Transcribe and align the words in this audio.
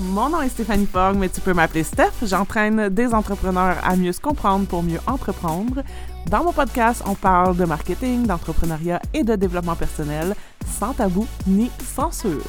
mon 0.00 0.30
nom 0.30 0.42
est 0.42 0.48
Stéphanie 0.48 0.86
Fogg, 0.86 1.16
mais 1.16 1.28
tu 1.28 1.40
peux 1.40 1.54
m'appeler 1.54 1.82
Steph. 1.82 2.12
J'entraîne 2.22 2.88
des 2.88 3.14
entrepreneurs 3.14 3.76
à 3.82 3.96
mieux 3.96 4.12
se 4.12 4.20
comprendre 4.20 4.66
pour 4.66 4.82
mieux 4.82 5.00
entreprendre. 5.06 5.82
Dans 6.30 6.44
mon 6.44 6.52
podcast, 6.52 7.02
on 7.06 7.14
parle 7.14 7.56
de 7.56 7.64
marketing, 7.64 8.26
d'entrepreneuriat 8.26 9.00
et 9.14 9.22
de 9.22 9.36
développement 9.36 9.76
personnel, 9.76 10.34
sans 10.66 10.92
tabou 10.92 11.26
ni 11.46 11.70
censure. 11.80 12.42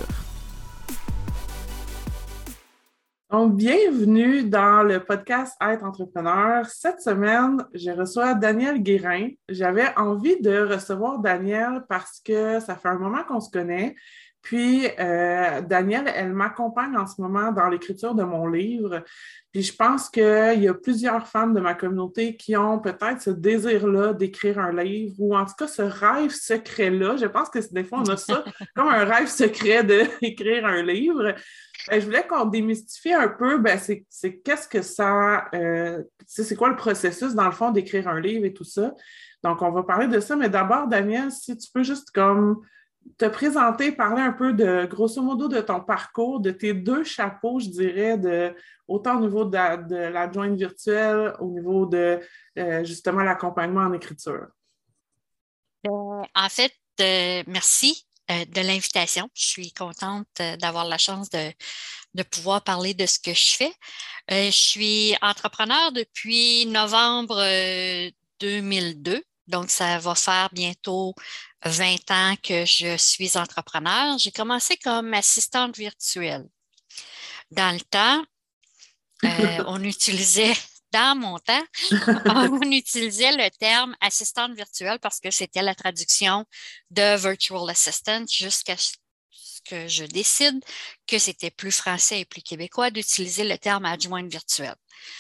Donc, 3.30 3.58
bienvenue 3.58 4.46
dans 4.46 4.84
le 4.84 5.04
podcast 5.04 5.54
Être 5.62 5.84
entrepreneur. 5.84 6.66
Cette 6.66 7.02
semaine, 7.02 7.66
je 7.74 7.92
reçois 7.92 8.36
Daniel 8.36 8.82
Guérin. 8.82 9.28
J'avais 9.50 9.88
envie 9.98 10.40
de 10.42 10.60
recevoir 10.60 11.20
Daniel 11.20 11.84
parce 11.90 12.22
que 12.24 12.62
ça 12.62 12.78
fait 12.78 12.88
un 12.88 12.98
moment 12.98 13.24
qu'on 13.28 13.42
se 13.42 13.52
connaît. 13.52 13.96
Puis, 14.48 14.88
euh, 14.98 15.60
Danielle, 15.60 16.10
elle 16.16 16.32
m'accompagne 16.32 16.96
en 16.96 17.06
ce 17.06 17.22
moment 17.22 17.52
dans 17.52 17.68
l'écriture 17.68 18.16
de 18.16 18.24
mon 18.24 18.48
livre. 18.48 19.04
Puis, 19.52 19.62
je 19.62 19.76
pense 19.76 20.08
qu'il 20.10 20.24
y 20.64 20.70
a 20.70 20.74
plusieurs 20.74 21.28
femmes 21.28 21.54
de 21.54 21.60
ma 21.60 21.74
communauté 21.74 22.38
qui 22.38 22.56
ont 22.56 22.80
peut-être 22.80 23.22
ce 23.22 23.30
désir-là 23.30 24.14
d'écrire 24.14 24.58
un 24.60 24.72
livre 24.72 25.16
ou 25.20 25.36
en 25.36 25.44
tout 25.44 25.56
cas 25.60 25.68
ce 25.68 25.82
rêve 25.82 26.30
secret-là. 26.30 27.18
Je 27.18 27.26
pense 27.26 27.50
que 27.50 27.60
des 27.74 27.84
fois, 27.84 28.00
on 28.00 28.10
a 28.10 28.16
ça 28.16 28.46
comme 28.76 28.88
un 28.88 29.04
rêve 29.04 29.28
secret 29.28 29.84
d'écrire 29.84 30.66
un 30.66 30.82
livre. 30.82 31.36
Ben, 31.90 32.00
je 32.00 32.06
voulais 32.06 32.26
qu'on 32.26 32.46
démystifie 32.46 33.12
un 33.12 33.28
peu, 33.28 33.58
ben, 33.58 33.78
c'est 33.78 34.38
qu'est-ce 34.46 34.70
que 34.70 34.82
ça, 34.82 35.50
euh, 35.54 36.04
c'est 36.26 36.56
quoi 36.56 36.70
le 36.70 36.78
processus 36.78 37.36
dans 37.36 37.48
le 37.48 37.52
fond 37.52 37.72
d'écrire 37.72 38.08
un 38.08 38.22
livre 38.22 38.46
et 38.46 38.54
tout 38.54 38.64
ça. 38.64 38.94
Donc, 39.44 39.62
on 39.62 39.72
va 39.72 39.84
parler 39.84 40.08
de 40.08 40.22
ça, 40.22 40.38
mais 40.38 40.48
d'abord, 40.48 40.88
Danielle, 40.88 41.34
si 41.34 41.58
tu 41.58 41.70
peux 41.70 41.84
juste 41.84 42.12
comme 42.12 42.62
te 43.18 43.26
présenter, 43.26 43.92
parler 43.92 44.22
un 44.22 44.32
peu 44.32 44.54
de, 44.54 44.86
grosso 44.86 45.22
modo, 45.22 45.48
de 45.48 45.62
ton 45.62 45.82
parcours, 45.82 46.40
de 46.40 46.52
tes 46.52 46.74
deux 46.74 47.04
chapeaux, 47.04 47.60
je 47.60 47.70
dirais, 47.70 48.18
de, 48.18 48.56
autant 48.88 49.18
au 49.18 49.22
niveau 49.22 49.46
de, 49.46 49.96
l'adjointe 50.10 50.58
virtuelle, 50.58 51.34
au 51.40 51.48
niveau 51.48 51.86
de, 51.86 52.20
euh, 52.58 52.84
justement, 52.84 53.22
l'accompagnement 53.22 53.82
en 53.82 53.94
écriture. 53.94 54.48
Euh, 55.88 56.24
en 56.36 56.50
fait, 56.50 56.74
euh, 57.02 57.44
merci 57.48 58.06
de 58.30 58.60
l'invitation. 58.60 59.30
Je 59.34 59.46
suis 59.46 59.72
contente 59.72 60.28
d'avoir 60.60 60.84
la 60.86 60.98
chance 60.98 61.30
de, 61.30 61.52
de, 62.14 62.24
pouvoir 62.24 62.62
parler 62.62 62.94
de 62.94 63.06
ce 63.06 63.20
que 63.20 63.34
je 63.34 63.56
fais. 63.56 63.74
je 64.30 64.52
suis 64.52 65.16
entrepreneur 65.22 65.94
depuis 65.94 66.66
novembre 66.66 67.42
2002. 68.42 69.24
Donc, 69.48 69.70
ça 69.70 69.98
va 70.00 70.16
faire 70.16 70.50
bientôt 70.52 71.16
20 71.66 72.12
ans 72.12 72.36
que 72.44 72.66
je 72.66 72.98
suis 72.98 73.38
entrepreneur. 73.38 74.18
J'ai 74.18 74.32
commencé 74.32 74.78
comme 74.78 75.14
assistante 75.14 75.78
virtuelle. 75.78 76.46
Dans 77.52 77.74
le 77.74 77.82
temps, 77.82 78.24
euh, 79.24 79.64
on 79.68 79.84
utilisait, 79.84 80.54
dans 80.92 81.18
mon 81.18 81.40
temps, 81.40 81.64
on 82.26 82.62
utilisait 82.72 83.32
le 83.32 83.50
terme 83.58 83.96
assistante 84.02 84.54
virtuelle 84.54 85.00
parce 85.00 85.20
que 85.20 85.32
c'était 85.32 85.62
la 85.62 85.76
traduction 85.76 86.46
de 86.92 87.18
virtual 87.18 87.70
assistant 87.70 88.26
jusqu'à 88.30 88.76
ce 88.78 88.94
que 89.70 89.88
je 89.88 90.06
décide 90.06 90.64
que 91.08 91.20
c'était 91.20 91.52
plus 91.52 91.76
français 91.76 92.22
et 92.22 92.26
plus 92.26 92.42
québécois 92.42 92.90
d'utiliser 92.90 93.44
le 93.44 93.58
terme 93.58 93.86
adjointe 93.86 94.32
virtuelle. 94.32 94.76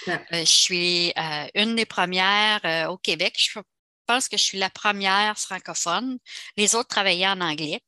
Euh, 0.08 0.18
je 0.32 0.44
suis 0.46 1.14
euh, 1.18 1.48
une 1.54 1.76
des 1.76 1.86
premières 1.86 2.88
au 2.90 2.98
Québec. 2.98 3.36
Je 3.38 3.60
pense 4.08 4.28
que 4.28 4.38
je 4.38 4.44
suis 4.44 4.58
la 4.58 4.70
première 4.70 5.38
francophone. 5.38 6.18
Les 6.56 6.76
autres 6.76 6.90
travaillaient 6.90 7.28
en 7.28 7.42
anglais. 7.42 7.82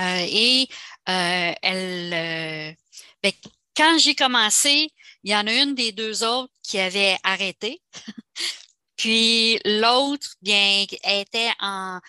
Euh, 0.00 0.26
et 0.28 0.68
euh, 1.08 1.52
elle, 1.62 2.14
euh, 2.14 2.72
ben, 3.22 3.32
quand 3.76 3.98
j'ai 3.98 4.14
commencé, 4.14 4.90
il 5.24 5.30
y 5.30 5.36
en 5.36 5.46
a 5.46 5.52
une 5.52 5.74
des 5.74 5.92
deux 5.92 6.24
autres 6.24 6.52
qui 6.62 6.78
avait 6.78 7.18
arrêté. 7.24 7.80
Puis 8.96 9.60
l'autre, 9.64 10.34
bien, 10.42 10.86
était 11.04 11.52
en 11.60 12.00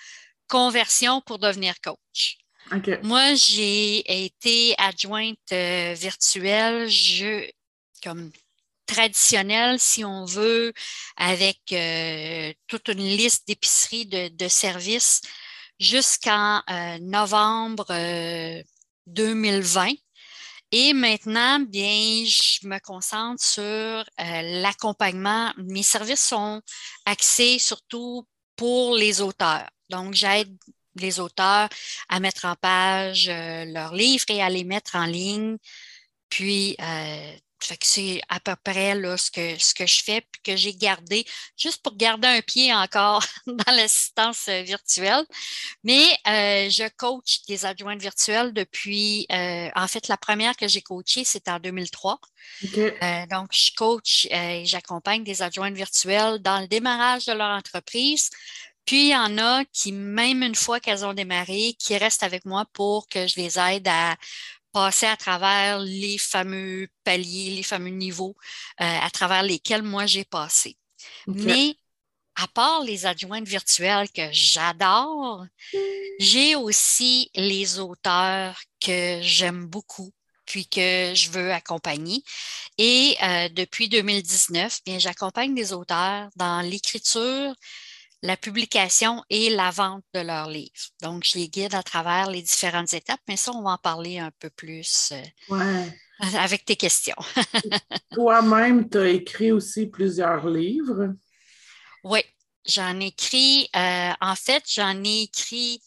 conversion 0.48 1.22
pour 1.22 1.40
devenir 1.40 1.76
coach. 1.82 2.38
Moi, 3.04 3.34
j'ai 3.34 4.26
été 4.26 4.76
adjointe 4.78 5.52
virtuelle 5.52 6.88
je, 6.88 7.50
comme 8.04 8.32
traditionnel, 8.90 9.80
si 9.80 10.04
on 10.04 10.26
veut, 10.26 10.74
avec 11.16 11.60
euh, 11.72 12.52
toute 12.68 12.88
une 12.88 12.98
liste 12.98 13.48
d'épiceries 13.48 14.08
de, 14.08 14.48
services 14.48 15.22
jusqu'en 15.80 16.62
euh, 16.70 16.98
novembre 17.00 17.86
2020. 19.08 19.90
Euh, 19.90 19.94
Et 20.72 20.94
maintenant, 20.94 21.60
bien, 21.60 22.26
je 22.26 22.68
me 22.68 22.80
concentre 22.80 23.44
sur 23.44 24.04
l'accompagnement. 24.18 25.54
Mes 25.58 25.84
services 25.84 26.26
sont 26.28 26.62
axés 27.06 27.60
surtout 27.60 28.28
pour 28.56 28.96
les 28.96 29.22
auteurs. 29.22 29.70
Donc, 29.90 30.14
j'aide 30.14 30.56
les 30.96 31.20
auteurs 31.20 31.70
à 32.10 32.20
mettre 32.20 32.46
en 32.46 32.56
page 32.56 33.28
leurs 33.28 33.94
livres 33.94 34.26
et 34.30 34.42
à 34.42 34.50
les 34.50 34.64
mettre 34.64 34.96
en 34.96 35.06
ligne. 35.06 35.58
Puis, 36.30 36.76
c'est 37.82 38.22
à 38.30 38.40
peu 38.40 38.56
près 38.64 38.96
là, 38.96 39.18
ce, 39.18 39.32
que, 39.32 39.58
ce 39.58 39.74
que 39.74 39.86
je 39.86 40.04
fais, 40.04 40.22
puis 40.22 40.42
que 40.44 40.56
j'ai 40.56 40.74
gardé, 40.74 41.26
juste 41.58 41.82
pour 41.82 41.96
garder 41.96 42.28
un 42.28 42.42
pied 42.42 42.74
encore 42.74 43.24
dans 43.48 43.74
l'assistance 43.76 44.48
euh, 44.48 44.62
virtuelle. 44.62 45.26
Mais 45.84 46.06
euh, 46.28 46.70
je 46.70 46.88
coach 46.98 47.42
des 47.48 47.66
adjointes 47.66 48.02
virtuelles 48.02 48.54
depuis, 48.54 49.26
euh, 49.32 49.70
en 49.76 49.88
fait, 49.88 50.08
la 50.08 50.18
première 50.18 50.56
que 50.56 50.68
j'ai 50.68 50.82
coachée, 50.82 51.24
c'était 51.24 51.52
en 51.52 51.60
2003. 51.60 52.20
donc, 53.30 53.50
je 53.52 53.74
coach 53.76 54.28
et 54.32 54.66
j'accompagne 54.66 55.24
des 55.24 55.42
adjointes 55.42 55.76
virtuelles 55.76 56.40
dans 56.40 56.60
le 56.60 56.68
démarrage 56.68 57.26
de 57.26 57.34
leur 57.34 57.50
entreprise. 57.50 58.30
Puis, 58.86 59.10
il 59.10 59.12
y 59.12 59.16
en 59.16 59.38
a 59.38 59.64
qui, 59.66 59.92
même 59.92 60.42
une 60.42 60.56
fois 60.56 60.80
qu'elles 60.80 61.06
ont 61.06 61.14
démarré, 61.14 61.76
qui 61.78 61.96
restent 61.96 62.24
avec 62.24 62.46
moi 62.46 62.66
pour 62.74 63.08
que 63.08 63.28
je 63.28 63.36
les 63.36 63.60
aide 63.60 63.88
à 63.88 64.16
passer 64.72 65.06
à 65.08 65.18
travers 65.18 65.80
les 65.80 66.18
fameux 66.18 66.88
paliers, 67.04 67.56
les 67.56 67.64
fameux 67.64 67.90
niveaux 67.90 68.36
euh, 68.82 68.86
à 68.86 69.10
travers 69.12 69.44
lesquels 69.44 69.84
moi 69.84 70.06
j'ai 70.06 70.26
passé. 70.26 70.78
Mais 71.34 71.76
à 72.36 72.48
part 72.48 72.84
les 72.84 73.06
adjointes 73.06 73.48
virtuelles 73.48 74.10
que 74.12 74.30
j'adore, 74.32 75.46
j'ai 76.20 76.56
aussi 76.56 77.30
les 77.36 77.80
auteurs 77.80 78.60
que 78.82 79.20
j'aime 79.22 79.66
beaucoup 79.66 80.12
puis 80.46 80.68
que 80.68 81.14
je 81.16 81.30
veux 81.30 81.54
accompagner. 81.54 82.24
Et 82.78 83.16
euh, 83.24 83.50
depuis 83.50 83.88
2019, 83.90 84.80
bien, 84.86 85.00
j'accompagne 85.00 85.54
des 85.54 85.74
auteurs 85.74 86.30
dans 86.36 86.62
l'écriture, 86.62 87.54
la 88.22 88.36
publication 88.36 89.24
et 89.30 89.50
la 89.50 89.72
vente 89.72 90.04
de 90.14 90.20
leurs 90.20 90.50
livres. 90.50 90.74
Donc, 91.02 91.24
je 91.24 91.38
les 91.38 91.50
guide 91.50 91.74
à 91.74 91.84
travers 91.84 92.30
les 92.30 92.42
différentes 92.42 92.94
étapes, 92.94 93.22
mais 93.28 93.38
ça, 93.38 93.52
on 93.52 93.64
va 93.64 93.72
en 93.72 93.78
parler 93.78 94.20
un 94.20 94.32
peu 94.40 94.50
plus 94.50 95.14
euh, 95.52 95.86
avec 96.38 96.66
tes 96.66 96.76
questions. 96.76 97.16
Toi-même, 98.12 98.90
tu 98.90 98.98
as 98.98 99.10
écrit 99.10 99.52
aussi 99.52 99.88
plusieurs 99.88 100.48
livres. 100.48 101.14
Oui, 102.04 102.22
j'en 102.66 103.00
ai 103.00 103.08
écrit, 103.08 103.70
euh, 103.76 104.12
en 104.20 104.36
fait, 104.36 104.64
j'en 104.68 105.02
ai 105.04 105.24
écrit 105.24 105.82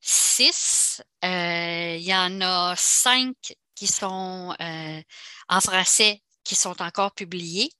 six. 0.00 1.02
Euh, 1.24 1.96
il 1.98 2.04
y 2.04 2.14
en 2.14 2.40
a 2.40 2.74
cinq 2.76 3.36
qui 3.74 3.86
sont 3.86 4.54
en 5.48 5.60
français 5.60 6.22
qui 6.44 6.54
sont 6.54 6.80
encore 6.80 7.12
publiés. 7.12 7.70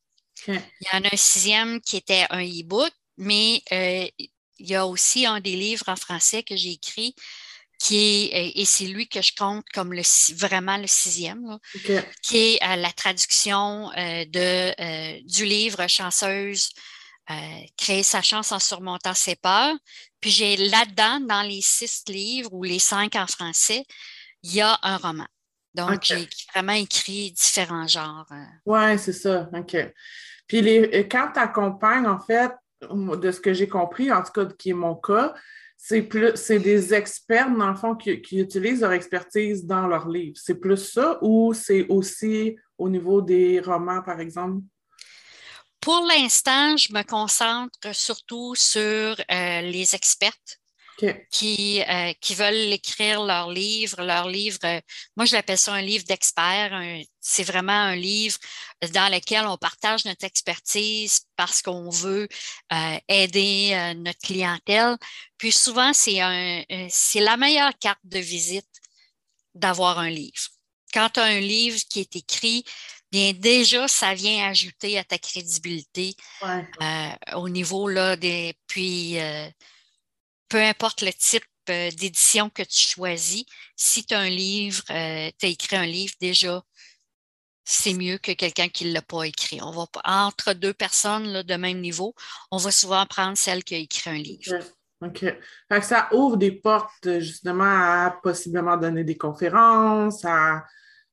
Il 0.49 0.55
y 0.55 0.97
en 0.97 1.03
a 1.03 1.09
un 1.12 1.16
sixième 1.16 1.81
qui 1.81 1.97
était 1.97 2.26
un 2.31 2.43
e-book 2.43 2.93
mais 3.16 3.62
euh, 3.72 4.06
il 4.59 4.66
y 4.66 4.75
a 4.75 4.87
aussi 4.87 5.27
un 5.27 5.41
des 5.41 5.56
livres 5.56 5.88
en 5.88 5.97
français 5.97 6.43
que 6.43 6.56
j'ai 6.56 6.72
écrit 6.72 7.15
qui 7.78 8.31
est, 8.31 8.34
euh, 8.34 8.53
et 8.54 8.65
c'est 8.65 8.87
lui 8.87 9.06
que 9.06 9.21
je 9.21 9.34
compte 9.37 9.65
comme 9.75 9.93
le, 9.93 10.02
vraiment 10.35 10.79
le 10.79 10.87
sixième, 10.87 11.58
qui 12.23 12.37
est 12.37 12.62
euh, 12.62 12.76
la 12.76 12.90
traduction 12.93 13.90
de, 13.90 15.20
du 15.23 15.44
livre 15.44 15.87
Chanceuse, 15.87 16.70
Créer 17.76 18.05
sa 18.05 18.23
chance 18.23 18.52
en 18.52 18.61
surmontant 18.61 19.12
ses 19.12 19.35
peurs. 19.35 19.75
Puis 20.20 20.31
j'ai 20.31 20.56
là-dedans, 20.56 21.19
dans 21.19 21.43
les 21.43 21.61
six 21.61 22.05
livres 22.06 22.52
ou 22.52 22.62
les 22.62 22.79
cinq 22.79 23.17
en 23.17 23.26
français, 23.26 23.85
il 24.44 24.55
y 24.55 24.61
a 24.61 24.79
un 24.82 24.96
roman. 24.96 25.26
Donc, 25.75 26.05
j'ai 26.05 26.29
vraiment 26.55 26.73
écrit 26.73 27.32
différents 27.32 27.88
genres. 27.88 28.29
Oui, 28.64 28.96
c'est 28.96 29.12
ça. 29.12 29.50
OK. 29.52 29.76
Puis 30.46 30.62
les, 30.62 31.08
quand 31.08 31.32
tu 31.35 31.40
accompagnes, 31.40 32.06
en 32.06 32.20
fait, 32.20 32.52
de 32.82 33.31
ce 33.31 33.40
que 33.40 33.52
j'ai 33.52 33.69
compris, 33.69 34.11
en 34.12 34.23
tout 34.23 34.32
cas 34.32 34.46
qui 34.46 34.70
est 34.70 34.75
mon 34.75 34.94
cas, 34.94 35.34
c'est 35.76 36.02
plus 36.02 36.32
c'est 36.37 36.58
des 36.58 36.94
experts, 36.94 37.50
dans 37.50 37.70
le 37.70 37.76
fond, 37.76 37.94
qui, 37.94 38.11
utilisent 38.32 38.81
leur 38.81 38.93
expertise 38.93 39.64
dans 39.64 39.87
leurs 39.87 40.08
livres. 40.08 40.37
C'est 40.40 40.58
plus 40.58 40.76
ça 40.76 41.19
ou 41.23 41.52
c'est 41.55 41.87
aussi 41.88 42.56
au 42.78 42.88
niveau 42.88 43.23
des 43.23 43.61
romans, 43.61 44.02
par 44.02 44.20
exemple? 44.20 44.62
Pour 45.81 46.05
l'instant, 46.06 46.76
je 46.76 46.93
me 46.93 47.02
concentre 47.02 47.94
surtout 47.94 48.55
sur 48.55 48.81
euh, 48.81 49.61
les 49.61 49.94
expertes. 49.94 50.58
Qui, 51.31 51.82
euh, 51.82 52.12
qui 52.20 52.34
veulent 52.34 52.72
écrire 52.72 53.22
leur 53.22 53.50
livre. 53.50 54.02
Leur 54.02 54.28
livre, 54.28 54.58
euh, 54.64 54.81
moi, 55.16 55.26
je 55.26 55.34
l'appelle 55.34 55.58
ça 55.58 55.72
un 55.72 55.82
livre 55.82 56.04
d'expert. 56.04 56.81
C'est 57.20 57.44
vraiment 57.44 57.72
un 57.72 57.96
livre 57.96 58.38
dans 58.93 59.12
lequel 59.12 59.46
on 59.46 59.56
partage 59.56 60.04
notre 60.04 60.25
expertise 60.25 61.22
parce 61.37 61.62
qu'on 61.62 61.90
veut 61.90 62.28
euh, 62.72 62.98
aider 63.08 63.94
notre 63.96 64.20
clientèle. 64.20 64.96
Puis 65.38 65.52
souvent, 65.52 65.93
c'est 65.93 66.19
la 66.19 67.37
meilleure 67.37 67.76
carte 67.78 68.00
de 68.04 68.19
visite 68.19 68.69
d'avoir 69.54 69.99
un 69.99 70.10
livre. 70.10 70.49
Quand 70.92 71.10
tu 71.10 71.20
as 71.20 71.25
un 71.25 71.40
livre 71.40 71.81
qui 71.90 72.00
est 72.00 72.16
écrit, 72.16 72.64
bien 73.10 73.32
déjà, 73.32 73.88
ça 73.88 74.14
vient 74.14 74.49
ajouter 74.49 74.99
à 74.99 75.04
ta 75.04 75.19
crédibilité 75.19 76.14
au 77.34 77.49
niveau 77.49 77.88
là, 77.88 78.16
des. 78.16 78.54
Puis 78.66 79.19
peu 80.48 80.62
importe 80.62 81.02
le 81.02 81.12
type 81.12 81.44
euh, 81.70 81.90
d'édition 81.90 82.50
que 82.50 82.62
tu 82.62 82.81
choisis, 82.81 83.44
si 83.76 84.04
tu 84.04 84.14
as 84.14 84.20
un 84.20 84.28
livre, 84.28 84.82
euh, 84.90 85.31
tu 85.38 85.46
as 85.46 85.48
écrit 85.48 85.76
un 85.76 85.87
livre 85.87 86.14
déjà, 86.20 86.62
c'est 87.64 87.94
mieux 87.94 88.19
que 88.19 88.32
quelqu'un 88.32 88.69
qui 88.69 88.87
ne 88.87 88.93
l'a 88.93 89.02
pas 89.02 89.25
écrit. 89.25 89.60
On 89.60 89.72
va 89.72 89.87
entre 90.04 90.52
deux 90.52 90.72
personnes 90.72 91.43
de 91.43 91.54
même 91.56 91.81
niveau, 91.81 92.14
on 92.52 92.58
va 92.58 92.70
souvent 92.70 93.04
prendre 93.06 93.37
celle 93.37 93.64
qui 93.64 93.75
a 93.75 93.78
écrit 93.78 94.10
un 94.10 94.19
livre. 94.19 94.58
OK. 95.02 95.26
ça 95.82 96.08
ouvre 96.12 96.37
des 96.37 96.52
portes 96.52 97.19
justement 97.19 97.64
à 97.64 98.19
possiblement 98.22 98.76
donner 98.76 99.04
des 99.04 99.16
conférences, 99.16 100.25
à 100.25 100.64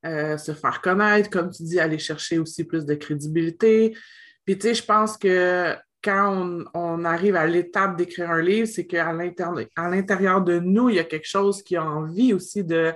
euh, 0.06 0.38
se 0.38 0.54
faire 0.54 0.80
connaître, 0.80 1.28
comme 1.28 1.50
tu 1.50 1.64
dis, 1.64 1.80
aller 1.80 1.98
chercher 1.98 2.38
aussi 2.38 2.64
plus 2.64 2.86
de 2.86 2.94
crédibilité. 2.94 3.96
Puis 4.44 4.58
tu 4.58 4.68
sais, 4.68 4.74
je 4.74 4.84
pense 4.84 5.16
que 5.18 5.76
quand 6.04 6.64
on, 6.74 7.04
arrive 7.04 7.34
à 7.34 7.46
l'étape 7.46 7.96
d'écrire 7.96 8.30
un 8.30 8.42
livre, 8.42 8.68
c'est 8.68 8.86
qu'à 8.86 9.12
l'intérieur 9.12 10.42
de 10.42 10.58
nous, 10.58 10.90
il 10.90 10.96
y 10.96 11.00
a 11.00 11.04
quelque 11.04 11.26
chose 11.26 11.62
qui 11.62 11.76
a 11.76 11.84
envie 11.84 12.34
aussi 12.34 12.62
de, 12.62 12.92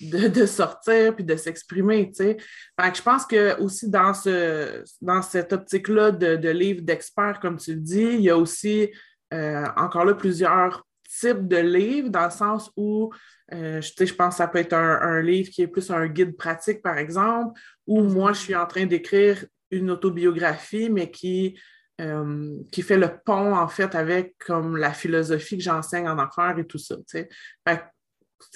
de, 0.00 0.46
sortir 0.46 1.14
puis 1.14 1.24
de 1.24 1.36
s'exprimer. 1.36 2.10
je 2.18 3.02
pense 3.02 3.26
que 3.26 3.58
aussi 3.60 3.88
dans, 3.88 4.12
ce, 4.12 4.82
dans 5.00 5.22
cette 5.22 5.52
optique-là 5.52 6.10
de, 6.10 6.48
livre 6.50 6.82
d'experts, 6.82 7.38
comme 7.40 7.58
tu 7.58 7.74
le 7.74 7.80
dis, 7.80 8.02
il 8.14 8.22
y 8.22 8.30
a 8.30 8.36
aussi 8.36 8.90
euh, 9.32 9.64
encore 9.76 10.04
là 10.04 10.14
plusieurs 10.14 10.84
types 11.20 11.46
de 11.46 11.58
livres, 11.58 12.08
dans 12.08 12.24
le 12.24 12.30
sens 12.30 12.70
où 12.76 13.12
euh, 13.52 13.80
je 13.80 14.14
pense 14.14 14.34
que 14.34 14.38
ça 14.38 14.48
peut 14.48 14.58
être 14.58 14.72
un, 14.72 15.00
un, 15.00 15.20
livre 15.20 15.50
qui 15.50 15.62
est 15.62 15.66
plus 15.68 15.90
un 15.90 16.06
guide 16.08 16.36
pratique, 16.36 16.82
par 16.82 16.98
exemple, 16.98 17.58
mm-hmm. 17.86 18.12
moi, 18.12 18.32
je 18.32 18.40
suis 18.40 18.54
en 18.56 18.66
train 18.66 18.86
d'écrire 18.86 19.44
une 19.70 19.90
autobiographie, 19.90 20.90
mais 20.90 21.10
qui 21.10 21.58
euh, 22.00 22.56
qui 22.72 22.82
fait 22.82 22.96
le 22.96 23.18
pont, 23.18 23.54
en 23.54 23.68
fait, 23.68 23.94
avec 23.94 24.38
comme 24.38 24.76
la 24.76 24.94
philosophie 24.94 25.58
que 25.58 25.62
j'enseigne 25.62 26.08
en 26.08 26.18
affaires 26.18 26.58
et 26.58 26.66
tout 26.66 26.78
ça. 26.78 26.96
C'est 27.06 27.28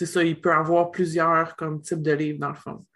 ça, 0.07 0.25
il 0.25 0.41
peut 0.41 0.49
y 0.49 0.53
avoir 0.53 0.91
plusieurs 0.91 1.55
comme 1.55 1.83
types 1.83 2.03
de 2.03 2.13
livres, 2.13 2.41
dans 2.41 2.49
le 2.49 2.55
fond. 2.55 2.87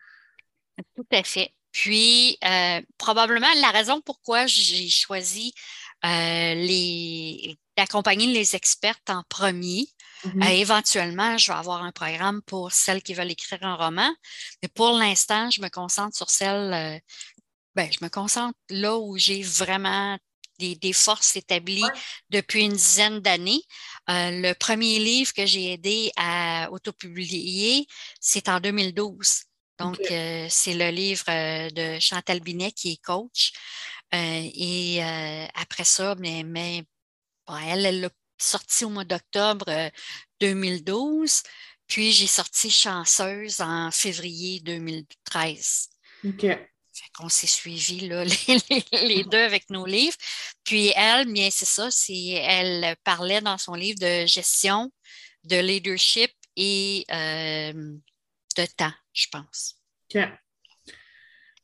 Tout 0.97 1.07
à 1.13 1.23
fait. 1.23 1.53
Puis, 1.73 2.39
euh, 2.43 2.81
probablement, 2.97 3.47
la 3.61 3.71
raison 3.71 4.01
pourquoi 4.01 4.47
j'ai 4.47 4.89
choisi 4.89 5.53
euh, 6.05 6.55
les, 6.55 7.57
d'accompagner 7.77 8.27
les 8.27 8.57
expertes 8.57 9.11
en 9.11 9.23
premier. 9.29 9.87
Mm-hmm. 10.25 10.51
éventuellement, 10.53 11.39
je 11.39 11.53
vais 11.53 11.59
avoir 11.59 11.83
un 11.83 11.93
programme 11.93 12.43
pour 12.43 12.73
celles 12.73 13.03
qui 13.03 13.15
veulent 13.15 13.31
écrire 13.31 13.63
un 13.63 13.75
roman, 13.75 14.11
mais 14.63 14.69
pour 14.69 14.93
l'instant, 14.99 15.51
je 15.51 15.63
me 15.63 15.69
concentre 15.69 16.15
sur 16.15 16.29
celles, 16.29 17.01
ben, 17.75 17.89
je 17.91 18.05
me 18.05 18.11
concentre 18.11 18.59
là 18.69 18.99
où 18.99 19.17
j'ai 19.17 19.43
vraiment 19.43 20.19
des, 20.61 20.93
forces 20.93 21.37
établies 21.37 21.85
depuis 22.31 22.65
une 22.65 22.73
dizaine 22.73 23.21
d'années. 23.21 23.63
Euh, 24.09 24.31
le 24.31 24.53
premier 24.55 24.99
livre 24.99 25.33
que 25.33 25.47
j'ai 25.47 25.73
aidé 25.73 26.11
à 26.17 26.69
autopublier, 26.71 27.87
c'est 28.21 28.49
en 28.49 28.61
2012. 28.61 29.45
Donc, 29.79 29.99
euh, 30.11 30.47
c'est 30.51 30.75
le 30.75 30.91
livre 30.91 31.25
euh, 31.29 31.71
de 31.71 31.99
Chantal 32.01 32.41
Binet 32.41 32.73
qui 32.73 32.93
est 32.93 33.03
coach. 33.03 33.53
et 34.13 35.01
après 35.55 35.85
ça, 35.85 36.15
mais, 36.19 36.43
mais 36.43 36.85
elle, 37.49 37.87
elle 37.87 38.01
l'a 38.01 38.11
sorti 38.39 38.85
au 38.85 38.91
mois 38.91 39.05
d'octobre 39.05 39.91
2012. 40.41 41.43
Puis 41.87 42.13
j'ai 42.13 42.27
sorti 42.27 42.71
Chanceuse 42.71 43.61
en 43.61 43.91
février 43.91 44.61
2013. 44.61 45.89
OK. 46.25 46.47
On 47.21 47.29
s'est 47.29 47.47
suivis 47.47 48.09
là, 48.09 48.25
les, 48.93 49.25
deux 49.25 49.43
avec 49.43 49.69
nos 49.71 49.87
livres. 49.87 50.17
Puis 50.65 50.93
elle, 50.97 51.31
bien, 51.33 51.49
c'est 51.51 51.67
ça, 51.67 51.89
elle 52.09 52.97
parlait 53.05 53.41
dans 53.41 53.59
son 53.59 53.75
livre 53.75 53.99
de 54.01 54.27
gestion, 54.27 54.91
de 55.45 55.57
leadership 55.57 56.31
et 56.57 57.05
euh, 57.11 57.73
de 58.57 58.67
temps, 58.77 58.93
je 59.13 59.27
pense. 59.31 59.77
OK. 60.15 60.23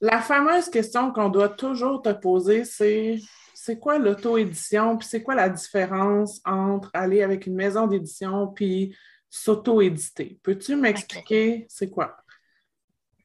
La 0.01 0.21
fameuse 0.21 0.69
question 0.69 1.11
qu'on 1.11 1.31
doit 1.31 1.49
toujours 1.49 2.03
te 2.03 2.13
poser, 2.13 2.65
c'est 2.65 3.19
c'est 3.67 3.81
quoi 3.81 3.99
l'auto-édition, 3.99 4.97
puis 4.97 5.09
c'est 5.11 5.25
quoi 5.25 5.35
la 5.35 5.49
différence 5.49 6.41
entre 6.45 6.89
aller 6.93 7.23
avec 7.23 7.47
une 7.47 7.57
maison 7.57 7.89
d'édition 7.89 8.47
puis 8.49 8.95
s'auto-éditer? 9.29 10.39
Peux-tu 10.45 10.77
m'expliquer 10.77 11.67
c'est 11.69 11.91
quoi? 11.91 12.17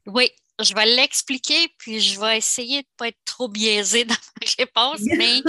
Oui, 0.08 0.32
je 0.60 0.74
vais 0.74 0.86
l'expliquer, 0.86 1.74
puis 1.78 2.00
je 2.00 2.20
vais 2.20 2.38
essayer 2.38 2.82
de 2.82 2.88
ne 2.88 2.98
pas 2.98 3.08
être 3.08 3.20
trop 3.26 3.48
biaisée 3.48 4.06
dans 4.06 4.16
ma 4.16 4.48
réponse, 4.58 5.00
mais 5.18 5.42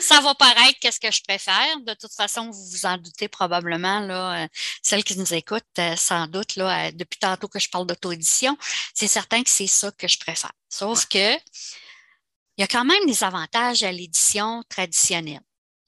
ça 0.00 0.20
va 0.20 0.34
paraître 0.34 0.78
qu'est-ce 0.80 1.00
que 1.00 1.10
je 1.10 1.22
préfère. 1.22 1.80
De 1.80 1.94
toute 1.94 2.12
façon, 2.12 2.50
vous 2.50 2.66
vous 2.66 2.86
en 2.86 2.96
doutez 2.98 3.28
probablement, 3.28 4.00
là, 4.00 4.44
euh, 4.44 4.48
celles 4.82 5.04
qui 5.04 5.18
nous 5.18 5.34
écoutent, 5.34 5.64
euh, 5.78 5.96
sans 5.96 6.26
doute, 6.26 6.56
là, 6.56 6.88
euh, 6.88 6.92
depuis 6.92 7.18
tantôt 7.18 7.48
que 7.48 7.58
je 7.58 7.68
parle 7.68 7.86
d'auto-édition, 7.86 8.56
c'est 8.94 9.08
certain 9.08 9.42
que 9.42 9.50
c'est 9.50 9.66
ça 9.66 9.90
que 9.92 10.08
je 10.08 10.18
préfère. 10.18 10.52
Sauf 10.68 11.06
que 11.06 11.36
il 12.58 12.62
y 12.62 12.64
a 12.64 12.68
quand 12.68 12.86
même 12.86 13.04
des 13.06 13.22
avantages 13.22 13.82
à 13.82 13.92
l'édition 13.92 14.62
traditionnelle 14.70 15.42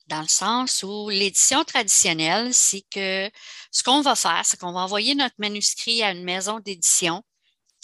dans 0.08 0.22
le 0.22 0.28
sens 0.28 0.82
où 0.82 1.08
l'édition 1.10 1.64
traditionnelle, 1.64 2.52
c'est 2.52 2.84
que 2.90 3.30
ce 3.70 3.82
qu'on 3.82 4.00
va 4.00 4.14
faire, 4.14 4.42
c'est 4.44 4.58
qu'on 4.58 4.72
va 4.72 4.80
envoyer 4.80 5.14
notre 5.14 5.34
manuscrit 5.38 6.02
à 6.02 6.12
une 6.12 6.24
maison 6.24 6.60
d'édition 6.60 7.22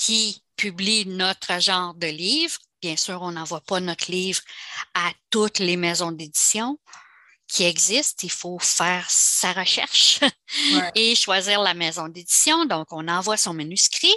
qui 0.04 0.42
publie 0.56 1.06
notre 1.06 1.58
genre 1.60 1.94
de 1.94 2.06
livre. 2.06 2.58
Bien 2.82 2.96
sûr, 2.96 3.22
on 3.22 3.32
n'envoie 3.32 3.62
pas 3.62 3.80
notre 3.80 4.10
livre 4.10 4.42
à 4.92 5.10
toutes 5.30 5.60
les 5.60 5.78
maisons 5.78 6.12
d'édition 6.12 6.78
qui 7.48 7.64
existent. 7.64 8.20
Il 8.22 8.30
faut 8.30 8.58
faire 8.58 9.06
sa 9.08 9.54
recherche 9.54 10.20
et 10.94 11.14
choisir 11.14 11.62
la 11.62 11.72
maison 11.72 12.08
d'édition. 12.08 12.66
Donc, 12.66 12.88
on 12.90 13.08
envoie 13.08 13.38
son 13.38 13.54
manuscrit 13.54 14.14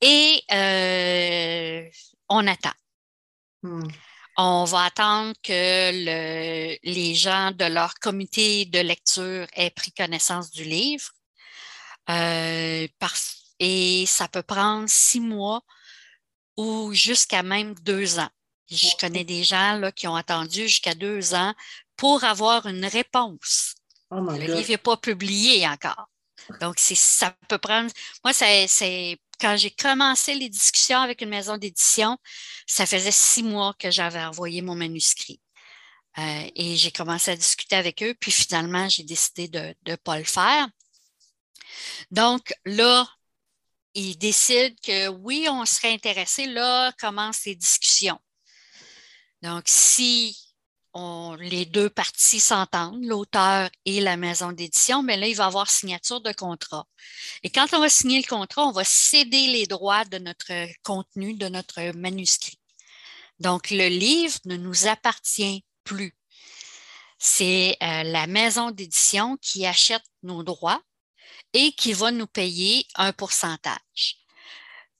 et 0.00 0.42
euh, 0.50 1.88
on 2.28 2.44
attend. 2.48 2.74
Hmm. 3.62 3.86
On 4.36 4.64
va 4.64 4.86
attendre 4.86 5.32
que 5.44 5.90
les 6.82 7.14
gens 7.14 7.52
de 7.52 7.66
leur 7.66 7.94
comité 7.94 8.64
de 8.64 8.80
lecture 8.80 9.46
aient 9.54 9.70
pris 9.70 9.92
connaissance 9.92 10.50
du 10.50 10.64
livre. 10.64 11.08
Euh, 12.10 12.86
parce 12.98 13.45
et 13.58 14.04
ça 14.06 14.28
peut 14.28 14.42
prendre 14.42 14.88
six 14.88 15.20
mois 15.20 15.62
ou 16.56 16.92
jusqu'à 16.92 17.42
même 17.42 17.74
deux 17.76 18.18
ans. 18.18 18.30
Je 18.70 18.96
connais 18.98 19.24
des 19.24 19.44
gens 19.44 19.78
là, 19.78 19.92
qui 19.92 20.08
ont 20.08 20.16
attendu 20.16 20.62
jusqu'à 20.62 20.94
deux 20.94 21.34
ans 21.34 21.54
pour 21.96 22.24
avoir 22.24 22.66
une 22.66 22.84
réponse. 22.84 23.74
Oh 24.10 24.20
le 24.20 24.54
livre 24.54 24.68
n'est 24.68 24.78
pas 24.78 24.96
publié 24.96 25.66
encore. 25.66 26.08
Donc, 26.60 26.78
ça 26.78 27.34
peut 27.48 27.58
prendre. 27.58 27.90
Moi, 28.24 28.32
c'est 28.32 29.18
quand 29.40 29.56
j'ai 29.56 29.70
commencé 29.70 30.34
les 30.34 30.48
discussions 30.48 31.00
avec 31.00 31.20
une 31.22 31.28
maison 31.28 31.56
d'édition, 31.56 32.18
ça 32.66 32.86
faisait 32.86 33.10
six 33.10 33.42
mois 33.42 33.74
que 33.78 33.90
j'avais 33.90 34.22
envoyé 34.22 34.62
mon 34.62 34.74
manuscrit. 34.74 35.40
Euh, 36.18 36.50
et 36.54 36.76
j'ai 36.76 36.90
commencé 36.90 37.32
à 37.32 37.36
discuter 37.36 37.76
avec 37.76 38.02
eux, 38.02 38.14
puis 38.18 38.30
finalement, 38.30 38.88
j'ai 38.88 39.02
décidé 39.02 39.48
de 39.48 39.74
ne 39.86 39.96
pas 39.96 40.18
le 40.18 40.24
faire. 40.24 40.66
Donc 42.10 42.54
là, 42.64 43.06
ils 43.96 44.16
décident 44.18 44.76
que 44.82 45.08
oui, 45.08 45.48
on 45.50 45.64
serait 45.64 45.92
intéressé, 45.92 46.46
là 46.46 46.92
commencent 47.00 47.46
les 47.46 47.56
discussions. 47.56 48.20
Donc, 49.42 49.64
si 49.66 50.36
les 51.40 51.66
deux 51.66 51.90
parties 51.90 52.40
s'entendent, 52.40 53.04
l'auteur 53.04 53.70
et 53.84 54.00
la 54.00 54.16
maison 54.16 54.52
d'édition, 54.52 55.02
mais 55.02 55.14
ben 55.14 55.20
là, 55.20 55.28
il 55.28 55.36
va 55.36 55.44
y 55.44 55.46
avoir 55.46 55.68
signature 55.68 56.20
de 56.20 56.32
contrat. 56.32 56.86
Et 57.42 57.50
quand 57.50 57.66
on 57.74 57.80
va 57.80 57.88
signer 57.88 58.18
le 58.18 58.26
contrat, 58.26 58.66
on 58.66 58.72
va 58.72 58.84
céder 58.84 59.48
les 59.48 59.66
droits 59.66 60.04
de 60.04 60.18
notre 60.18 60.52
contenu, 60.82 61.34
de 61.34 61.48
notre 61.48 61.92
manuscrit. 61.96 62.58
Donc, 63.40 63.70
le 63.70 63.88
livre 63.88 64.38
ne 64.46 64.56
nous 64.56 64.86
appartient 64.86 65.64
plus. 65.84 66.16
C'est 67.18 67.76
euh, 67.82 68.02
la 68.02 68.26
maison 68.26 68.70
d'édition 68.70 69.36
qui 69.40 69.66
achète 69.66 70.04
nos 70.22 70.42
droits 70.42 70.82
et 71.56 71.72
qui 71.72 71.94
va 71.94 72.10
nous 72.10 72.26
payer 72.26 72.86
un 72.96 73.14
pourcentage. 73.14 74.18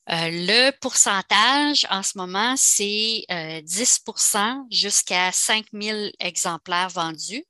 Euh, 0.09 0.31
le 0.31 0.71
pourcentage 0.81 1.87
en 1.91 2.03
ce 2.03 2.17
moment, 2.17 2.55
c'est 2.57 3.27
10% 3.29 4.39
euh, 4.39 4.63
jusqu'à 4.71 5.33
5 5.33 5.67
000 5.71 6.09
exemplaires 6.19 6.89
vendus. 6.89 7.45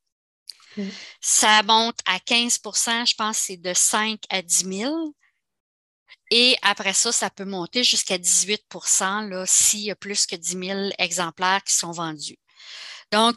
Ça 1.21 1.63
monte 1.63 2.01
à 2.05 2.19
15% 2.19 3.07
je 3.07 3.15
pense 3.15 3.39
que 3.39 3.45
c'est 3.45 3.57
de 3.57 3.73
5 3.73 4.21
à 4.29 4.43
10 4.43 4.79
000. 4.79 5.15
Et 6.33 6.57
après 6.63 6.93
ça, 6.93 7.13
ça 7.13 7.31
peut 7.31 7.45
monter 7.45 7.85
jusqu'à 7.85 8.19
18% 8.19 9.47
s'il 9.47 9.81
y 9.81 9.91
a 9.93 9.97
plus 9.97 10.27
que 10.27 10.35
10 10.35 10.67
000 10.67 10.91
exemplaires 10.99 11.63
qui 11.63 11.75
sont 11.75 11.93
vendus. 11.93 12.39
Donc, 13.13 13.37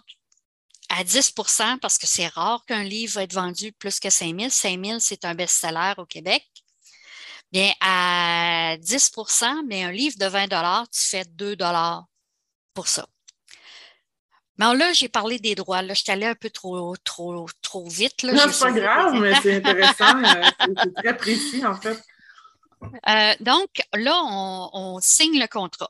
à 0.89 1.03
10 1.03 1.33
parce 1.81 1.97
que 1.97 2.07
c'est 2.07 2.27
rare 2.27 2.63
qu'un 2.65 2.83
livre 2.83 3.13
va 3.13 3.23
être 3.23 3.33
vendu 3.33 3.71
plus 3.73 3.99
que 3.99 4.09
5 4.09 4.37
000. 4.37 4.49
5 4.49 4.85
000, 4.85 4.99
c'est 4.99 5.25
un 5.25 5.35
best-seller 5.35 5.93
au 5.97 6.05
Québec. 6.05 6.45
Bien, 7.51 7.71
à 7.81 8.75
10 8.79 9.11
mais 9.67 9.83
un 9.83 9.91
livre 9.91 10.17
de 10.19 10.25
20 10.25 10.47
tu 10.91 11.01
fais 11.01 11.25
2 11.25 11.55
pour 12.73 12.87
ça. 12.87 13.07
Mais 14.59 14.75
là, 14.75 14.91
j'ai 14.91 15.07
parlé 15.07 15.39
des 15.39 15.55
droits. 15.55 15.81
Là, 15.81 15.93
je 15.93 16.01
suis 16.03 16.11
allée 16.11 16.25
un 16.25 16.35
peu 16.35 16.49
trop, 16.49 16.93
trop, 16.97 17.47
trop 17.61 17.87
vite. 17.87 18.23
Là. 18.23 18.33
Non, 18.33 18.51
c'est 18.51 18.65
pas 18.65 18.71
grave, 18.73 19.13
mais 19.13 19.33
c'est 19.41 19.55
intéressant. 19.55 20.21
Euh, 20.21 20.43
c'est 20.83 20.93
très 20.95 21.17
précis, 21.17 21.65
en 21.65 21.75
fait. 21.75 21.97
Euh, 23.07 23.33
donc, 23.39 23.69
là, 23.93 24.21
on, 24.25 24.99
signe 25.01 25.39
le 25.39 25.47
contrat. 25.47 25.89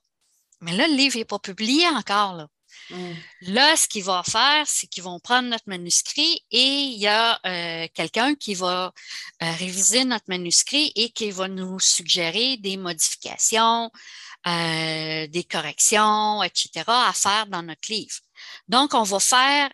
Mais 0.62 0.74
là, 0.74 0.88
le 0.88 0.94
livre 0.94 1.18
n'est 1.18 1.26
pas 1.26 1.40
publié 1.40 1.88
encore. 1.88 2.36
Là. 2.36 2.48
Mm. 2.90 3.14
Là, 3.42 3.76
ce 3.76 3.88
qu'ils 3.88 4.04
vont 4.04 4.24
faire, 4.24 4.66
c'est 4.66 4.88
qu'ils 4.88 5.04
vont 5.04 5.20
prendre 5.20 5.50
notre 5.50 5.68
manuscrit 5.68 6.44
et 6.52 6.64
il 6.64 6.98
y 7.00 7.08
a 7.08 7.40
euh, 7.46 7.88
quelqu'un 7.94 8.36
qui 8.36 8.56
va 8.56 8.94
réviser 9.40 10.06
notre 10.06 10.26
manuscrit 10.28 10.92
et 10.96 11.10
qui 11.12 11.32
va 11.32 11.48
nous 11.48 11.80
suggérer 11.80 12.58
des 12.58 12.78
modifications, 12.78 13.92
des 14.46 15.48
corrections, 15.50 16.44
etc., 16.44 16.84
à 16.88 17.14
faire 17.14 17.48
dans 17.48 17.64
notre 17.64 17.92
livre. 17.92 18.16
Donc, 18.68 18.94
on 18.94 19.04
va 19.04 19.20
faire, 19.20 19.70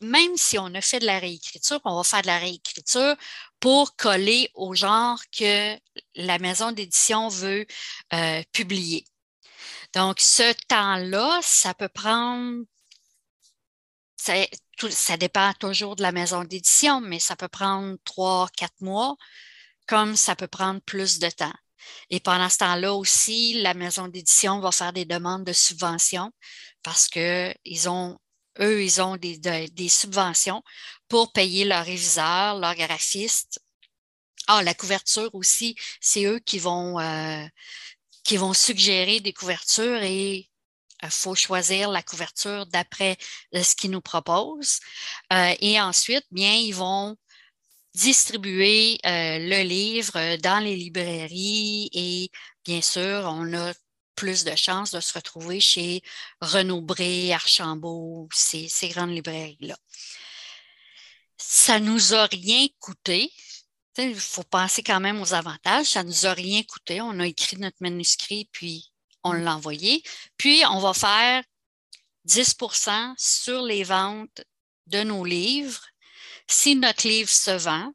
même 0.00 0.36
si 0.36 0.58
on 0.58 0.74
a 0.74 0.80
fait 0.80 1.00
de 1.00 1.06
la 1.06 1.18
réécriture, 1.18 1.80
on 1.84 1.96
va 1.96 2.04
faire 2.04 2.22
de 2.22 2.26
la 2.26 2.38
réécriture 2.38 3.16
pour 3.60 3.96
coller 3.96 4.50
au 4.54 4.74
genre 4.74 5.20
que 5.36 5.76
la 6.14 6.38
maison 6.38 6.72
d'édition 6.72 7.28
veut 7.28 7.66
euh, 8.12 8.42
publier. 8.52 9.04
Donc, 9.96 10.20
ce 10.20 10.52
temps-là, 10.68 11.40
ça 11.42 11.72
peut 11.72 11.88
prendre, 11.88 12.64
ça, 14.18 15.16
dépend 15.16 15.54
toujours 15.54 15.96
de 15.96 16.02
la 16.02 16.12
maison 16.12 16.44
d'édition, 16.44 17.00
mais 17.00 17.18
ça 17.18 17.34
peut 17.34 17.48
prendre 17.48 17.96
trois, 18.04 18.46
quatre 18.58 18.78
mois, 18.82 19.16
comme 19.86 20.14
ça 20.14 20.36
peut 20.36 20.48
prendre 20.48 20.82
plus 20.82 21.18
de 21.18 21.30
temps. 21.30 21.54
Et 22.10 22.20
pendant 22.20 22.50
ce 22.50 22.58
temps-là 22.58 22.92
aussi, 22.92 23.54
la 23.62 23.72
maison 23.72 24.06
d'édition 24.08 24.60
va 24.60 24.70
faire 24.70 24.92
des 24.92 25.06
demandes 25.06 25.44
de 25.44 25.54
subventions 25.54 26.30
parce 26.82 27.08
qu'ils 27.08 27.88
ont, 27.88 28.18
eux, 28.60 28.84
ils 28.84 29.00
ont 29.00 29.16
des, 29.16 29.88
subventions 29.88 30.62
pour 31.08 31.32
payer 31.32 31.64
leurs 31.64 31.86
réviseurs, 31.86 32.58
leurs 32.58 32.74
graphistes. 32.74 33.60
Ah, 34.46 34.62
la 34.62 34.74
couverture 34.74 35.34
aussi, 35.34 35.74
c'est 36.02 36.24
eux 36.26 36.38
qui 36.38 36.58
vont, 36.58 37.00
euh, 37.00 37.46
qui 38.26 38.36
vont 38.36 38.52
suggérer 38.54 39.20
des 39.20 39.32
couvertures 39.32 40.02
et 40.02 40.50
il 41.02 41.10
faut 41.10 41.34
choisir 41.34 41.90
la 41.90 42.02
couverture 42.02 42.66
d'après 42.66 43.16
euh, 43.54 43.62
ce 43.62 43.74
qu'ils 43.76 43.90
nous 43.90 44.00
proposent. 44.00 44.80
Euh, 45.32 45.54
et 45.60 45.80
ensuite, 45.80 46.24
bien, 46.30 46.54
ils 46.54 46.74
vont 46.74 47.16
distribuer 47.94 48.98
le 49.04 49.62
livre 49.62 50.36
dans 50.36 50.58
les 50.62 50.76
librairies 50.76 51.88
et 51.92 52.30
bien 52.64 52.82
sûr, 52.82 53.22
on 53.26 53.54
a 53.54 53.72
plus 54.16 54.44
de 54.44 54.56
chances 54.56 54.90
de 54.90 55.00
se 55.00 55.12
retrouver 55.14 55.60
chez 55.60 56.02
Renaud 56.40 56.80
Bré, 56.80 57.32
Archambault, 57.32 58.28
ces, 58.32 58.68
ces 58.68 58.88
grandes 58.88 59.14
librairies-là. 59.14 59.76
Ça 61.38 61.78
ne 61.78 61.86
nous 61.86 62.14
a 62.14 62.26
rien 62.26 62.66
coûté. 62.80 63.30
Il 63.98 64.18
faut 64.18 64.42
penser 64.42 64.82
quand 64.82 65.00
même 65.00 65.20
aux 65.20 65.34
avantages. 65.34 65.86
Ça 65.86 66.02
ne 66.02 66.08
nous 66.08 66.26
a 66.26 66.32
rien 66.32 66.62
coûté. 66.62 67.00
On 67.00 67.18
a 67.20 67.26
écrit 67.26 67.56
notre 67.56 67.76
manuscrit, 67.80 68.48
puis 68.52 68.92
on 69.24 69.32
mm. 69.32 69.42
l'a 69.42 69.56
envoyé. 69.56 70.02
Puis, 70.36 70.62
on 70.70 70.80
va 70.80 70.92
faire 70.94 71.42
10% 72.26 73.14
sur 73.16 73.62
les 73.62 73.84
ventes 73.84 74.42
de 74.86 75.02
nos 75.02 75.24
livres 75.24 75.84
si 76.48 76.76
notre 76.76 77.08
livre 77.08 77.30
se 77.30 77.50
vend. 77.50 77.92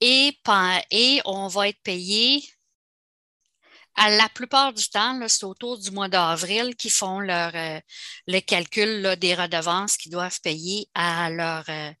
Et, 0.00 0.38
et 0.90 1.20
on 1.24 1.48
va 1.48 1.68
être 1.68 1.82
payé 1.82 2.46
à 3.96 4.10
la 4.10 4.28
plupart 4.28 4.74
du 4.74 4.88
temps, 4.88 5.18
c'est 5.26 5.44
autour 5.44 5.78
du 5.78 5.90
mois 5.90 6.08
d'avril 6.08 6.76
qu'ils 6.76 6.90
font 6.90 7.18
leur, 7.18 7.54
euh, 7.54 7.80
le 8.26 8.40
calcul 8.40 9.16
des 9.16 9.34
redevances 9.34 9.96
qu'ils 9.96 10.12
doivent 10.12 10.40
payer 10.42 10.86
à 10.94 11.30
euh, 11.30 11.92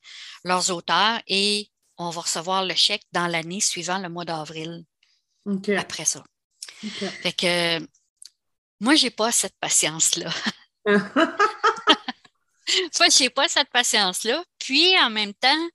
leurs 0.44 0.70
auteurs 0.70 1.20
et 1.26 1.70
on 1.98 2.10
va 2.10 2.20
recevoir 2.22 2.64
le 2.64 2.74
chèque 2.74 3.04
dans 3.12 3.26
l'année 3.26 3.60
suivant 3.60 3.98
le 3.98 4.08
mois 4.08 4.24
d'avril. 4.24 4.84
Après 5.76 6.04
ça. 6.04 6.24
Fait 7.22 7.32
que 7.32 7.78
moi, 8.80 8.94
je 8.94 9.04
n'ai 9.04 9.10
pas 9.10 9.32
cette 9.32 9.56
patience-là. 9.58 10.30
moi, 10.86 10.98
je 13.08 13.22
n'ai 13.22 13.30
pas 13.30 13.48
cette 13.48 13.70
patience-là. 13.70 14.44
Puis, 14.58 14.98
en 14.98 15.10
même 15.10 15.34
temps, 15.34 15.68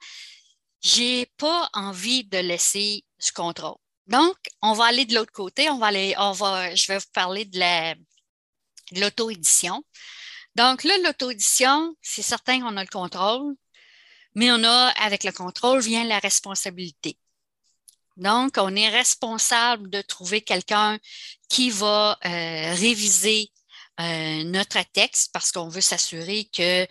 je 0.83 1.01
n'ai 1.01 1.25
pas 1.37 1.69
envie 1.73 2.23
de 2.25 2.37
laisser 2.37 3.03
du 3.23 3.31
contrôle. 3.31 3.77
Donc, 4.07 4.35
on 4.61 4.73
va 4.73 4.85
aller 4.85 5.05
de 5.05 5.15
l'autre 5.15 5.31
côté. 5.31 5.69
On 5.69 5.79
va 5.79 5.87
aller, 5.87 6.13
on 6.17 6.31
va, 6.31 6.75
je 6.75 6.87
vais 6.87 6.97
vous 6.99 7.11
parler 7.13 7.45
de 7.45 7.59
l'auto-édition. 8.99 9.83
Donc, 10.55 10.83
là, 10.83 10.97
l'auto-édition, 10.99 11.95
c'est 12.01 12.21
certain 12.21 12.61
qu'on 12.61 12.77
a 12.77 12.83
le 12.83 12.89
contrôle, 12.89 13.55
mais 14.35 14.51
on 14.51 14.63
a, 14.63 14.87
avec 15.01 15.23
le 15.23 15.31
contrôle, 15.31 15.81
vient 15.81 16.03
la 16.03 16.19
responsabilité. 16.19 17.17
Donc, 18.17 18.55
on 18.57 18.75
est 18.75 18.89
responsable 18.89 19.89
de 19.89 20.01
trouver 20.01 20.41
quelqu'un 20.41 20.99
qui 21.49 21.69
va 21.69 22.17
euh, 22.25 22.73
réviser 22.75 23.49
euh, 23.99 24.43
notre 24.43 24.79
texte 24.91 25.31
parce 25.33 25.51
qu'on 25.51 25.69
veut 25.69 25.81
s'assurer 25.81 26.49
que 26.53 26.85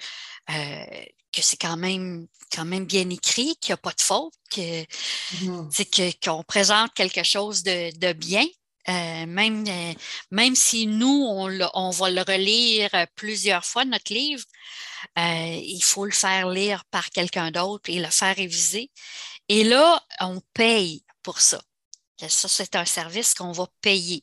euh, 0.51 1.05
que 1.33 1.43
c'est 1.43 1.57
quand 1.57 1.77
même, 1.77 2.27
quand 2.53 2.65
même 2.65 2.85
bien 2.85 3.09
écrit, 3.11 3.57
qu'il 3.61 3.73
n'y 3.73 3.75
a 3.75 3.77
pas 3.77 3.93
de 3.93 4.01
faute, 4.01 4.35
que, 4.51 4.83
mm-hmm. 4.83 6.15
qu'on 6.25 6.43
présente 6.43 6.93
quelque 6.95 7.23
chose 7.23 7.63
de, 7.63 8.13
bien. 8.13 8.45
Euh, 8.91 9.27
même, 9.27 9.65
euh, 9.69 9.95
même 10.31 10.55
si 10.55 10.87
nous, 10.87 11.25
on, 11.29 11.49
on, 11.75 11.91
va 11.91 12.11
le 12.11 12.23
relire 12.23 12.91
plusieurs 13.15 13.65
fois, 13.65 13.85
notre 13.85 14.13
livre, 14.13 14.45
euh, 15.19 15.61
il 15.63 15.83
faut 15.83 16.05
le 16.05 16.11
faire 16.13 16.49
lire 16.49 16.85
par 16.91 17.11
quelqu'un 17.11 17.51
d'autre 17.51 17.89
et 17.89 18.01
le 18.01 18.11
faire 18.11 18.35
réviser. 18.35 18.91
Et 19.49 19.65
là, 19.65 20.03
on 20.21 20.41
paye 20.55 21.05
pour 21.23 21.41
ça. 21.41 21.61
Ça, 22.29 22.49
c'est 22.49 22.77
un 22.77 22.85
service 22.85 23.33
qu'on 23.33 23.53
va 23.53 23.67
payer. 23.81 24.23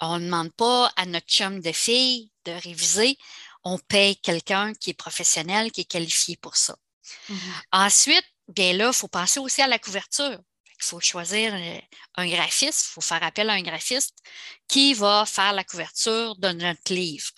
On 0.00 0.18
ne 0.18 0.26
demande 0.26 0.52
pas 0.52 0.92
à 0.96 1.06
notre 1.06 1.26
chum 1.26 1.60
de 1.60 1.72
fille 1.72 2.30
de 2.44 2.52
réviser 2.52 3.16
on 3.64 3.78
paye 3.78 4.16
quelqu'un 4.16 4.72
qui 4.74 4.90
est 4.90 4.94
professionnel, 4.94 5.70
qui 5.72 5.82
est 5.82 5.90
qualifié 5.90 6.36
pour 6.36 6.56
ça. 6.56 6.76
Mm-hmm. 7.30 7.62
Ensuite, 7.72 8.24
bien 8.48 8.72
là, 8.72 8.88
il 8.88 8.94
faut 8.94 9.08
penser 9.08 9.40
aussi 9.40 9.62
à 9.62 9.66
la 9.66 9.78
couverture. 9.78 10.38
Il 10.80 10.84
faut 10.84 11.00
choisir 11.00 11.54
un 12.14 12.28
graphiste, 12.28 12.86
il 12.88 12.92
faut 12.94 13.00
faire 13.00 13.22
appel 13.22 13.50
à 13.50 13.54
un 13.54 13.62
graphiste 13.62 14.14
qui 14.68 14.94
va 14.94 15.24
faire 15.26 15.52
la 15.52 15.64
couverture 15.64 16.36
de 16.36 16.48
notre 16.52 16.92
livre. 16.92 17.32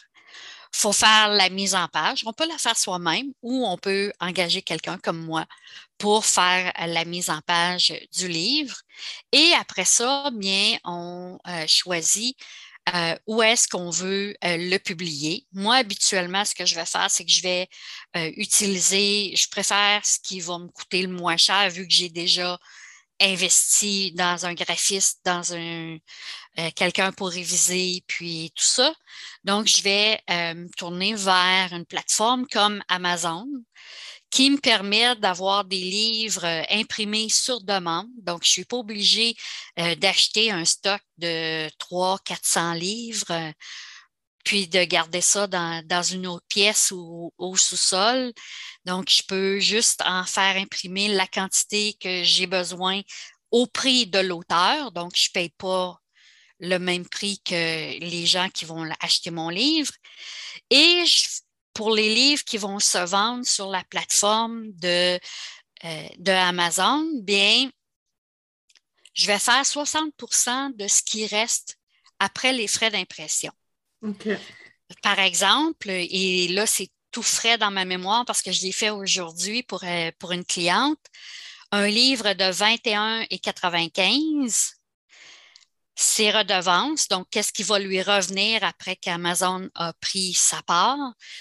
Il 0.73 0.79
faut 0.79 0.93
faire 0.93 1.29
la 1.29 1.49
mise 1.51 1.75
en 1.75 1.89
page. 1.89 2.23
On 2.27 2.33
peut 2.33 2.47
la 2.47 2.59
faire 2.59 2.77
soi-même 2.77 3.33
ou 3.43 3.67
on 3.67 3.77
peut 3.77 4.13
engager 4.21 4.63
quelqu'un 4.63 4.99
comme 4.99 5.19
moi 5.19 5.47
pour 5.99 6.25
faire 6.25 6.73
la 6.79 7.05
mise 7.05 7.29
en 7.29 7.41
page 7.41 7.93
du 8.17 8.29
livre. 8.29 8.77
Et 9.33 9.53
après 9.59 9.85
ça, 9.85 10.31
bien, 10.33 10.79
on 10.85 11.39
euh, 11.47 11.65
choisit 11.67 12.37
euh, 12.95 13.17
où 13.27 13.43
est-ce 13.43 13.69
qu'on 13.69 13.91
veut 13.91 14.35
euh, 14.45 14.57
le 14.57 14.79
publier. 14.79 15.47
Moi, 15.53 15.77
habituellement, 15.77 16.45
ce 16.45 16.55
que 16.55 16.65
je 16.65 16.75
vais 16.75 16.87
faire, 16.87 17.11
c'est 17.11 17.25
que 17.25 17.31
je 17.31 17.43
vais 17.43 17.69
utiliser, 18.37 19.35
je 19.37 19.49
préfère 19.49 20.05
ce 20.07 20.19
qui 20.21 20.41
va 20.41 20.59
me 20.59 20.69
coûter 20.69 21.03
le 21.03 21.13
moins 21.13 21.37
cher 21.37 21.69
vu 21.71 21.87
que 21.87 21.93
j'ai 21.93 22.09
déjà 22.09 22.59
investi 23.21 24.13
dans 24.13 24.47
un 24.47 24.55
graphiste, 24.55 25.21
dans 25.25 25.55
un 25.55 25.99
quelqu'un 26.75 27.13
pour 27.13 27.31
réviser, 27.31 28.03
puis 28.07 28.53
tout 28.57 28.65
ça. 28.65 28.93
Donc, 29.45 29.67
je 29.69 29.83
vais 29.83 30.21
me 30.29 30.69
tourner 30.77 31.15
vers 31.15 31.73
une 31.73 31.87
plateforme 31.87 32.47
comme 32.47 32.83
Amazon 32.89 33.47
qui 34.31 34.49
me 34.51 34.59
permet 34.59 35.17
d'avoir 35.17 35.65
des 35.65 35.81
livres 35.81 36.45
euh, 36.45 36.63
imprimés 36.71 37.29
sur 37.29 37.61
demande. 37.61 38.09
Donc, 38.23 38.45
je 38.45 38.49
ne 38.49 38.53
suis 38.53 38.65
pas 38.65 38.77
obligée 38.77 39.37
euh, 39.79 39.95
d'acheter 39.97 40.51
un 40.51 40.65
stock 40.65 41.01
de 41.19 41.69
300-400 41.79 42.79
livres, 42.79 43.31
euh, 43.31 43.53
puis 44.45 44.69
de 44.69 44.85
garder 44.85 45.21
ça 45.21 45.47
dans, 45.47 45.85
dans 45.85 46.03
une 46.03 46.27
autre 46.27 46.47
pièce 46.49 46.93
ou 46.93 47.33
au 47.39 47.57
sous-sol. 47.57 48.33
Donc, 48.85 49.11
je 49.11 49.23
peux 49.23 49.59
juste 49.59 50.03
en 50.05 50.25
faire 50.25 50.57
imprimer 50.57 51.09
la 51.09 51.27
quantité 51.27 51.95
que 52.01 52.25
j'ai 52.25 52.47
besoin 52.47 53.03
au 53.51 53.67
prix 53.67 54.07
de 54.07 54.19
l'auteur. 54.19 54.93
Donc, 54.93 55.13
je 55.17 55.29
ne 55.29 55.33
paye 55.33 55.51
pas 55.51 55.99
le 56.61 56.79
même 56.79 57.09
prix 57.09 57.41
que 57.45 57.99
les 57.99 58.27
gens 58.27 58.49
qui 58.49 58.65
vont 58.65 58.89
acheter 59.01 59.31
mon 59.31 59.49
livre. 59.49 59.93
Et 60.71 61.05
je 61.05 61.41
pour 61.73 61.95
les 61.95 62.15
livres 62.15 62.45
qui 62.45 62.59
vont 62.59 62.79
se 62.79 62.99
vendre 62.99 63.47
sur 63.47 63.71
la 63.71 63.85
plateforme 63.85 64.71
de 64.73 65.19
de 66.19 66.31
Amazon, 66.31 67.11
bien, 67.23 67.71
je 69.15 69.27
vais 69.27 69.39
faire 69.39 69.63
60% 69.63 70.77
de 70.77 70.87
ce 70.89 71.03
qui 71.03 71.27
reste 71.27 71.79
après 72.19 72.53
les 72.53 72.69
frais 72.69 72.91
d'impression. 72.91 73.51
Par 75.03 75.19
exemple, 75.19 75.89
et 75.89 76.49
là, 76.49 76.67
c'est 76.67 76.91
tout 77.11 77.23
frais 77.23 77.59
dans 77.59 77.71
ma 77.71 77.85
mémoire 77.85 78.25
parce 78.25 78.43
que 78.43 78.53
je 78.53 78.63
l'ai 78.63 78.73
fait 78.73 78.91
aujourd'hui 78.91 79.63
pour, 79.63 79.85
euh, 79.85 80.11
pour 80.19 80.33
une 80.33 80.45
cliente, 80.45 80.99
un 81.73 81.89
livre 81.89 82.33
de 82.33 82.45
21,95 82.45 84.81
ses 86.01 86.31
redevances, 86.31 87.09
donc 87.09 87.27
qu'est-ce 87.31 87.53
qui 87.53 87.63
va 87.63 87.79
lui 87.79 88.01
revenir 88.01 88.65
après 88.65 88.97
qu'Amazon 88.97 89.69
a 89.75 89.93
pris 89.93 90.33
sa 90.33 90.63
part, 90.63 90.97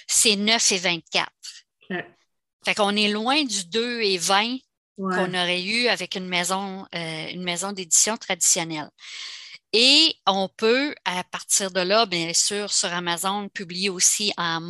c'est 0.06 0.36
9,24. 0.36 1.28
Fait 2.66 2.76
qu'on 2.76 2.96
est 2.98 3.08
loin 3.08 3.42
du 3.44 3.62
2,20 3.62 4.60
qu'on 4.98 5.34
aurait 5.34 5.64
eu 5.64 5.88
avec 5.88 6.16
une 6.16 6.28
maison, 6.28 6.86
euh, 6.94 7.30
une 7.30 7.44
maison 7.44 7.72
d'édition 7.72 8.18
traditionnelle. 8.18 8.90
Et 9.74 10.16
on 10.26 10.50
peut, 10.50 10.96
à 11.06 11.24
partir 11.24 11.72
de 11.72 11.82
là, 11.82 12.06
bien 12.06 12.34
sûr, 12.34 12.72
sur 12.72 12.92
Amazon, 12.92 13.50
publier 13.50 13.90
aussi 13.90 14.34
en, 14.38 14.70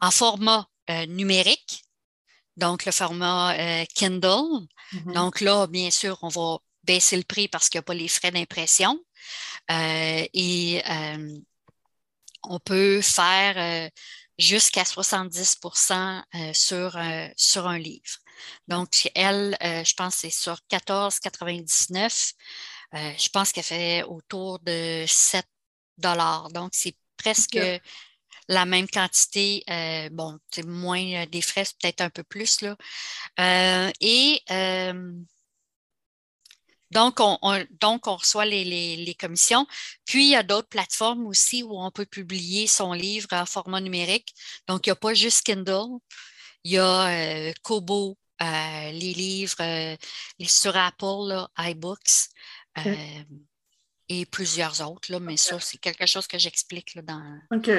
en, 0.00 0.10
format 0.10 0.68
euh, 0.90 1.06
numérique, 1.06 1.84
donc 2.56 2.84
le 2.84 2.92
format 2.92 3.54
euh, 3.54 3.84
Kindle. 3.94 4.66
Mm-hmm. 4.92 5.12
Donc 5.14 5.40
là, 5.40 5.66
bien 5.66 5.90
sûr, 5.90 6.18
on 6.22 6.28
va 6.28 6.58
baisser 6.82 7.16
le 7.16 7.22
prix 7.22 7.48
parce 7.48 7.70
qu'il 7.70 7.78
n'y 7.78 7.84
a 7.84 7.84
pas 7.84 7.94
les 7.94 8.08
frais 8.08 8.30
d'impression. 8.30 9.00
et 9.70 10.82
on 12.46 12.58
peut 12.58 13.00
faire 13.00 13.90
jusqu'à 14.38 14.84
70 14.84 15.60
sur, 16.52 16.98
sur 17.36 17.66
un 17.66 17.78
livre. 17.78 18.18
Donc, 18.68 19.10
elle, 19.14 19.56
euh, 19.62 19.84
je 19.84 19.94
pense 19.94 20.14
que 20.14 20.20
c'est 20.22 20.30
sur 20.30 20.58
14,99. 20.70 22.32
Euh, 22.94 23.12
je 23.18 23.28
pense 23.28 23.52
qu'elle 23.52 23.64
fait 23.64 24.02
autour 24.04 24.58
de 24.60 25.04
7 25.06 25.46
Donc, 25.98 26.70
c'est 26.72 26.96
presque 27.16 27.58
la 28.48 28.64
même 28.66 28.88
quantité. 28.88 29.64
Euh, 29.70 30.08
bon, 30.10 30.38
c'est 30.50 30.66
moins 30.66 31.26
des 31.26 31.42
frais, 31.42 31.64
peut-être 31.80 32.00
un 32.02 32.10
peu 32.10 32.24
plus. 32.24 32.60
Là. 32.62 32.76
et 34.00 34.42
donc 36.90 37.18
on, 37.18 37.38
donc, 37.80 38.06
on 38.06 38.16
reçoit 38.16 38.44
les, 38.46 39.16
commissions. 39.18 39.66
Puis, 40.04 40.26
il 40.26 40.30
y 40.30 40.36
a 40.36 40.44
d'autres 40.44 40.68
plateformes 40.68 41.26
aussi 41.26 41.62
où 41.64 41.80
on 41.80 41.90
peut 41.90 42.06
publier 42.06 42.66
son 42.68 42.92
livre 42.92 43.28
en 43.32 43.46
format 43.46 43.80
numérique. 43.80 44.32
Donc, 44.68 44.86
il 44.86 44.90
n'y 44.90 44.92
a 44.92 44.96
pas 44.96 45.14
juste 45.14 45.42
Kindle. 45.44 45.98
Il 46.64 46.72
y 46.72 46.78
a 46.78 47.52
Kobo, 47.62 48.16
euh, 48.42 48.90
les 48.90 49.14
livres 49.14 49.60
euh, 49.60 49.96
sur 50.46 50.76
Apple, 50.76 51.46
iBooks 51.56 52.30
euh, 52.78 52.92
et 54.08 54.26
plusieurs 54.26 54.88
autres, 54.88 55.10
là, 55.10 55.20
mais 55.20 55.36
ça, 55.36 55.58
c'est 55.60 55.78
quelque 55.78 56.06
chose 56.06 56.26
que 56.26 56.38
j'explique 56.38 56.98
dans. 57.04 57.38
OK. 57.54 57.70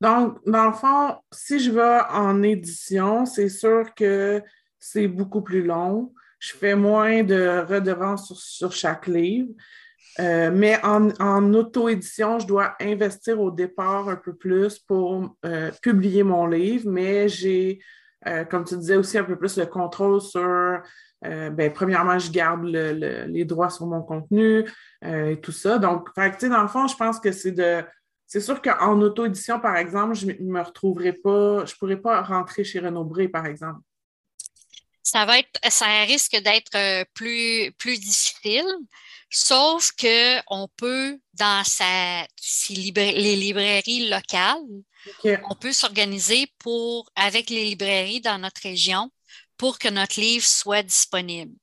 Donc, 0.00 0.38
dans 0.46 0.66
le 0.66 0.72
fond, 0.72 1.16
si 1.32 1.58
je 1.58 1.72
vais 1.72 2.00
en 2.10 2.42
édition, 2.42 3.26
c'est 3.26 3.48
sûr 3.48 3.92
que 3.94 4.42
c'est 4.78 5.08
beaucoup 5.08 5.42
plus 5.42 5.62
long. 5.62 6.12
Je 6.38 6.52
fais 6.52 6.76
moins 6.76 7.24
de 7.24 7.64
redevances 7.68 8.32
sur, 8.38 8.70
chaque 8.70 9.08
livre. 9.08 9.48
mais 10.18 10.78
en, 10.84 11.10
en 11.18 11.52
auto-édition, 11.52 12.38
je 12.38 12.46
dois 12.46 12.76
investir 12.80 13.40
au 13.40 13.50
départ 13.50 14.08
un 14.08 14.16
peu 14.16 14.36
plus 14.36 14.78
pour 14.78 15.36
publier 15.82 16.22
mon 16.22 16.46
livre, 16.46 16.88
mais 16.88 17.28
j'ai 17.28 17.80
euh, 18.26 18.44
comme 18.44 18.64
tu 18.64 18.76
disais 18.76 18.96
aussi, 18.96 19.16
un 19.16 19.24
peu 19.24 19.36
plus 19.36 19.56
le 19.56 19.66
contrôle 19.66 20.20
sur, 20.20 20.82
euh, 21.24 21.50
ben, 21.50 21.72
premièrement, 21.72 22.18
je 22.18 22.30
garde 22.30 22.64
les 22.64 23.44
droits 23.44 23.70
sur 23.70 23.86
mon 23.86 24.02
contenu 24.02 24.64
euh, 25.04 25.30
et 25.30 25.40
tout 25.40 25.52
ça. 25.52 25.78
Donc, 25.78 26.08
dans 26.16 26.62
le 26.62 26.68
fond, 26.68 26.86
je 26.86 26.96
pense 26.96 27.18
que 27.18 27.32
c'est 27.32 27.52
de. 27.52 27.84
C'est 28.26 28.40
sûr 28.42 28.60
qu'en 28.60 29.00
auto-édition, 29.00 29.58
par 29.58 29.76
exemple, 29.76 30.14
je 30.14 30.26
ne 30.26 30.34
me 30.52 30.60
retrouverai 30.60 31.14
pas, 31.14 31.64
je 31.64 31.72
ne 31.72 31.78
pourrais 31.78 31.96
pas 31.96 32.20
rentrer 32.20 32.62
chez 32.62 32.78
Renaud 32.78 33.04
Bré, 33.04 33.26
par 33.26 33.46
exemple. 33.46 33.80
Ça 35.02 35.24
va 35.24 35.38
être, 35.38 35.58
ça 35.70 35.86
risque 36.02 36.36
d'être 36.36 37.04
plus, 37.14 37.72
plus 37.78 37.98
difficile. 37.98 38.66
Sauf 39.30 39.92
qu'on 39.92 40.68
peut, 40.76 41.18
dans 41.32 41.64
sa, 41.64 42.26
les 42.68 43.36
librairies 43.36 44.10
locales, 44.10 44.58
on 45.48 45.54
peut 45.54 45.72
s'organiser 45.72 46.52
pour, 46.58 47.10
avec 47.16 47.48
les 47.48 47.64
librairies 47.64 48.20
dans 48.20 48.36
notre 48.36 48.60
région 48.60 49.10
pour 49.58 49.78
que 49.78 49.88
notre 49.88 50.18
livre 50.20 50.46
soit 50.46 50.82
disponible. 50.82 51.54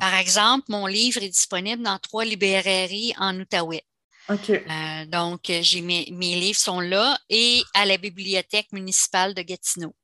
Par 0.00 0.14
exemple, 0.14 0.64
mon 0.68 0.86
livre 0.86 1.22
est 1.22 1.28
disponible 1.28 1.82
dans 1.82 1.98
trois 1.98 2.24
librairies 2.24 3.14
en 3.18 3.38
Outaouais. 3.38 3.84
Euh, 4.30 5.06
donc, 5.06 5.40
j'ai 5.60 5.80
mes, 5.80 6.04
livres 6.06 6.58
sont 6.58 6.80
là 6.80 7.18
et 7.28 7.62
à 7.74 7.84
la 7.84 7.98
bibliothèque 7.98 8.72
municipale 8.72 9.34
de 9.34 9.42
Gatineau. 9.42 9.94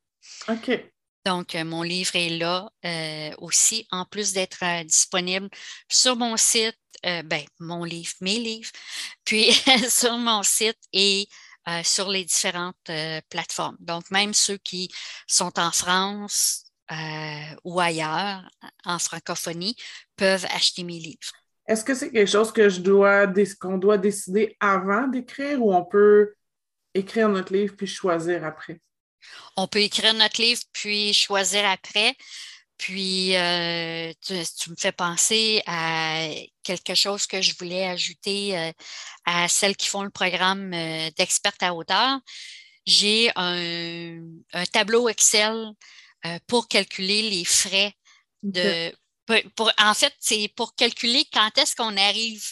Donc, 1.24 1.54
euh, 1.54 1.64
mon 1.64 1.82
livre 1.82 2.14
est 2.14 2.30
là 2.30 2.70
euh, 2.84 3.30
aussi, 3.38 3.86
en 3.90 4.04
plus 4.04 4.32
d'être 4.32 4.84
disponible 4.84 5.48
sur 5.88 6.16
mon 6.16 6.36
site, 6.36 6.76
ben, 7.02 7.44
mon 7.58 7.84
livre, 7.84 8.12
mes 8.20 8.38
livres, 8.38 8.70
puis 9.24 9.50
sur 9.88 10.18
mon 10.18 10.42
site 10.42 10.78
et 10.92 11.28
sur 11.84 12.08
les 12.08 12.24
différentes 12.24 12.90
plateformes. 13.30 13.76
Donc, 13.80 14.10
même 14.10 14.34
ceux 14.34 14.58
qui 14.58 14.90
sont 15.26 15.58
en 15.58 15.70
France 15.70 16.69
euh, 16.90 17.56
ou 17.64 17.80
ailleurs, 17.80 18.42
en 18.84 18.98
francophonie, 18.98 19.76
peuvent 20.16 20.46
acheter 20.50 20.84
mes 20.84 20.98
livres. 20.98 21.32
Est-ce 21.66 21.84
que 21.84 21.94
c'est 21.94 22.10
quelque 22.10 22.30
chose 22.30 22.52
que 22.52 22.68
je 22.68 22.80
dois 22.80 23.26
qu'on 23.60 23.78
doit 23.78 23.98
décider 23.98 24.56
avant 24.60 25.06
d'écrire 25.06 25.62
ou 25.62 25.72
on 25.72 25.84
peut 25.84 26.34
écrire 26.94 27.28
notre 27.28 27.52
livre 27.52 27.76
puis 27.76 27.86
choisir 27.86 28.44
après? 28.44 28.80
On 29.56 29.68
peut 29.68 29.80
écrire 29.80 30.14
notre 30.14 30.40
livre 30.40 30.62
puis 30.72 31.12
choisir 31.12 31.64
après. 31.66 32.16
Puis, 32.80 33.36
euh, 33.36 34.10
tu, 34.22 34.70
me 34.70 34.74
fais 34.74 34.90
penser 34.90 35.62
à 35.66 36.28
quelque 36.62 36.94
chose 36.94 37.26
que 37.26 37.42
je 37.42 37.54
voulais 37.58 37.86
ajouter 37.86 38.56
euh, 38.58 38.72
à 39.26 39.48
celles 39.48 39.76
qui 39.76 39.86
font 39.86 40.02
le 40.02 40.08
programme 40.08 40.72
euh, 40.72 41.10
d'expert 41.18 41.52
à 41.60 41.74
hauteur. 41.74 42.20
J'ai 42.86 43.30
un, 43.36 44.22
tableau 44.72 45.10
Excel 45.10 45.72
pour 46.46 46.68
calculer 46.68 47.30
les 47.30 47.44
frais 47.44 47.94
de. 48.42 48.92
en 49.78 49.94
fait, 49.94 50.14
c'est 50.18 50.48
pour 50.56 50.74
calculer 50.74 51.24
quand 51.32 51.56
est-ce 51.58 51.76
qu'on 51.76 51.96
arrive 51.96 52.44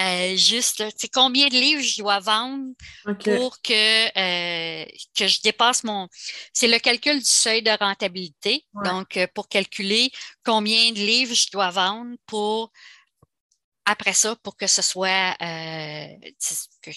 euh, 0.00 0.36
juste, 0.36 0.82
c'est 0.96 1.12
combien 1.12 1.48
de 1.48 1.54
livres 1.54 1.82
je 1.82 1.98
dois 1.98 2.20
vendre 2.20 2.72
pour 3.22 3.60
que, 3.60 4.06
euh, 4.06 4.86
que 5.14 5.26
je 5.26 5.42
dépasse 5.42 5.84
mon. 5.84 6.08
C'est 6.54 6.68
le 6.68 6.78
calcul 6.78 7.18
du 7.18 7.24
seuil 7.24 7.62
de 7.62 7.70
rentabilité. 7.70 8.64
Donc, 8.84 9.16
euh, 9.16 9.26
pour 9.34 9.48
calculer 9.48 10.10
combien 10.44 10.92
de 10.92 10.98
livres 10.98 11.34
je 11.34 11.50
dois 11.50 11.70
vendre 11.70 12.16
pour, 12.26 12.72
après 13.84 14.14
ça, 14.14 14.36
pour 14.36 14.56
que 14.56 14.66
ce 14.66 14.80
soit 14.80 15.36
que, 15.38 16.90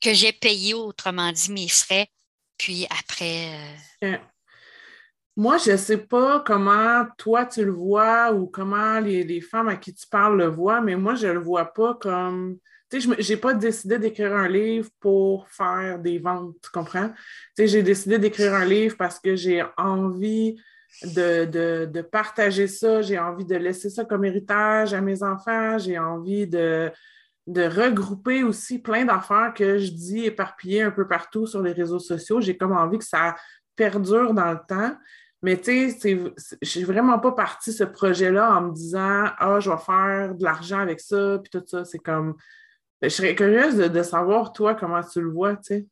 que 0.00 0.14
j'ai 0.14 0.32
payé, 0.32 0.74
autrement 0.74 1.32
dit, 1.32 1.50
mes 1.50 1.68
frais. 1.68 2.08
Puis 2.56 2.86
après. 2.90 3.76
Moi, 5.36 5.58
je 5.58 5.72
ne 5.72 5.76
sais 5.76 5.98
pas 5.98 6.40
comment 6.40 7.04
toi 7.18 7.44
tu 7.44 7.64
le 7.64 7.70
vois 7.70 8.32
ou 8.32 8.46
comment 8.46 9.00
les, 9.00 9.40
femmes 9.42 9.68
à 9.68 9.76
qui 9.76 9.92
tu 9.92 10.06
parles 10.08 10.38
le 10.38 10.46
voient, 10.46 10.80
mais 10.80 10.96
moi, 10.96 11.14
je 11.14 11.26
ne 11.26 11.32
le 11.32 11.40
vois 11.40 11.66
pas 11.74 11.94
comme. 12.00 12.56
Tu 12.90 13.00
sais, 13.00 13.16
je 13.18 13.32
n'ai 13.32 13.36
pas 13.36 13.52
décidé 13.52 13.98
d'écrire 13.98 14.34
un 14.34 14.48
livre 14.48 14.88
pour 15.00 15.48
faire 15.48 15.98
des 15.98 16.18
ventes, 16.18 16.54
tu 16.62 16.70
comprends? 16.70 17.08
Tu 17.08 17.16
sais, 17.56 17.66
j'ai 17.66 17.82
décidé 17.82 18.18
d'écrire 18.18 18.54
un 18.54 18.64
livre 18.64 18.96
parce 18.96 19.18
que 19.18 19.36
j'ai 19.36 19.62
envie 19.76 20.56
de, 21.02 22.00
partager 22.00 22.66
ça, 22.66 23.02
j'ai 23.02 23.18
envie 23.18 23.44
de 23.44 23.56
laisser 23.56 23.90
ça 23.90 24.04
comme 24.04 24.24
héritage 24.24 24.94
à 24.94 25.00
mes 25.00 25.22
enfants, 25.22 25.76
j'ai 25.78 25.98
envie 25.98 26.46
de, 26.46 26.90
de 27.46 27.62
regrouper 27.62 28.42
aussi 28.42 28.78
plein 28.78 29.04
d'affaires 29.04 29.52
que 29.54 29.78
je 29.78 29.90
dis 29.90 30.24
éparpillées 30.24 30.82
un 30.82 30.90
peu 30.90 31.06
partout 31.06 31.46
sur 31.46 31.60
les 31.60 31.72
réseaux 31.72 31.98
sociaux. 31.98 32.40
J'ai 32.40 32.56
comme 32.56 32.72
envie 32.72 32.98
que 32.98 33.04
ça 33.04 33.36
perdure 33.74 34.32
dans 34.32 34.52
le 34.52 34.60
temps. 34.66 34.96
Mais 35.42 35.60
tu 35.60 35.90
sais, 35.90 36.18
je 36.62 36.68
suis 36.68 36.84
vraiment 36.84 37.18
pas 37.18 37.32
partie 37.32 37.72
ce 37.72 37.84
projet-là 37.84 38.56
en 38.56 38.62
me 38.62 38.74
disant 38.74 39.24
Ah, 39.38 39.58
je 39.60 39.70
vais 39.70 39.78
faire 39.78 40.34
de 40.34 40.42
l'argent 40.42 40.80
avec 40.80 41.00
ça, 41.00 41.38
puis 41.42 41.50
tout 41.50 41.64
ça. 41.66 41.84
C'est 41.84 41.98
comme. 41.98 42.36
Je 43.02 43.08
serais 43.10 43.34
curieuse 43.34 43.76
de, 43.76 44.02
savoir, 44.02 44.52
toi, 44.54 44.74
comment 44.74 45.02
tu 45.02 45.20
le 45.20 45.30
vois, 45.30 45.56
tu 45.56 45.62
sais. 45.64 45.86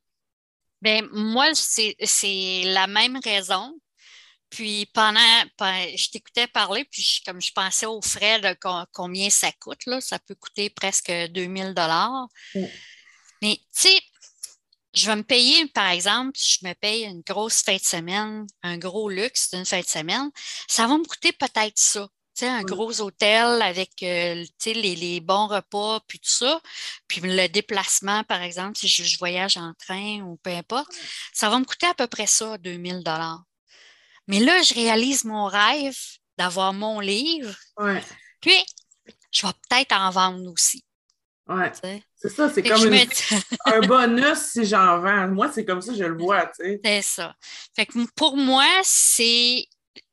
Bien, 0.80 1.02
moi, 1.12 1.46
c'est 1.54 2.62
la 2.64 2.86
même 2.86 3.18
raison. 3.22 3.78
Puis 4.48 4.86
pendant, 4.94 5.20
je 5.60 6.10
t'écoutais 6.10 6.46
parler, 6.46 6.86
puis 6.90 7.22
comme 7.26 7.40
je 7.40 7.52
pensais 7.52 7.86
aux 7.86 8.00
frais 8.00 8.40
de 8.40 8.56
combien 8.92 9.28
ça 9.28 9.50
coûte, 9.60 9.84
là, 9.86 10.00
ça 10.00 10.18
peut 10.18 10.36
coûter 10.36 10.70
presque 10.70 11.10
2000 11.10 11.74
dollars. 11.74 12.28
Mais 13.42 13.56
tu 13.56 13.62
sais, 13.72 14.00
je 14.94 15.06
vais 15.06 15.16
me 15.16 15.22
payer, 15.22 15.66
par 15.68 15.90
exemple, 15.90 16.38
je 16.38 16.66
me 16.66 16.72
paye 16.74 17.04
une 17.04 17.22
grosse 17.22 17.62
fin 17.62 17.76
de 17.76 17.82
semaine, 17.82 18.46
un 18.62 18.78
gros 18.78 19.08
luxe 19.08 19.50
d'une 19.50 19.66
fin 19.66 19.80
de 19.80 19.86
semaine, 19.86 20.30
ça 20.68 20.86
va 20.86 20.96
me 20.96 21.04
coûter 21.04 21.32
peut-être 21.32 21.78
ça. 21.78 22.08
un 22.42 22.62
gros 22.62 23.00
hôtel 23.00 23.60
avec 23.62 23.90
euh, 24.02 24.44
les, 24.66 24.96
les, 24.96 25.20
bons 25.20 25.48
repas, 25.48 26.00
puis 26.06 26.18
tout 26.18 26.30
ça, 26.30 26.60
puis 27.08 27.20
le 27.22 27.48
déplacement, 27.48 28.24
par 28.24 28.42
exemple, 28.42 28.78
si 28.78 28.88
je, 28.88 29.18
voyage 29.18 29.56
en 29.56 29.72
train 29.74 30.20
ou 30.22 30.36
peu 30.42 30.50
importe, 30.50 30.92
ça 31.32 31.48
va 31.48 31.58
me 31.58 31.64
coûter 31.64 31.86
à 31.86 31.94
peu 31.94 32.06
près 32.06 32.26
ça, 32.26 32.56
2000 32.58 33.02
dollars. 33.04 33.42
Mais 34.26 34.40
là, 34.40 34.62
je 34.62 34.74
réalise 34.74 35.24
mon 35.24 35.46
rêve 35.46 35.98
d'avoir 36.38 36.72
mon 36.72 37.00
livre. 37.00 37.54
Puis, 38.40 38.64
je 39.30 39.46
vais 39.46 39.52
peut-être 39.68 39.92
en 39.92 40.10
vendre 40.10 40.50
aussi. 40.50 40.84
Ouais. 41.46 41.72
C'est 42.24 42.30
ça, 42.30 42.48
c'est 42.48 42.62
comme 42.62 42.90
un 43.66 43.80
bonus 43.80 44.38
si 44.38 44.64
j'en 44.64 44.98
vends. 44.98 45.28
Moi, 45.28 45.50
c'est 45.52 45.66
comme 45.66 45.82
ça 45.82 45.92
que 45.92 45.98
je 45.98 46.04
le 46.04 46.16
vois, 46.16 46.46
tu 46.46 46.64
sais. 46.64 46.80
C'est 46.82 47.02
ça. 47.02 47.34
Fait 47.76 47.84
que 47.84 47.98
pour 48.16 48.38
moi, 48.38 48.64
c'est 48.82 49.66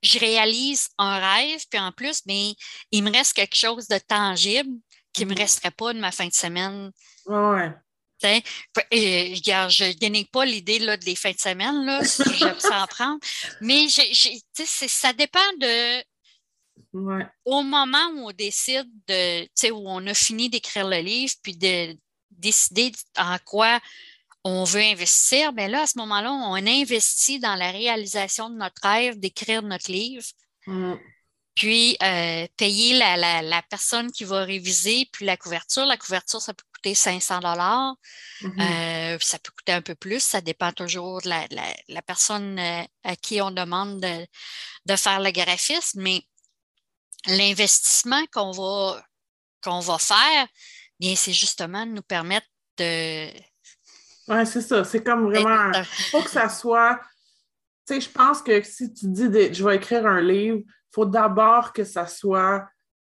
je 0.04 0.20
réalise 0.20 0.90
un 0.98 1.20
rêve, 1.20 1.62
puis 1.70 1.80
en 1.80 1.94
plus, 1.94 2.22
mais 2.26 2.54
il 2.92 3.04
me 3.06 3.12
reste 3.12 3.32
quelque 3.32 3.56
chose 3.56 3.88
de 3.88 3.98
tangible 3.98 4.70
qui 5.14 5.24
ne 5.24 5.30
me 5.30 5.36
mm-hmm. 5.36 5.40
resterait 5.40 5.72
pas 5.72 5.94
de 5.94 6.00
ma 6.00 6.12
fin 6.12 6.28
de 6.28 6.34
semaine. 6.34 6.92
Ouais. 7.28 7.72
Et, 8.92 9.36
je 9.36 9.84
ne 9.86 9.94
gagne 9.94 10.26
pas 10.26 10.44
l'idée 10.44 10.80
des 10.98 11.16
fins 11.16 11.32
de 11.32 11.40
semaine, 11.40 11.86
là, 11.86 12.04
si 12.04 12.24
je 12.24 12.60
s'en 12.60 12.88
prendre. 12.88 13.20
Mais 13.62 13.88
ça 13.88 15.14
dépend 15.14 15.40
de 15.60 16.04
au 16.94 17.64
moment 17.64 18.08
où 18.16 18.28
on 18.28 18.32
décide 18.32 18.90
de, 19.08 19.72
où 19.72 19.90
on 19.90 20.06
a 20.08 20.14
fini 20.14 20.50
d'écrire 20.50 20.88
le 20.88 20.98
livre, 20.98 21.34
puis 21.42 21.56
de 21.56 21.98
décider 22.32 22.92
en 23.18 23.38
quoi 23.46 23.80
on 24.44 24.64
veut 24.64 24.82
investir, 24.82 25.54
bien 25.54 25.68
là, 25.68 25.84
à 25.84 25.88
ce 25.88 25.98
moment-là, 26.00 26.32
on 26.32 26.56
investit 26.56 27.40
dans 27.40 27.56
la 27.56 27.72
réalisation 27.72 28.50
de 28.50 28.56
notre 28.56 28.82
rêve 28.82 29.20
d'écrire 29.20 29.62
notre 29.62 29.92
livre. 29.92 30.26
Mm. 30.66 30.96
Puis 31.54 31.98
euh, 32.02 32.48
payer 32.58 32.98
la, 32.98 33.62
personne 33.70 34.12
qui 34.12 34.24
va 34.24 34.44
réviser, 34.44 35.08
puis 35.12 35.26
la 35.26 35.38
couverture. 35.38 35.86
La 35.86 35.98
couverture, 35.98 36.42
ça 36.42 36.54
peut 36.54 36.64
coûter 36.74 36.96
500 36.96 37.42
dollars. 37.42 37.96
Mm-hmm. 38.42 38.62
Euh, 38.62 39.18
ça 39.20 39.38
peut 39.38 39.52
coûter 39.56 39.74
un 39.74 39.82
peu 39.82 39.94
plus. 39.94 40.24
Ça 40.24 40.42
dépend 40.42 40.72
toujours 40.72 41.22
de 41.22 41.30
la, 41.30 42.02
personne 42.02 42.58
euh, 42.58 42.84
à 43.04 43.16
qui 43.16 43.42
on 43.42 43.52
demande 43.52 44.00
de, 44.00 44.26
de 44.88 44.96
faire 44.96 45.20
le 45.20 45.30
graphisme. 45.32 46.02
Mais 46.02 46.24
l'investissement 47.28 48.24
qu'on 48.32 48.52
va, 48.52 49.04
qu'on 49.64 49.80
va 49.80 49.98
faire, 49.98 50.48
bien, 51.00 51.16
c'est 51.16 51.34
justement 51.34 51.86
de 51.86 51.92
nous 51.92 52.02
permettre 52.02 52.48
de. 52.78 53.28
Oui, 54.28 54.46
c'est 54.46 54.62
ça. 54.62 54.84
C'est 54.84 55.04
comme 55.04 55.26
vraiment. 55.26 55.72
Il 55.74 55.84
faut 56.12 56.22
que 56.22 56.30
ça 56.30 56.50
soit. 56.50 57.00
Tu 57.88 57.96
sais, 57.96 58.02
je 58.02 58.10
pense 58.10 58.42
que 58.42 58.62
si 58.62 58.94
tu 58.94 59.08
dis 59.08 59.54
je 59.54 59.64
vais 59.64 59.76
écrire 59.76 60.06
un 60.06 60.22
livre, 60.22 60.60
il 60.60 60.94
faut 60.94 61.06
d'abord 61.06 61.74
que 61.74 61.84
ça 61.84 62.06
soit 62.06 62.68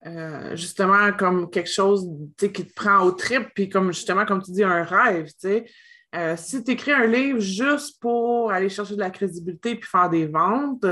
euh, 0.06 0.56
justement 0.56 1.12
comme 1.12 1.50
quelque 1.50 1.70
chose 1.70 2.06
qui 2.38 2.66
te 2.66 2.74
prend 2.74 3.02
au 3.02 3.12
trip, 3.12 3.48
puis 3.54 3.68
comme 3.68 3.92
justement, 3.92 4.24
comme 4.24 4.42
tu 4.42 4.52
dis, 4.52 4.64
un 4.64 4.82
rêve. 4.82 5.26
Tu 5.26 5.34
sais. 5.38 5.64
Euh, 6.14 6.36
si 6.36 6.62
tu 6.62 6.72
écris 6.72 6.92
un 6.92 7.06
livre 7.06 7.40
juste 7.40 8.00
pour 8.00 8.52
aller 8.52 8.68
chercher 8.68 8.94
de 8.94 9.00
la 9.00 9.10
crédibilité 9.10 9.74
puis 9.74 9.88
faire 9.88 10.08
des 10.08 10.26
ventes, 10.26 10.86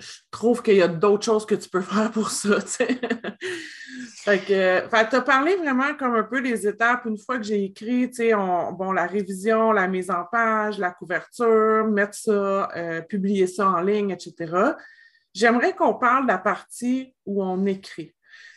je 0.00 0.20
trouve 0.30 0.62
qu'il 0.62 0.76
y 0.76 0.82
a 0.82 0.88
d'autres 0.88 1.24
choses 1.24 1.46
que 1.46 1.54
tu 1.54 1.68
peux 1.68 1.80
faire 1.82 2.10
pour 2.10 2.30
ça, 2.30 2.58
fait 4.22 4.38
que, 4.38 5.08
tu 5.08 5.16
as 5.16 5.20
parlé 5.22 5.56
vraiment 5.56 5.94
comme 5.94 6.14
un 6.14 6.22
peu 6.22 6.42
des 6.42 6.66
étapes. 6.66 7.06
Une 7.06 7.16
fois 7.16 7.38
que 7.38 7.42
j'ai 7.42 7.64
écrit, 7.64 8.10
bon, 8.34 8.92
la 8.92 9.06
révision, 9.06 9.72
la 9.72 9.88
mise 9.88 10.10
en 10.10 10.24
page, 10.30 10.78
la 10.78 10.90
couverture, 10.90 11.86
mettre 11.86 12.14
ça, 12.14 12.68
euh, 12.76 13.00
publier 13.00 13.46
ça 13.46 13.70
en 13.70 13.80
ligne, 13.80 14.10
etc. 14.10 14.74
J'aimerais 15.32 15.74
qu'on 15.74 15.94
parle 15.94 16.24
de 16.24 16.32
la 16.32 16.38
partie 16.38 17.14
où 17.24 17.42
on 17.42 17.64
écrit. 17.64 18.14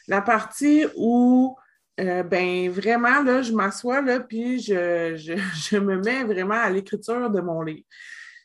La 0.10 0.22
partie 0.22 0.86
où, 0.98 1.56
euh, 2.00 2.24
ben 2.24 2.70
vraiment, 2.70 3.22
là, 3.22 3.42
je 3.42 3.54
m'assois, 3.54 4.02
là, 4.02 4.20
puis 4.20 4.60
je, 4.60 5.16
je, 5.16 5.78
me 5.78 5.98
mets 5.98 6.26
vraiment 6.26 6.60
à 6.62 6.70
l'écriture 6.70 7.30
de 7.30 7.40
mon 7.40 7.62
livre. 7.62 7.86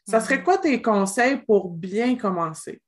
Ça 0.07 0.21
serait 0.21 0.37
mm-hmm. 0.37 0.43
quoi 0.45 0.59
tes 0.59 0.81
conseils 0.81 1.39
pour 1.39 1.69
bien 1.71 2.17
commencer? 2.17 2.81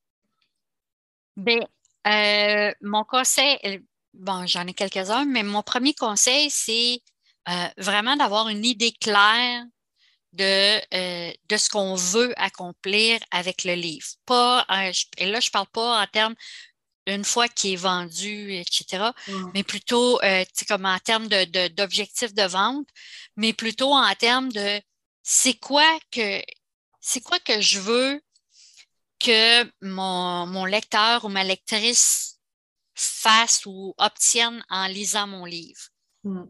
Bien, 1.41 1.61
euh, 2.07 2.73
mon 2.83 3.03
conseil, 3.05 3.59
euh, 3.65 3.79
bon, 4.13 4.47
j'en 4.47 4.67
ai 4.67 4.75
quelques-uns, 4.75 5.25
mais 5.25 5.43
mon 5.43 5.63
premier 5.63 5.95
conseil, 5.95 6.51
c'est 6.51 7.01
euh, 7.49 7.69
vraiment 7.79 8.15
d'avoir 8.15 8.49
une 8.49 8.63
idée 8.63 8.93
claire 8.93 9.65
de, 10.35 10.79
de 11.49 11.57
ce 11.57 11.71
qu'on 11.71 11.95
veut 11.95 12.35
accomplir 12.37 13.19
avec 13.31 13.65
le 13.65 13.73
livre. 13.73 14.07
Pas, 14.27 14.67
et 15.17 15.27
là, 15.27 15.41
je 15.41 15.49
ne 15.49 15.51
parle 15.51 15.67
pas 15.73 16.03
en 16.03 16.07
termes 16.07 16.35
une 17.07 17.25
fois 17.25 17.49
qu'il 17.49 17.73
est 17.73 17.77
vendu, 17.77 18.53
etc., 18.53 19.11
mais 19.55 19.65
plutôt 19.65 20.21
comme 20.69 20.85
en 20.85 20.99
termes 20.99 21.27
d'objectifs 21.27 22.35
de, 22.35 22.43
de, 22.43 22.49
vente, 22.49 22.87
mais 23.37 23.55
plutôt 23.55 23.95
en 23.95 24.15
termes 24.15 24.53
de 24.53 24.81
c'est 25.23 25.59
quoi 25.59 25.99
que 26.13 26.43
c'est 27.01 27.23
quoi 27.23 27.39
que 27.41 27.61
je 27.63 27.81
veux 27.81 28.21
que 29.21 29.71
mon, 29.83 30.65
lecteur 30.65 31.25
ou 31.25 31.29
ma 31.29 31.45
lectrice 31.45 32.39
fasse 32.95 33.67
ou 33.67 33.95
obtienne 33.99 34.65
en 34.69 34.87
lisant 34.87 35.27
mon 35.27 35.45
livre. 35.45 35.81
Mm. 36.25 36.45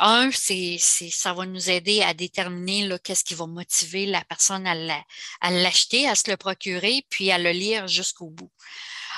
Un, 0.00 0.30
c'est, 0.32 0.78
ça 0.78 1.32
va 1.32 1.46
nous 1.46 1.70
aider 1.70 2.02
à 2.02 2.14
déterminer 2.14 2.98
qu'est-ce 3.04 3.22
qui 3.22 3.34
va 3.34 3.46
motiver 3.46 4.06
la 4.06 4.24
personne 4.24 4.66
à, 4.66 5.50
l'acheter, 5.50 6.08
à 6.08 6.16
se 6.16 6.28
le 6.28 6.36
procurer, 6.36 7.06
puis 7.08 7.30
à 7.30 7.38
le 7.38 7.50
lire 7.50 7.86
jusqu'au 7.86 8.28
bout. 8.28 8.50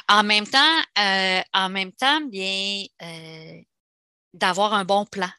En 0.07 0.23
même 0.23 0.47
temps, 0.47 0.83
euh, 0.99 1.41
en 1.55 1.71
même 1.71 1.93
temps, 1.93 2.21
bien, 2.21 2.85
euh, 3.01 3.63
d'avoir 4.35 4.75
un 4.75 4.85
bon 4.85 5.07
plan, 5.07 5.31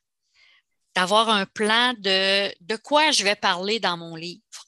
d'avoir 0.95 1.29
un 1.29 1.45
plan 1.45 1.93
de, 1.99 2.51
de 2.61 2.75
quoi 2.75 3.11
je 3.11 3.23
vais 3.23 3.35
parler 3.35 3.79
dans 3.79 3.97
mon 3.97 4.15
livre. 4.15 4.64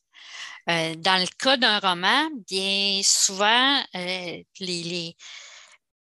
Euh, 0.70 0.96
dans 0.96 1.20
le 1.20 1.28
cas 1.38 1.58
d'un 1.58 1.80
roman, 1.80 2.30
bien 2.48 3.02
souvent, 3.04 3.82
euh, 3.96 4.44
les, 4.60 5.16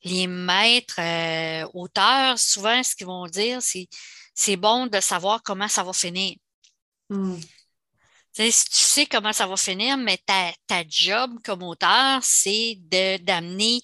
les, 0.03 0.27
maîtres 0.27 1.01
euh, 1.01 1.69
auteurs, 1.75 2.39
souvent, 2.39 2.83
ce 2.83 2.97
qu'ils 2.97 3.07
vont 3.07 3.27
dire, 3.27 3.61
c'est 3.61 3.89
c'est 4.35 4.57
bon 4.57 4.87
de 4.87 5.01
savoir 5.01 5.43
comment 5.43 5.69
ça 5.69 5.83
va 5.83 5.93
finir. 5.93 6.37
Hmm. 7.09 7.39
Si 8.33 8.65
tu 8.67 8.77
sais 8.77 9.07
comment 9.07 9.33
ça 9.33 9.47
va 9.47 9.57
finir, 9.57 9.97
mais 9.97 10.19
ta, 10.19 10.53
ta 10.67 10.83
job 10.87 11.39
comme 11.43 11.63
auteur, 11.63 12.21
c'est 12.23 12.77
d'amener 13.23 13.81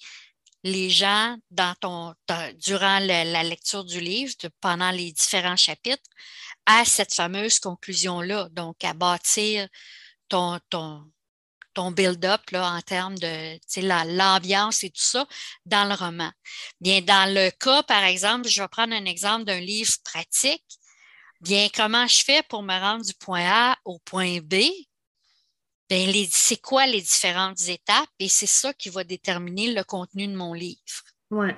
les 0.63 0.91
gens 0.91 1.37
dans 1.49 1.73
ton, 1.79 2.13
durant 2.59 2.99
la, 2.99 3.43
lecture 3.43 3.83
du 3.83 3.99
livre, 3.99 4.33
pendant 4.61 4.91
les 4.91 5.11
différents 5.11 5.57
chapitres, 5.57 6.09
à 6.67 6.85
cette 6.85 7.13
fameuse 7.13 7.59
conclusion-là, 7.59 8.47
donc 8.51 8.83
à 8.83 8.93
bâtir 8.93 9.67
ton, 10.29 10.59
ton, 10.69 11.91
build-up 11.91 12.41
en 12.53 12.81
termes 12.81 13.17
de 13.17 13.57
l'ambiance 14.15 14.83
et 14.83 14.89
tout 14.89 15.01
ça 15.01 15.27
dans 15.65 15.87
le 15.87 15.95
roman. 15.95 16.31
Bien, 16.79 17.01
dans 17.01 17.33
le 17.33 17.49
cas, 17.51 17.83
par 17.83 18.03
exemple, 18.03 18.47
je 18.47 18.61
vais 18.61 18.67
prendre 18.67 18.93
un 18.93 19.05
exemple 19.05 19.45
d'un 19.45 19.59
livre 19.59 19.93
pratique. 20.03 20.65
Bien, 21.41 21.67
comment 21.73 22.07
je 22.07 22.23
fais 22.23 22.43
pour 22.43 22.63
me 22.63 22.79
rendre 22.79 23.03
du 23.03 23.13
point 23.15 23.45
A 23.45 23.77
au 23.85 23.99
point 23.99 24.39
B? 24.39 24.55
Bien, 25.89 26.25
c'est 26.31 26.61
quoi 26.61 26.85
les 26.87 27.01
différentes 27.01 27.67
étapes? 27.67 28.09
Et 28.19 28.29
c'est 28.29 28.47
ça 28.47 28.73
qui 28.73 28.89
va 28.89 29.03
déterminer 29.03 29.73
le 29.73 29.83
contenu 29.83 30.27
de 30.27 30.35
mon 30.35 30.53
livre. 30.53 30.79
Ouais. 31.29 31.55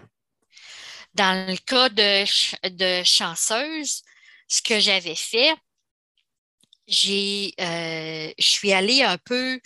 Dans 1.13 1.47
le 1.47 1.58
cas 1.58 1.89
de, 1.89 2.69
de 2.69 3.04
chanceuse, 3.04 4.01
ce 4.47 4.62
que 4.62 4.80
j'avais 4.80 5.15
fait, 5.15 5.54
j'ai, 6.88 7.54
euh, 7.60 8.32
je 8.38 8.45
suis 8.45 8.74
allée 8.74 9.04
un 9.04 9.17
peu 9.17 9.60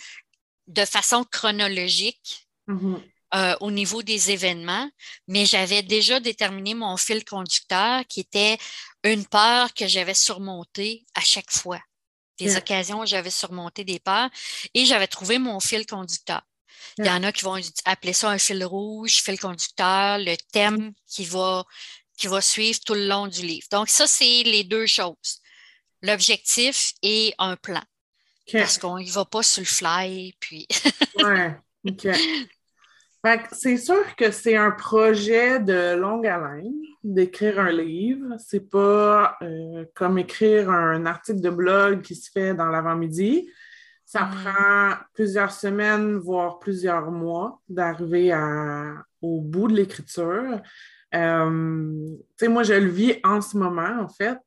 de 0.66 0.84
façon 0.84 1.24
chronologique 1.24 2.48
mm-hmm. 2.68 3.02
euh, 3.34 3.56
au 3.60 3.70
niveau 3.70 4.02
des 4.02 4.30
événements, 4.30 4.90
mais 5.26 5.46
j'avais 5.46 5.82
déjà 5.82 6.20
déterminé 6.20 6.74
mon 6.74 6.96
fil 6.96 7.24
conducteur 7.24 8.04
qui 8.06 8.20
était 8.20 8.58
une 9.04 9.26
peur 9.26 9.74
que 9.74 9.86
j'avais 9.86 10.14
surmontée 10.14 11.04
à 11.14 11.20
chaque 11.20 11.50
fois. 11.50 11.80
Des 12.38 12.56
occasions 12.56 13.00
où 13.00 13.06
j'avais 13.06 13.30
surmonté 13.30 13.84
des 13.84 13.98
peurs 13.98 14.30
et 14.72 14.86
j'avais 14.86 15.06
trouvé 15.06 15.38
mon 15.38 15.60
fil 15.60 15.84
conducteur. 15.84 16.40
Il 16.96 17.04
y 17.04 17.10
en 17.10 17.22
a 17.22 17.32
qui 17.32 17.44
vont 17.44 17.60
appeler 17.84 18.14
ça 18.14 18.30
un 18.30 18.38
fil 18.38 18.64
rouge, 18.64 19.20
fil 19.22 19.38
conducteur, 19.38 20.16
le 20.16 20.36
thème 20.50 20.94
qui 21.06 21.26
va, 21.26 21.64
qui 22.16 22.28
va 22.28 22.40
suivre 22.40 22.80
tout 22.80 22.94
le 22.94 23.06
long 23.06 23.26
du 23.26 23.42
livre. 23.42 23.66
Donc, 23.70 23.90
ça, 23.90 24.06
c'est 24.06 24.42
les 24.44 24.64
deux 24.64 24.86
choses 24.86 25.42
l'objectif 26.02 26.92
et 27.02 27.34
un 27.38 27.56
plan. 27.56 27.82
Parce 28.52 28.78
qu'on 28.78 28.98
n'y 28.98 29.10
va 29.10 29.24
pas 29.24 29.42
sur 29.42 29.62
le 29.62 29.66
fly. 29.66 30.34
Puis... 30.40 30.66
ouais, 31.22 31.56
OK. 31.86 32.08
c'est 33.52 33.76
sûr 33.76 34.16
que 34.16 34.30
c'est 34.30 34.56
un 34.56 34.72
projet 34.72 35.60
de 35.60 35.94
longue 35.94 36.26
haleine 36.26 36.74
d'écrire 37.04 37.60
un 37.60 37.70
livre. 37.70 38.34
C'est 38.38 38.68
pas 38.68 39.36
euh, 39.42 39.84
comme 39.94 40.18
écrire 40.18 40.70
un 40.70 41.06
article 41.06 41.40
de 41.40 41.50
blog 41.50 42.02
qui 42.02 42.16
se 42.16 42.30
fait 42.30 42.54
dans 42.54 42.66
l'avant-midi. 42.66 43.48
Ça 44.04 44.28
prend 44.28 44.96
plusieurs 45.14 45.52
semaines, 45.52 46.16
voire 46.16 46.58
plusieurs 46.58 47.12
mois 47.12 47.60
d'arriver 47.68 48.34
au 49.22 49.40
bout 49.40 49.68
de 49.68 49.76
l'écriture. 49.76 50.60
Euh, 51.14 52.16
moi, 52.48 52.62
je 52.62 52.74
le 52.74 52.88
vis 52.88 53.16
en 53.24 53.40
ce 53.40 53.56
moment, 53.56 54.00
en 54.00 54.08
fait. 54.08 54.38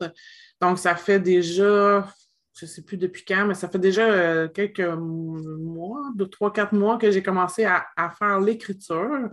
Donc, 0.62 0.80
ça 0.80 0.96
fait 0.96 1.20
déjà 1.20 2.08
je 2.56 2.66
ne 2.66 2.70
sais 2.70 2.84
plus 2.84 2.98
depuis 2.98 3.26
quand, 3.26 3.48
mais 3.48 3.56
ça 3.56 3.68
fait 3.68 3.80
déjà 3.80 4.06
euh, 4.06 4.48
quelques 4.48 4.80
mois, 4.80 6.12
deux, 6.16 6.28
trois, 6.28 6.54
quatre 6.54 6.74
mois 6.74 7.00
que 7.00 7.10
j'ai 7.10 7.24
commencé 7.24 7.66
à, 7.66 8.10
faire 8.12 8.40
l'écriture. 8.40 9.28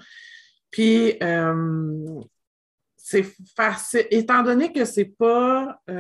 Puis, 0.71 1.19
euh, 1.23 2.21
c'est 2.97 3.27
facile, 3.55 4.07
étant 4.11 4.43
donné 4.43 4.73
que 4.73 4.87
c'est 4.87 5.13
pas, 5.19 5.83
tu 5.87 5.95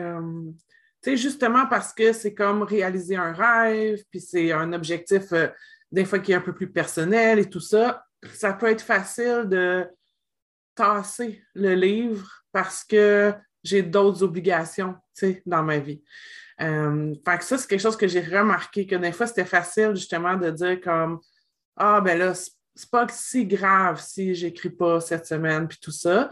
sais, 1.03 1.17
justement 1.19 1.67
parce 1.67 1.93
que 1.93 2.15
c'est 2.15 2.33
comme 2.33 2.63
réaliser 2.63 3.17
un 3.17 3.33
rêve, 3.33 4.03
puis 4.11 4.21
c'est 4.21 4.53
un 4.53 4.73
objectif, 4.73 5.25
des 5.93 6.07
fois, 6.07 6.21
qui 6.21 6.33
est 6.33 6.37
un 6.37 6.41
peu 6.41 6.55
plus 6.55 6.73
personnel 6.73 7.39
et 7.39 7.51
tout 7.51 7.61
ça, 7.61 8.03
ça 8.33 8.53
peut 8.55 8.71
être 8.71 8.83
facile 8.83 9.45
de 9.47 9.87
tasser 10.81 11.43
le 11.55 11.75
livre 11.75 12.27
parce 12.53 12.85
que 12.85 13.35
j'ai 13.63 13.83
d'autres 13.83 14.23
obligations, 14.23 14.97
dans 15.45 15.63
ma 15.63 15.79
vie. 15.79 16.03
Euh, 16.63 17.15
que 17.15 17.45
ça, 17.45 17.59
c'est 17.59 17.69
quelque 17.69 17.81
chose 17.81 17.97
que 17.97 18.09
j'ai 18.09 18.23
remarqué, 18.23 18.87
que 18.87 18.97
des 18.97 19.13
fois, 19.13 19.27
c'était 19.27 19.45
facile 19.45 19.95
justement 19.95 20.37
de 20.37 20.51
dire 20.51 20.81
comme 20.81 21.21
Ah, 21.77 22.01
ben 22.01 22.19
là, 22.19 22.33
c'est 22.35 22.91
pas 22.91 23.07
si 23.11 23.45
grave 23.45 24.01
si 24.01 24.35
j'écris 24.35 24.71
pas 24.71 25.01
cette 25.01 25.27
semaine, 25.27 25.69
puis 25.69 25.79
tout 25.81 25.91
ça. 25.91 26.31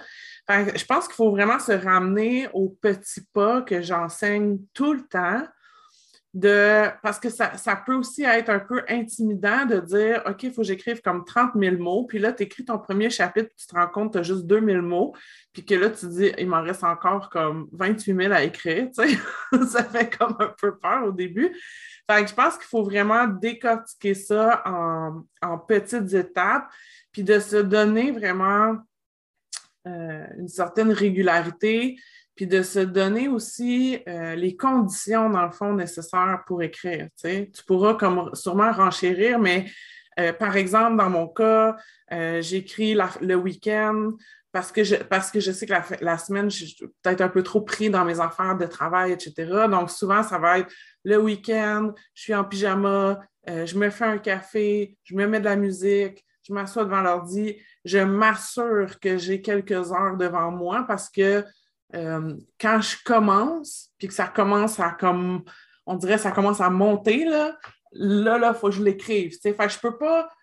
Je 0.49 0.85
pense 0.87 1.07
qu'il 1.07 1.17
faut 1.17 1.31
vraiment 1.31 1.59
se 1.59 1.73
ramener 1.73 2.49
aux 2.55 2.71
petits 2.71 3.27
pas 3.35 3.61
que 3.61 3.83
j'enseigne 3.83 4.59
tout 4.73 4.95
le 4.95 5.07
temps 5.07 5.47
parce 7.03 7.19
que 7.19 7.31
ça, 7.31 7.51
peut 7.85 7.95
aussi 7.95 8.23
être 8.23 8.51
un 8.51 8.59
peu 8.59 8.83
intimidant 8.89 9.67
de 9.67 9.81
dire 9.81 10.23
OK, 10.27 10.43
il 10.43 10.53
faut 10.53 10.63
que 10.63 10.69
j'écrive 10.69 11.01
comme 11.01 11.25
30 11.25 11.53
000 11.59 11.77
mots, 11.77 12.05
puis 12.05 12.19
là, 12.19 12.33
tu 12.33 12.43
écris 12.43 12.65
ton 12.65 12.79
premier 12.79 13.11
chapitre, 13.11 13.49
puis 13.49 13.57
tu 13.59 13.67
te 13.67 13.75
rends 13.75 13.89
compte 13.89 14.09
que 14.09 14.13
tu 14.15 14.19
as 14.19 14.23
juste 14.23 14.47
2 14.47 14.65
000 14.65 14.83
mots, 14.83 15.15
puis 15.53 15.65
que 15.65 15.75
là, 15.75 15.91
tu 15.91 16.07
dis 16.09 16.33
il 16.39 16.49
m'en 16.49 16.63
reste 16.63 16.85
encore 16.85 17.31
comme 17.31 17.69
28 17.73 18.17
000 18.17 18.33
à 18.33 18.43
écrire. 18.43 18.89
Ça 19.69 19.85
fait 19.85 20.17
comme 20.17 20.37
un 20.39 20.55
peu 20.61 20.77
peur 20.77 21.05
au 21.07 21.13
début. 21.13 21.55
Fait 22.11 22.23
que 22.23 22.31
je 22.31 22.35
pense 22.35 22.57
qu'il 22.57 22.67
faut 22.67 22.83
vraiment 22.83 23.27
décortiquer 23.27 24.15
ça 24.15 24.63
en, 24.65 25.25
en, 25.43 25.59
petites 25.59 26.15
étapes, 26.15 26.67
puis 27.13 27.23
de 27.23 27.39
se 27.39 27.57
donner 27.57 28.13
vraiment 28.13 28.79
euh, 29.87 30.27
une 30.39 30.49
certaine 30.49 30.91
régularité 30.91 31.97
puis 32.39 32.47
de 32.47 32.63
se 32.63 32.79
donner 32.79 33.27
aussi 33.27 33.99
euh, 34.07 34.37
les 34.37 34.57
conditions, 34.57 35.29
dans 35.29 35.45
le 35.45 35.51
fond, 35.51 35.73
nécessaires 35.75 36.45
pour 36.47 36.63
écrire. 36.63 37.09
Tu 37.21 37.65
pourras 37.67 37.95
comme 37.95 38.33
sûrement 38.33 38.71
renchérir, 38.71 39.41
mais 39.41 39.67
euh, 40.21 40.33
par 40.33 40.57
exemple, 40.57 40.99
dans 40.99 41.11
mon 41.11 41.27
cas, 41.27 41.75
euh, 42.13 42.41
j'écris 42.41 42.97
le 43.21 43.35
week-end 43.35 44.13
parce 44.53 44.71
que, 44.71 44.85
je, 44.85 44.95
parce 44.95 45.33
que 45.33 45.41
je 45.41 45.51
sais 45.51 45.67
que 45.67 45.75
la, 46.01 46.17
semaine, 46.17 46.49
je 46.49 46.67
suis 46.67 46.87
peut-être 47.03 47.23
un 47.23 47.29
peu 47.29 47.43
trop 47.43 47.61
pris 47.61 47.91
dans 47.91 48.05
mes 48.05 48.21
affaires 48.21 48.57
de 48.57 48.67
travail, 48.67 49.11
etc. 49.11 49.67
Donc, 49.69 49.91
souvent, 49.91 50.23
ça 50.23 50.39
va 50.39 50.61
être 50.61 50.73
le 51.03 51.21
week-end, 51.21 51.91
je 52.15 52.23
suis 52.23 52.35
en 52.37 52.45
pyjama, 52.45 53.19
je 53.49 53.77
me 53.77 53.91
fais 53.91 54.05
un 54.05 54.19
café, 54.19 54.97
je 55.03 55.17
me 55.17 55.27
mets 55.27 55.41
de 55.41 55.45
la 55.45 55.57
musique, 55.57 56.25
je 56.47 56.53
m'assois 56.53 56.85
devant 56.85 57.03
l'ordi, 57.03 57.57
je 57.85 57.99
m'assure 57.99 59.01
que 59.01 59.19
j'ai 59.19 59.43
quelques 59.43 59.93
heures 59.93 60.17
devant 60.17 60.53
moi 60.53 60.85
parce 60.87 61.11
que 61.11 61.45
euh, 61.95 62.35
quand 62.61 62.81
je 62.81 62.97
commence, 63.05 63.91
puis 63.99 64.09
que 64.09 64.15
ça 64.15 64.27
commence 64.27 64.79
à 64.79 64.91
comme, 64.91 65.43
on 65.87 65.97
dirait, 65.97 66.19
ça 66.19 66.33
commence 66.33 66.61
à 66.61 66.71
monter, 66.71 67.25
là, 67.25 67.57
là, 67.93 68.53
il 68.55 68.59
faut 68.59 68.69
que 68.69 68.75
je 68.75 68.83
l'écrive. 68.83 69.33
Je 69.43 69.79
peux 69.81 69.97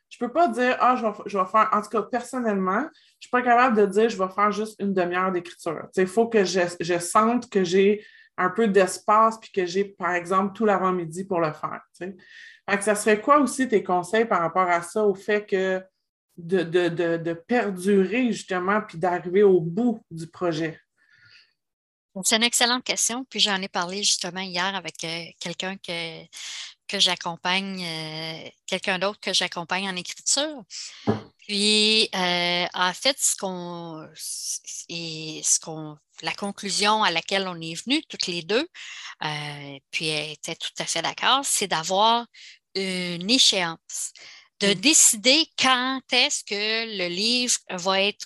je 0.10 0.18
peux 0.20 0.32
pas 0.32 0.48
dire, 0.48 0.78
ah, 0.80 0.96
je 0.96 1.38
vais, 1.38 1.46
faire, 1.46 1.70
en 1.72 1.82
tout 1.82 1.90
cas, 1.90 2.04
personnellement, 2.04 2.88
je 3.20 3.28
suis 3.28 3.30
pas 3.30 3.42
capable 3.42 3.76
de 3.76 3.86
dire, 3.86 4.10
je 4.10 4.18
vais 4.18 4.30
faire 4.30 4.52
juste 4.52 4.80
une 4.80 4.94
demi-heure 4.94 5.32
d'écriture. 5.32 5.88
Il 5.98 6.08
faut 6.08 6.28
que 6.28 6.46
je, 6.46 6.62
je, 6.80 7.00
sente 7.00 7.50
que 7.50 7.64
j'ai 7.64 8.06
un 8.38 8.50
peu 8.50 8.68
d'espace, 8.68 9.38
puis 9.40 9.52
que 9.52 9.66
j'ai, 9.66 9.84
par 9.84 10.14
exemple, 10.14 10.54
tout 10.54 10.66
l'avant-midi 10.66 11.26
pour 11.26 11.40
le 11.40 11.52
faire. 11.52 11.82
Fait 11.98 12.82
ça 12.82 12.96
serait 12.96 13.20
quoi 13.22 13.40
aussi 13.40 13.68
tes 13.68 13.84
conseils 13.84 14.26
par 14.26 14.40
rapport 14.40 14.70
à 14.70 14.82
ça, 14.82 15.04
au 15.04 15.16
fait 15.16 15.46
que 15.46 15.84
de, 16.38 16.64
de, 16.64 17.18
de 17.18 17.34
perdurer 17.34 18.32
justement, 18.32 18.82
puis 18.82 18.98
d'arriver 18.98 19.44
au 19.44 19.60
bout 19.60 20.02
du 20.12 20.28
projet? 20.28 20.80
C'est 22.24 22.38
une 22.38 22.44
excellente 22.44 22.84
question. 22.84 23.26
Puis 23.26 23.40
j'en 23.40 23.62
ai 23.62 23.68
parlé 23.68 24.04
justement 24.04 24.42
hier 24.42 24.76
avec 24.76 25.04
euh, 25.04 25.26
quelqu'un 25.40 25.76
que, 25.78 26.24
que 26.88 27.00
j'accompagne, 27.00 27.84
euh, 27.84 28.50
quelqu'un 28.68 29.00
d'autre 29.00 29.20
que 29.20 29.34
j'accompagne 29.34 29.90
en 29.90 29.96
écriture. 29.96 30.64
Puis 31.40 32.10
euh, 32.16 32.66
en 32.74 32.94
fait, 32.94 33.18
ce 33.20 33.36
qu'on 33.36 34.08
ce 34.16 35.60
qu'on 35.60 35.98
la 36.22 36.34
conclusion 36.34 37.04
à 37.04 37.12
laquelle 37.12 37.48
on 37.48 37.60
est 37.60 37.76
venu 37.84 38.02
toutes 38.08 38.28
les 38.28 38.42
deux, 38.42 38.68
puis 39.92 40.08
elle 40.08 40.32
était 40.32 40.56
tout 40.56 40.72
à 40.80 40.86
fait 40.86 41.02
d'accord, 41.02 41.42
c'est 41.44 41.68
d'avoir 41.68 42.26
une 42.74 43.30
échéance, 43.30 44.14
de 44.62 44.68
mmh. 44.68 44.76
décider 44.76 45.48
quand 45.60 46.02
est-ce 46.12 46.44
que 46.44 46.98
le 46.98 47.08
livre 47.10 47.58
va 47.70 48.02
être, 48.02 48.26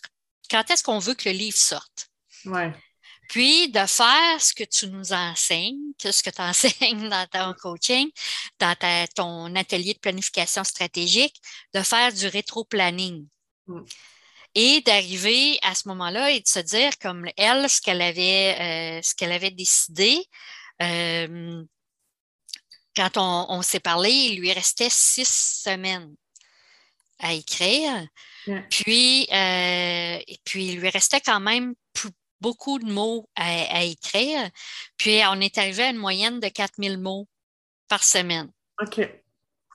quand 0.52 0.70
est-ce 0.70 0.84
qu'on 0.84 1.00
veut 1.00 1.16
que 1.16 1.30
le 1.30 1.36
livre 1.36 1.58
sorte. 1.58 2.10
Ouais. 2.46 2.72
Puis 3.30 3.70
de 3.70 3.86
faire 3.86 4.42
ce 4.42 4.54
que 4.54 4.64
tu 4.64 4.88
nous 4.88 5.14
enseignes, 5.14 5.94
ce 6.00 6.24
que 6.24 6.32
tu 6.32 6.42
enseignes 6.42 7.08
dans 7.10 7.28
ton 7.28 7.54
coaching, 7.54 8.10
dans 8.60 8.76
ton 9.16 9.56
atelier 9.56 9.94
de 9.94 10.00
planification 10.00 10.64
stratégique, 10.64 11.40
de 11.74 11.82
faire 11.82 12.12
du 12.12 12.28
rétro-planning. 12.28 13.26
Mm. 13.68 13.82
Et 14.56 14.82
d'arriver 14.82 15.60
à 15.62 15.76
ce 15.76 15.88
moment-là 15.90 16.32
et 16.32 16.40
de 16.40 16.48
se 16.48 16.58
dire, 16.60 16.98
comme 17.00 17.30
elle, 17.38 17.70
ce 17.70 17.80
qu'elle 17.80 18.02
avait, 18.02 18.58
euh, 18.60 19.02
ce 19.04 19.14
qu'elle 19.14 19.32
avait 19.32 19.52
décidé, 19.52 20.26
euh, 20.82 21.64
quand 22.96 23.12
on, 23.18 23.62
s'est 23.62 23.80
parlé, 23.80 24.10
il 24.10 24.40
lui 24.40 24.52
restait 24.52 24.90
six 24.90 25.62
semaines 25.64 26.16
à 27.20 27.34
écrire. 27.34 28.08
Puis, 28.72 29.28
euh, 29.32 30.20
et 30.28 30.40
puis, 30.44 30.70
il 30.70 30.80
lui 30.80 30.90
restait 30.90 31.22
quand 31.22 31.40
même 31.40 31.76
beaucoup 32.42 32.80
de 32.80 32.92
mots 32.92 33.30
à, 33.36 33.84
écrire. 33.84 34.50
Puis, 34.98 35.22
on 35.28 35.40
est 35.42 35.58
arrivé 35.58 35.84
à 35.84 35.90
une 35.90 35.98
moyenne 35.98 36.40
de 36.40 36.48
4000 36.48 36.98
mots 36.98 37.28
par 37.88 38.04
semaine. 38.04 38.50
OK. 38.82 39.02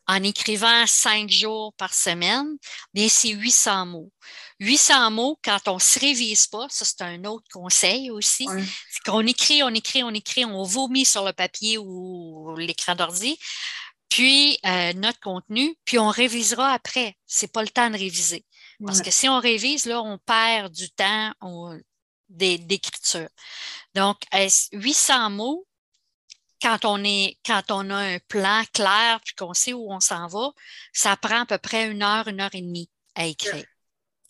En 0.07 0.22
écrivant 0.22 0.87
cinq 0.87 1.31
jours 1.31 1.72
par 1.74 1.94
semaine, 1.94 2.59
bien, 2.92 3.09
c'est 3.09 3.31
800 3.31 3.87
mots. 3.87 4.12
800 4.61 5.11
mots, 5.11 5.38
quand 5.42 5.66
on 5.66 5.77
ne 5.77 5.81
se 5.81 5.98
révise 5.98 6.46
pas, 6.46 6.66
ça, 6.68 6.85
c'est 6.85 7.00
un 7.00 7.24
autre 7.24 7.46
conseil 7.50 8.11
aussi, 8.11 8.46
c'est 8.46 9.11
qu'on 9.11 9.27
écrit, 9.27 9.62
on 9.62 9.70
écrit, 9.70 10.03
on 10.03 10.11
écrit, 10.11 10.44
on 10.44 10.62
vomit 10.62 11.07
sur 11.07 11.24
le 11.24 11.33
papier 11.33 11.79
ou 11.79 12.55
l'écran 12.59 12.94
d'ordi, 12.94 13.38
puis 14.11 14.59
euh, 14.66 14.92
notre 14.92 15.20
contenu, 15.20 15.74
puis 15.85 15.98
on 15.98 16.09
révisera 16.09 16.72
après. 16.72 17.16
C'est 17.27 17.50
pas 17.50 17.62
le 17.62 17.68
temps 17.68 17.90
de 17.90 17.96
réviser. 17.96 18.44
Parce 18.85 19.00
que 19.00 19.11
si 19.11 19.29
on 19.29 19.40
révise, 19.40 19.87
là, 19.87 20.03
on 20.03 20.18
perd 20.18 20.72
du 20.72 20.90
temps, 20.90 21.33
on, 21.40 21.79
d'écriture. 22.35 23.29
Donc, 23.94 24.16
800 24.73 25.31
mots, 25.31 25.66
quand 26.61 26.85
on, 26.85 27.05
est, 27.05 27.38
quand 27.44 27.70
on 27.70 27.90
a 27.90 27.97
un 27.97 28.18
plan 28.20 28.62
clair 28.73 29.20
puis 29.25 29.35
qu'on 29.35 29.55
sait 29.55 29.73
où 29.73 29.92
on 29.92 30.01
s'en 30.01 30.27
va, 30.29 30.51
ça 30.92 31.16
prend 31.16 31.42
à 31.42 31.47
peu 31.47 31.59
près 31.59 31.90
une 31.90 32.03
heure, 32.03 32.27
une 32.29 32.40
heure 32.40 32.55
et 32.55 32.62
demie 32.62 32.88
à 33.14 33.27
écrire. 33.27 33.66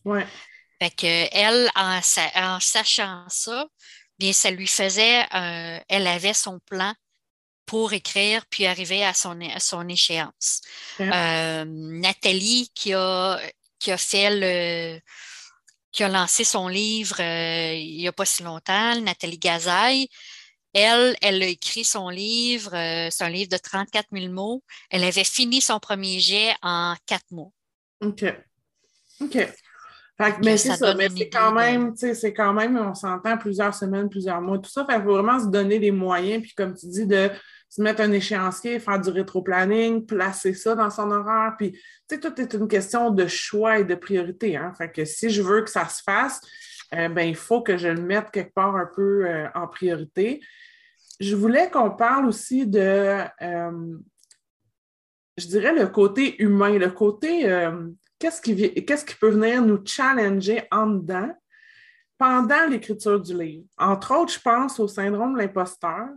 Ouais. 0.04 0.26
Fait 0.82 0.90
que 0.90 1.28
elle, 1.32 1.70
en, 1.76 2.00
sachant 2.60 3.24
ça, 3.28 3.66
bien, 4.18 4.32
ça 4.32 4.50
lui 4.50 4.66
faisait, 4.66 5.24
elle 5.30 6.06
avait 6.06 6.34
son 6.34 6.58
plan 6.60 6.94
pour 7.66 7.92
écrire 7.92 8.44
puis 8.50 8.66
arriver 8.66 9.04
à 9.04 9.14
son, 9.14 9.38
son 9.58 9.88
échéance. 9.88 10.60
Euh, 11.00 11.64
Nathalie 11.66 12.70
qui 12.74 12.92
a, 12.94 13.40
qui 13.78 13.92
a 13.92 13.96
fait 13.96 14.30
le, 14.30 15.00
qui 15.94 16.02
a 16.02 16.08
lancé 16.08 16.44
son 16.44 16.66
livre 16.68 17.16
euh, 17.20 17.72
il 17.72 17.96
n'y 17.96 18.08
a 18.08 18.12
pas 18.12 18.26
si 18.26 18.42
longtemps, 18.42 19.00
Nathalie 19.00 19.38
Gazaille. 19.38 20.08
Elle, 20.74 21.16
elle 21.22 21.40
a 21.40 21.46
écrit 21.46 21.84
son 21.84 22.08
livre, 22.08 22.74
euh, 22.74 23.08
c'est 23.10 23.22
un 23.22 23.30
livre 23.30 23.48
de 23.48 23.56
34 23.56 24.08
000 24.12 24.32
mots. 24.32 24.64
Elle 24.90 25.04
avait 25.04 25.22
fini 25.22 25.60
son 25.60 25.78
premier 25.78 26.18
jet 26.18 26.52
en 26.62 26.96
quatre 27.06 27.30
mois. 27.30 27.52
OK. 28.00 28.24
OK. 29.20 29.38
Mais 30.42 30.56
c'est 30.56 30.76
ça, 30.76 30.94
mais 30.94 31.08
c'est 31.08 31.28
quand 31.28 31.52
même, 31.52 31.92
tu 31.92 32.00
sais, 32.00 32.14
c'est 32.14 32.32
quand 32.32 32.52
même, 32.52 32.76
on 32.76 32.94
s'entend 32.94 33.36
plusieurs 33.36 33.74
semaines, 33.74 34.08
plusieurs 34.08 34.40
mois, 34.40 34.58
tout 34.58 34.70
ça. 34.70 34.86
il 34.88 35.02
faut 35.02 35.14
vraiment 35.14 35.40
se 35.40 35.46
donner 35.46 35.78
les 35.78 35.90
moyens, 35.90 36.42
puis 36.42 36.54
comme 36.54 36.74
tu 36.74 36.86
dis, 36.86 37.06
de 37.06 37.30
se 37.68 37.82
mettre 37.82 38.02
un 38.02 38.12
échéancier, 38.12 38.78
faire 38.78 39.00
du 39.00 39.10
rétro-planning, 39.10 40.06
placer 40.06 40.54
ça 40.54 40.76
dans 40.76 40.90
son 40.90 41.10
horaire. 41.10 41.54
Puis, 41.58 41.72
tu 41.72 41.80
sais, 42.08 42.20
tout 42.20 42.40
est 42.40 42.54
une 42.54 42.68
question 42.68 43.10
de 43.10 43.26
choix 43.26 43.80
et 43.80 43.84
de 43.84 43.96
priorité. 43.96 44.56
Hein? 44.56 44.72
Fait 44.78 44.92
que 44.92 45.04
si 45.04 45.28
je 45.30 45.42
veux 45.42 45.62
que 45.62 45.70
ça 45.70 45.88
se 45.88 46.00
fasse, 46.02 46.40
euh, 46.94 47.08
ben, 47.08 47.22
il 47.22 47.34
faut 47.34 47.62
que 47.62 47.76
je 47.76 47.88
le 47.88 48.00
mette 48.00 48.30
quelque 48.30 48.54
part 48.54 48.76
un 48.76 48.88
peu 48.94 49.26
euh, 49.26 49.48
en 49.56 49.66
priorité. 49.66 50.40
Je 51.18 51.34
voulais 51.34 51.68
qu'on 51.68 51.90
parle 51.90 52.26
aussi 52.26 52.64
de, 52.64 53.24
euh, 53.42 53.98
je 55.36 55.46
dirais, 55.48 55.74
le 55.74 55.88
côté 55.88 56.40
humain, 56.40 56.78
le 56.78 56.90
côté 56.90 57.44
qu'est-ce 58.24 58.40
qui, 58.40 58.86
qu'est-ce 58.86 59.04
qui 59.04 59.14
peut 59.16 59.28
venir 59.28 59.60
nous 59.60 59.84
challenger 59.84 60.62
en 60.70 60.86
dedans 60.86 61.30
pendant 62.16 62.66
l'écriture 62.70 63.20
du 63.20 63.38
livre? 63.38 63.66
Entre 63.76 64.16
autres, 64.16 64.32
je 64.32 64.40
pense 64.40 64.80
au 64.80 64.88
syndrome 64.88 65.34
de 65.34 65.40
l'imposteur. 65.40 66.08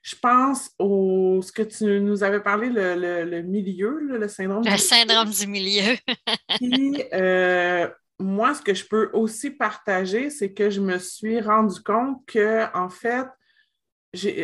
Je 0.00 0.16
pense 0.16 0.70
au 0.78 1.40
ce 1.42 1.52
que 1.52 1.62
tu 1.62 2.00
nous 2.00 2.24
avais 2.24 2.40
parlé, 2.40 2.70
le, 2.70 3.42
milieu, 3.42 4.00
le 4.00 4.28
syndrome. 4.28 4.64
Le 4.64 4.78
syndrome 4.78 5.28
du 5.28 5.46
milieu. 5.46 5.94
Puis, 6.56 7.04
euh, 7.12 7.86
moi, 8.18 8.54
ce 8.54 8.62
que 8.62 8.72
je 8.72 8.86
peux 8.86 9.10
aussi 9.12 9.50
partager, 9.50 10.30
c'est 10.30 10.54
que 10.54 10.70
je 10.70 10.80
me 10.80 10.98
suis 10.98 11.38
rendu 11.38 11.82
compte 11.82 12.24
que, 12.26 12.64
en 12.74 12.88
fait, 12.88 13.26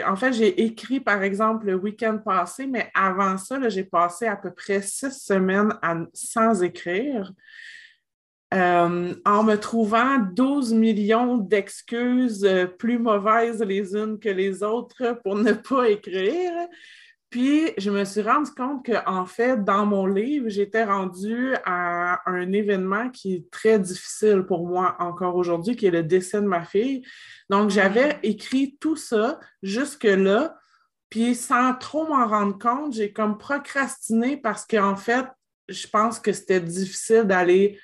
en 0.07 0.17
fait, 0.17 0.33
j'ai 0.33 0.63
écrit, 0.63 1.01
par 1.01 1.23
exemple, 1.23 1.67
le 1.67 1.75
week-end 1.75 2.19
passé, 2.19 2.67
mais 2.67 2.91
avant 2.95 3.37
ça, 3.37 3.69
j'ai 3.69 3.85
passé 3.85 4.27
à 4.27 4.37
peu 4.37 4.51
près 4.51 4.81
six 4.81 5.11
semaines 5.11 5.75
sans 6.15 6.63
écrire. 6.63 7.33
Euh, 8.55 9.15
en 9.27 9.43
me 9.43 9.57
trouvant 9.57 10.19
12 10.19 10.73
millions 10.73 11.37
d'excuses 11.37 12.47
euh, 12.47 12.65
plus 12.65 12.99
mauvaises 12.99 13.63
les 13.63 13.95
unes 13.95 14.19
que 14.19 14.31
les 14.31 14.63
autres 14.63 15.21
pour 15.23 15.37
ne 15.37 15.53
pas 15.53 15.91
écrire. 15.91 16.55
Puis, 17.31 17.73
je 17.77 17.91
me 17.91 18.05
suis 18.05 18.23
rendu 18.23 18.51
compte 18.53 18.87
qu'en 18.87 19.27
fait, 19.27 19.63
dans 19.63 19.85
mon 19.85 20.07
livre, 20.07 20.49
j'étais 20.49 20.85
rendue 20.85 21.55
à 21.67 22.23
un 22.25 22.53
événement 22.53 23.11
qui 23.11 23.35
est 23.35 23.51
très 23.51 23.79
difficile 23.79 24.45
pour 24.47 24.67
moi 24.67 24.97
encore 24.99 25.37
aujourd'hui, 25.37 25.77
qui 25.77 25.87
est 25.87 25.91
le 25.91 26.03
décès 26.03 26.41
de 26.41 26.47
ma 26.47 26.65
fille. 26.65 27.03
Donc, 27.51 27.69
j'avais 27.69 28.19
écrit 28.23 28.79
tout 28.81 28.97
ça 28.97 29.39
jusque-là, 29.63 30.57
puis 31.11 31.35
sans 31.35 31.75
trop 31.75 32.07
m'en 32.07 32.27
rendre 32.27 32.59
compte, 32.59 32.95
j'ai 32.95 33.13
comme 33.13 33.37
procrastiné 33.37 34.39
parce 34.39 34.67
qu'en 34.67 34.97
fait, 34.97 35.27
je 35.69 35.87
pense 35.87 36.19
que 36.19 36.33
c'était 36.33 36.61
difficile 36.61 37.25
d'aller 37.25 37.79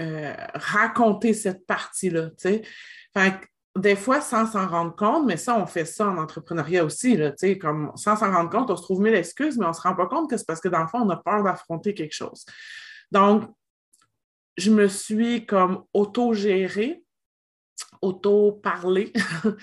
euh, 0.00 0.34
raconter 0.54 1.34
cette 1.34 1.66
partie-là. 1.66 2.30
Des 3.76 3.96
fois, 3.96 4.20
sans 4.20 4.46
s'en 4.46 4.66
rendre 4.66 4.94
compte, 4.96 5.26
mais 5.26 5.36
ça, 5.36 5.56
on 5.56 5.66
fait 5.66 5.84
ça 5.84 6.08
en 6.08 6.18
entrepreneuriat 6.18 6.84
aussi, 6.84 7.16
là, 7.16 7.32
comme 7.60 7.92
sans 7.96 8.16
s'en 8.16 8.32
rendre 8.32 8.50
compte, 8.50 8.70
on 8.70 8.76
se 8.76 8.82
trouve 8.82 9.00
mille 9.00 9.14
excuses, 9.14 9.56
mais 9.58 9.66
on 9.66 9.70
ne 9.70 9.74
se 9.74 9.80
rend 9.80 9.94
pas 9.94 10.06
compte 10.06 10.28
que 10.30 10.36
c'est 10.36 10.46
parce 10.46 10.60
que 10.60 10.68
dans 10.68 10.80
le 10.80 10.88
fond, 10.88 11.00
on 11.00 11.10
a 11.10 11.16
peur 11.16 11.42
d'affronter 11.42 11.94
quelque 11.94 12.14
chose. 12.14 12.44
Donc, 13.10 13.44
je 14.56 14.70
me 14.70 14.88
suis 14.88 15.46
comme 15.46 15.84
auto-gérée, 15.92 17.04
auto-parlée, 18.02 19.12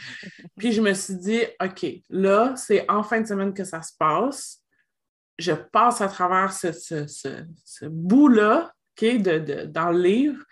puis 0.57 0.71
je 0.71 0.81
me 0.81 0.93
suis 0.93 1.15
dit, 1.15 1.41
OK, 1.61 1.85
là, 2.09 2.55
c'est 2.55 2.89
en 2.89 3.03
fin 3.03 3.21
de 3.21 3.27
semaine 3.27 3.53
que 3.53 3.63
ça 3.63 3.81
se 3.81 3.93
passe. 3.97 4.61
Je 5.37 5.51
passe 5.51 5.99
à 5.99 6.07
travers 6.07 6.53
ce, 6.53 6.71
ce, 6.71 7.85
bout-là 7.85 8.73
de, 9.01 9.65
dans 9.65 9.91
le 9.91 10.01
livre. 10.01 10.43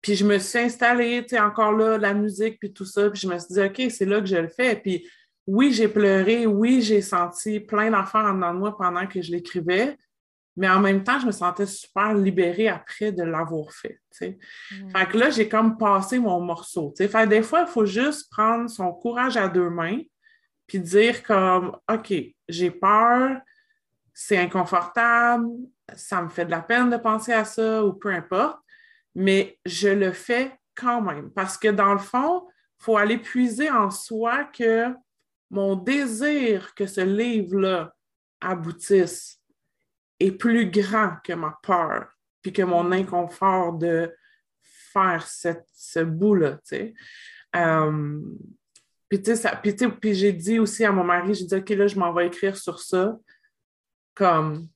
Puis 0.00 0.14
je 0.14 0.24
me 0.24 0.38
suis 0.38 0.58
installée, 0.58 1.22
tu 1.22 1.30
sais, 1.30 1.40
encore 1.40 1.72
là, 1.72 1.98
la 1.98 2.14
musique, 2.14 2.58
puis 2.60 2.72
tout 2.72 2.84
ça. 2.84 3.10
Puis 3.10 3.20
je 3.20 3.28
me 3.28 3.38
suis 3.38 3.54
dit, 3.54 3.60
OK, 3.60 3.90
c'est 3.90 4.04
là 4.04 4.20
que 4.20 4.26
je 4.26 4.36
le 4.36 4.48
fais. 4.48 4.76
Puis 4.76 5.08
oui, 5.46 5.72
j'ai 5.72 5.88
pleuré, 5.88 6.46
oui, 6.46 6.82
j'ai 6.82 7.02
senti 7.02 7.60
plein 7.60 7.90
d'affaires 7.90 8.26
en 8.26 8.34
dedans 8.34 8.54
de 8.54 8.58
moi 8.58 8.76
pendant 8.76 9.06
que 9.06 9.20
je 9.20 9.30
l'écrivais. 9.30 9.96
Mais 10.56 10.68
en 10.68 10.80
même 10.80 11.04
temps, 11.04 11.20
je 11.20 11.26
me 11.26 11.32
sentais 11.32 11.66
super 11.66 12.14
libérée 12.14 12.68
après 12.68 13.12
de 13.12 13.22
l'avoir 13.22 13.72
fait. 13.72 14.00
sais. 14.10 14.38
Mm. 14.70 14.90
Fait 14.90 15.06
que 15.06 15.18
là, 15.18 15.30
j'ai 15.30 15.48
comme 15.48 15.76
passé 15.76 16.18
mon 16.18 16.40
morceau. 16.40 16.94
sais. 16.96 17.08
Fait 17.08 17.26
des 17.26 17.42
fois, 17.42 17.62
il 17.62 17.68
faut 17.68 17.84
juste 17.84 18.30
prendre 18.30 18.70
son 18.70 18.92
courage 18.92 19.36
à 19.36 19.48
deux 19.48 19.68
mains 19.68 20.00
puis 20.66 20.80
dire 20.80 21.22
comme 21.22 21.76
OK, 21.90 22.12
j'ai 22.48 22.70
peur, 22.70 23.38
c'est 24.12 24.38
inconfortable, 24.38 25.48
ça 25.94 26.22
me 26.22 26.28
fait 26.28 26.46
de 26.46 26.50
la 26.50 26.62
peine 26.62 26.90
de 26.90 26.96
penser 26.96 27.32
à 27.32 27.44
ça 27.44 27.84
ou 27.84 27.92
peu 27.92 28.12
importe, 28.12 28.58
mais 29.16 29.58
je 29.64 29.88
le 29.88 30.12
fais 30.12 30.52
quand 30.74 31.00
même. 31.00 31.30
Parce 31.30 31.56
que 31.56 31.68
dans 31.68 31.94
le 31.94 31.98
fond, 31.98 32.46
il 32.78 32.84
faut 32.84 32.96
aller 32.98 33.16
puiser 33.16 33.70
en 33.70 33.90
soi 33.90 34.44
que 34.44 34.94
mon 35.50 35.74
désir 35.74 36.74
que 36.74 36.86
ce 36.86 37.00
livre-là 37.00 37.94
aboutisse 38.42 39.40
est 40.20 40.32
plus 40.32 40.70
grand 40.70 41.16
que 41.24 41.32
ma 41.32 41.58
peur, 41.62 42.08
puis 42.42 42.52
que 42.52 42.62
mon 42.62 42.92
inconfort 42.92 43.72
de 43.72 44.14
faire 44.92 45.26
ce 45.26 46.00
bout-là, 46.00 46.58
euh, 47.56 48.20
puis, 49.08 49.22
puis 50.00 50.14
j'ai 50.14 50.32
dit 50.32 50.58
aussi 50.58 50.84
à 50.84 50.92
mon 50.92 51.04
mari, 51.04 51.34
j'ai 51.34 51.46
dit, 51.46 51.54
OK, 51.54 51.70
là, 51.70 51.86
je 51.86 51.98
m'en 51.98 52.12
vais 52.12 52.26
écrire 52.26 52.56
sur 52.56 52.80
ça 52.80 53.16
comme, 54.14 54.68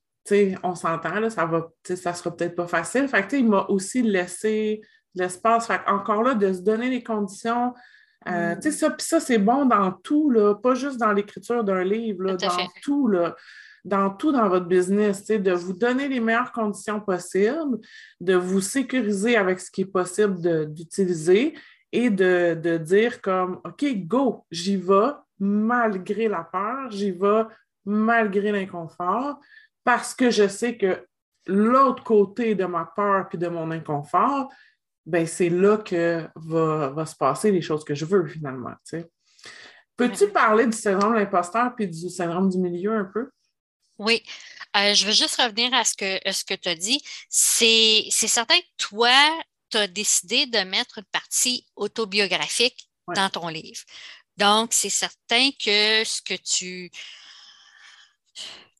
on 0.62 0.74
s'entend, 0.74 1.20
là, 1.20 1.30
ça 1.30 1.46
va, 1.46 1.68
ça 1.84 2.12
sera 2.14 2.34
peut-être 2.34 2.56
pas 2.56 2.66
facile. 2.66 3.08
Fait 3.08 3.26
que, 3.26 3.36
il 3.36 3.48
m'a 3.48 3.66
aussi 3.68 4.02
laissé 4.02 4.80
l'espace. 5.14 5.66
Fait 5.66 5.80
encore 5.86 6.22
là, 6.22 6.34
de 6.34 6.52
se 6.52 6.60
donner 6.60 6.90
les 6.90 7.02
conditions. 7.02 7.74
Euh, 8.28 8.54
mm. 8.54 8.60
Tu 8.60 8.70
sais, 8.70 8.78
ça, 8.78 8.94
ça, 8.98 9.20
c'est 9.20 9.38
bon 9.38 9.66
dans 9.66 9.92
tout, 9.92 10.30
là, 10.30 10.54
pas 10.54 10.74
juste 10.74 10.98
dans 10.98 11.12
l'écriture 11.12 11.64
d'un 11.64 11.84
livre, 11.84 12.24
là, 12.24 12.36
dans 12.36 12.66
tout, 12.82 13.08
là 13.08 13.34
dans 13.84 14.10
tout 14.10 14.32
dans 14.32 14.48
votre 14.48 14.66
business, 14.66 15.26
de 15.26 15.52
vous 15.52 15.72
donner 15.72 16.08
les 16.08 16.20
meilleures 16.20 16.52
conditions 16.52 17.00
possibles, 17.00 17.78
de 18.20 18.34
vous 18.34 18.60
sécuriser 18.60 19.36
avec 19.36 19.60
ce 19.60 19.70
qui 19.70 19.82
est 19.82 19.92
possible 19.92 20.70
d'utiliser 20.72 21.54
et 21.92 22.10
de, 22.10 22.54
de, 22.54 22.76
dire 22.76 23.20
comme, 23.20 23.60
OK, 23.64 23.84
go, 24.06 24.44
j'y 24.50 24.76
vais 24.76 25.12
malgré 25.38 26.28
la 26.28 26.44
peur, 26.44 26.90
j'y 26.90 27.10
vais 27.10 27.44
malgré 27.84 28.52
l'inconfort, 28.52 29.40
parce 29.90 30.14
que 30.14 30.30
je 30.30 30.46
sais 30.46 30.76
que 30.76 31.04
l'autre 31.46 32.04
côté 32.04 32.54
de 32.54 32.64
ma 32.64 32.84
peur 32.94 33.28
puis 33.28 33.38
de 33.38 33.48
mon 33.48 33.72
inconfort, 33.72 34.48
ben 35.04 35.26
c'est 35.26 35.48
là 35.48 35.78
que 35.78 36.28
va, 36.36 37.04
se 37.04 37.16
passer 37.16 37.50
les 37.50 37.60
choses 37.60 37.82
que 37.82 37.96
je 37.96 38.04
veux 38.04 38.24
finalement. 38.28 38.74
Peux-tu 39.96 40.28
parler 40.28 40.66
du 40.66 40.76
syndrome 40.76 41.14
de 41.14 41.18
l'imposteur 41.18 41.74
puis 41.74 41.88
du 41.88 42.08
syndrome 42.08 42.48
du 42.48 42.58
milieu 42.58 42.92
un 42.92 43.04
peu? 43.04 43.30
Oui. 43.98 44.22
Euh, 44.76 44.94
je 44.94 45.06
veux 45.06 45.12
juste 45.12 45.42
revenir 45.42 45.74
à 45.74 45.82
ce 45.82 45.96
que, 45.96 46.30
ce 46.30 46.44
que 46.44 46.54
tu 46.54 46.68
as 46.68 46.76
dit. 46.76 47.02
C'est 47.28 48.08
certain 48.12 48.60
que 48.60 48.86
toi, 48.88 49.10
tu 49.70 49.76
as 49.76 49.88
décidé 49.88 50.46
de 50.46 50.60
mettre 50.60 50.98
une 50.98 51.10
partie 51.10 51.66
autobiographique 51.74 52.88
dans 53.16 53.28
ton 53.28 53.48
livre. 53.48 53.82
Donc, 54.36 54.72
c'est 54.72 54.88
certain 54.88 55.50
que 55.50 56.04
ce 56.04 56.22
que 56.22 56.34
tu, 56.34 56.92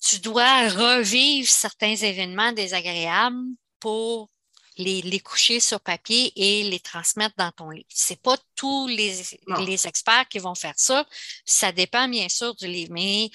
tu 0.00 0.18
dois 0.18 0.68
revivre 0.68 1.48
certains 1.48 1.94
événements 1.94 2.52
désagréables 2.52 3.46
pour 3.78 4.30
les, 4.76 5.20
coucher 5.20 5.60
sur 5.60 5.80
papier 5.80 6.32
et 6.36 6.62
les 6.62 6.80
transmettre 6.80 7.34
dans 7.36 7.52
ton 7.52 7.70
livre. 7.70 7.88
Ce 7.90 8.12
n'est 8.12 8.18
pas 8.18 8.36
tous 8.54 8.88
les, 8.88 9.22
les, 9.66 9.86
experts 9.86 10.28
qui 10.28 10.38
vont 10.38 10.54
faire 10.54 10.74
ça. 10.76 11.06
Ça 11.44 11.72
dépend 11.72 12.08
bien 12.08 12.28
sûr 12.28 12.54
du 12.54 12.66
livre. 12.66 12.92
Mais 12.92 13.30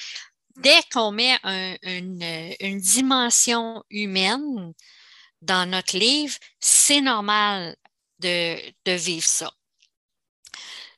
dès 0.57 0.81
qu'on 0.91 1.11
met 1.11 1.37
une, 1.43 2.55
une, 2.59 2.79
dimension 2.79 3.83
humaine 3.89 4.73
dans 5.41 5.69
notre 5.69 5.97
livre, 5.97 6.35
c'est 6.59 7.01
normal 7.01 7.75
de, 8.19 8.57
de 8.85 8.91
vivre 8.93 9.27
ça. 9.27 9.51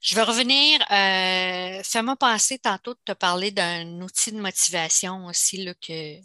Je 0.08 0.16
vais 0.16 0.24
revenir, 0.24 0.80
euh, 0.90 1.84
fais-moi 1.84 2.16
penser 2.16 2.58
tantôt 2.58 2.94
de 2.94 3.00
te 3.04 3.12
parler 3.12 3.52
d'un 3.52 4.00
outil 4.00 4.32
de 4.32 4.40
motivation 4.40 5.26
aussi, 5.26 5.58
là, 5.58 5.74
que 5.86 6.16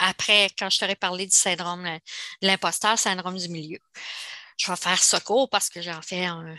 après, 0.00 0.48
quand 0.58 0.68
je 0.68 0.80
t'aurais 0.80 0.96
parlé 0.96 1.26
du 1.26 1.36
syndrome 1.36 1.84
de 1.84 2.48
l'imposteur, 2.48 2.98
syndrome 2.98 3.36
du 3.36 3.48
milieu. 3.48 3.78
Je 4.56 4.68
vais 4.68 4.76
faire 4.76 5.00
ça 5.00 5.20
court 5.20 5.48
parce 5.48 5.70
que 5.70 5.80
j'en 5.80 6.02
fais 6.02 6.24
un, 6.26 6.56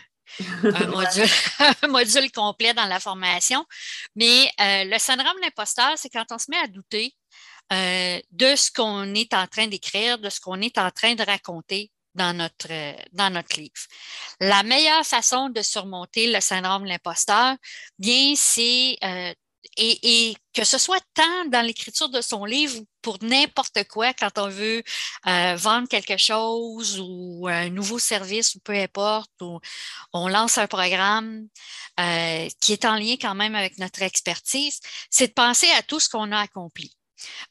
module, 1.89 2.31
complet 2.31 2.73
dans 2.73 2.85
la 2.85 3.01
formation. 3.01 3.65
Mais 4.15 4.49
euh, 4.61 4.85
le 4.85 4.97
syndrome 4.99 5.35
de 5.35 5.41
l'imposteur, 5.41 5.95
c'est 5.97 6.09
quand 6.09 6.27
on 6.31 6.37
se 6.37 6.49
met 6.49 6.59
à 6.59 6.67
douter 6.67 7.13
euh, 7.73 8.21
de 8.31 8.55
ce 8.55 8.71
qu'on 8.71 9.13
est 9.15 9.33
en 9.33 9.47
train 9.47 9.67
d'écrire, 9.67 10.17
de 10.17 10.29
ce 10.29 10.39
qu'on 10.39 10.61
est 10.61 10.77
en 10.77 10.91
train 10.91 11.15
de 11.15 11.23
raconter 11.23 11.91
dans 12.17 12.33
notre, 12.35 12.71
euh, 12.71 12.93
dans 13.13 13.29
notre 13.29 13.57
livre. 13.57 13.73
La 14.41 14.63
meilleure 14.63 15.05
façon 15.05 15.49
de 15.49 15.61
surmonter 15.61 16.31
le 16.31 16.41
syndrome 16.41 16.83
de 16.83 16.89
l'imposteur, 16.89 17.55
bien, 17.97 18.33
c'est 18.35 18.97
euh, 19.03 19.33
et, 19.77 20.35
que 20.53 20.63
ce 20.63 20.77
soit 20.77 21.01
tant 21.13 21.45
dans 21.49 21.63
l'écriture 21.63 22.09
de 22.09 22.21
son 22.21 22.45
livre 22.45 22.81
pour 23.01 23.17
n'importe 23.21 23.83
quoi 23.89 24.13
quand 24.13 24.37
on 24.37 24.49
veut 24.49 24.81
euh, 25.27 25.55
vendre 25.55 25.87
quelque 25.87 26.17
chose 26.17 26.99
ou 26.99 27.47
un 27.47 27.69
nouveau 27.69 27.99
service 27.99 28.55
ou 28.55 28.59
peu 28.61 28.73
importe, 28.73 29.31
ou 29.41 29.59
on 30.13 30.27
lance 30.29 30.57
un 30.57 30.67
programme 30.67 31.47
qui 32.59 32.73
est 32.73 32.85
en 32.85 32.95
lien 32.95 33.15
quand 33.19 33.35
même 33.35 33.55
avec 33.55 33.77
notre 33.77 34.03
expertise, 34.03 34.79
c'est 35.09 35.27
de 35.27 35.33
penser 35.33 35.67
à 35.71 35.83
tout 35.83 35.99
ce 35.99 36.09
qu'on 36.09 36.31
a 36.31 36.39
accompli. 36.39 36.95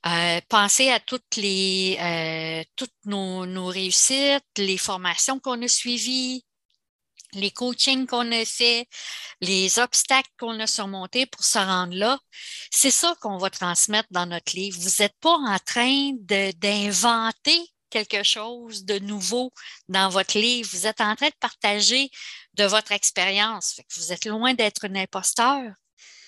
Euh, 0.06 0.40
penser 0.48 0.90
à 0.90 1.00
toutes 1.00 1.36
les 1.36 2.66
toutes 2.76 2.94
nos, 3.04 3.46
nos, 3.46 3.66
réussites, 3.66 4.44
les 4.58 4.78
formations 4.78 5.40
qu'on 5.40 5.60
a 5.62 5.68
suivies, 5.68 6.44
les 7.32 7.50
coachings 7.50 8.06
qu'on 8.06 8.30
a 8.32 8.44
fait, 8.44 8.88
les 9.40 9.78
obstacles 9.78 10.30
qu'on 10.38 10.58
a 10.60 10.66
surmontés 10.66 11.26
pour 11.26 11.44
se 11.44 11.58
rendre 11.58 11.94
là, 11.94 12.18
c'est 12.70 12.90
ça 12.90 13.14
qu'on 13.20 13.38
va 13.38 13.50
transmettre 13.50 14.08
dans 14.10 14.26
notre 14.26 14.54
livre. 14.54 14.78
Vous 14.80 15.02
n'êtes 15.02 15.16
pas 15.20 15.36
en 15.36 15.58
train 15.58 16.12
d'inventer 16.20 17.58
quelque 17.90 18.22
chose 18.22 18.84
de 18.84 18.98
nouveau 18.98 19.52
dans 19.88 20.08
votre 20.08 20.38
livre. 20.38 20.68
Vous 20.72 20.86
êtes 20.86 21.00
en 21.00 21.14
train 21.14 21.28
de 21.28 21.34
partager 21.40 22.10
de 22.54 22.64
votre 22.64 22.92
expérience. 22.92 23.80
Vous 23.96 24.12
êtes 24.12 24.26
loin 24.26 24.54
d'être 24.54 24.86
un 24.86 24.96
imposteur. 24.96 25.72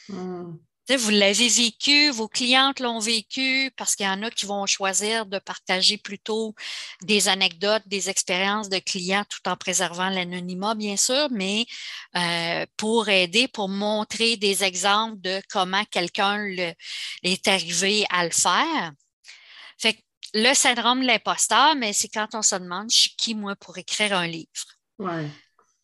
Hmm 0.09 0.57
vous 0.97 1.11
l'avez 1.11 1.49
vécu, 1.49 2.11
vos 2.11 2.29
clientes 2.29 2.81
l'ont 2.81 2.99
vécu, 2.99 3.71
parce 3.77 3.95
qu'il 3.95 4.07
y 4.07 4.09
en 4.09 4.23
a 4.23 4.31
qui 4.31 4.47
vont 4.47 4.67
choisir 4.67 5.27
de 5.27 5.39
partager 5.39 5.99
plutôt 5.99 6.55
des 7.03 7.29
anecdotes, 7.29 7.83
des 7.87 8.09
expériences 8.09 8.69
de 8.69 8.79
clients 8.79 9.25
tout 9.29 9.47
en 9.49 9.57
préservant 9.57 10.09
l'anonymat, 10.09 10.75
bien 10.75 10.97
sûr, 10.97 11.29
mais 11.31 11.67
euh, 12.17 12.67
pour 12.77 13.09
aider, 13.09 13.49
pour 13.49 13.69
montrer 13.69 14.37
des 14.37 14.65
exemples 14.65 15.21
de 15.21 15.41
comment 15.51 15.85
quelqu'un 15.91 16.47
est 17.23 17.49
arrivé 17.49 18.07
à 18.11 18.25
le 18.25 18.31
faire. 18.31 18.93
Fait 19.79 19.99
le 20.35 20.55
syndrome 20.55 21.03
de 21.03 21.07
l'imposteur, 21.07 21.75
mais 21.77 21.93
c'est 21.93 22.09
quand 22.09 22.35
on 22.35 22.43
se 22.43 22.57
demande, 22.57 22.91
je 22.91 22.97
suis 22.97 23.17
qui, 23.17 23.35
moi, 23.35 23.57
pour 23.57 23.79
écrire 23.79 24.17
un 24.17 24.27
livre? 24.27 24.49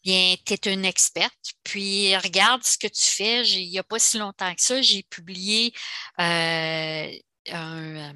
Bien, 0.05 0.37
tu 0.45 0.53
es 0.55 0.73
une 0.73 0.85
experte, 0.85 1.55
puis 1.63 2.17
regarde 2.17 2.63
ce 2.63 2.79
que 2.79 2.87
tu 2.87 3.03
fais. 3.03 3.45
Il 3.47 3.71
n'y 3.71 3.79
a 3.79 3.83
pas 3.83 3.99
si 3.99 4.19
longtemps 4.19 4.55
que 4.55 4.63
ça, 4.63 4.83
j'ai 4.83 5.03
publié 5.05 5.75
euh, 6.21 7.13
un, 7.51 8.15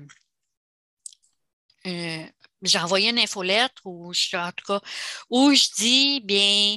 euh, 1.86 2.26
j'ai 2.62 2.78
envoyé 2.78 3.10
une 3.10 3.18
infolettre 3.18 3.82
ou 3.84 4.12
en 4.34 4.52
tout 4.52 4.64
cas 4.66 4.80
où 5.30 5.52
je 5.54 5.68
dis 5.76 6.20
bien 6.20 6.76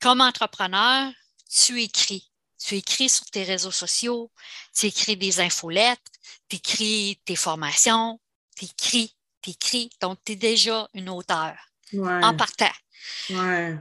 comme 0.00 0.20
entrepreneur, 0.20 1.12
tu 1.50 1.82
écris. 1.82 2.30
Tu 2.58 2.76
écris 2.76 3.08
sur 3.08 3.24
tes 3.26 3.44
réseaux 3.44 3.70
sociaux, 3.70 4.30
tu 4.74 4.86
écris 4.86 5.16
des 5.16 5.40
infolettres, 5.40 6.10
tu 6.48 6.56
écris 6.56 7.20
tes 7.24 7.36
formations, 7.36 8.20
tu 8.56 8.64
écris, 8.64 9.16
tu 9.42 9.50
écris. 9.50 9.90
Donc, 10.00 10.18
tu 10.24 10.32
es 10.32 10.36
déjà 10.36 10.88
une 10.94 11.08
auteure 11.08 11.56
en 11.94 12.36
partant. 12.36 12.70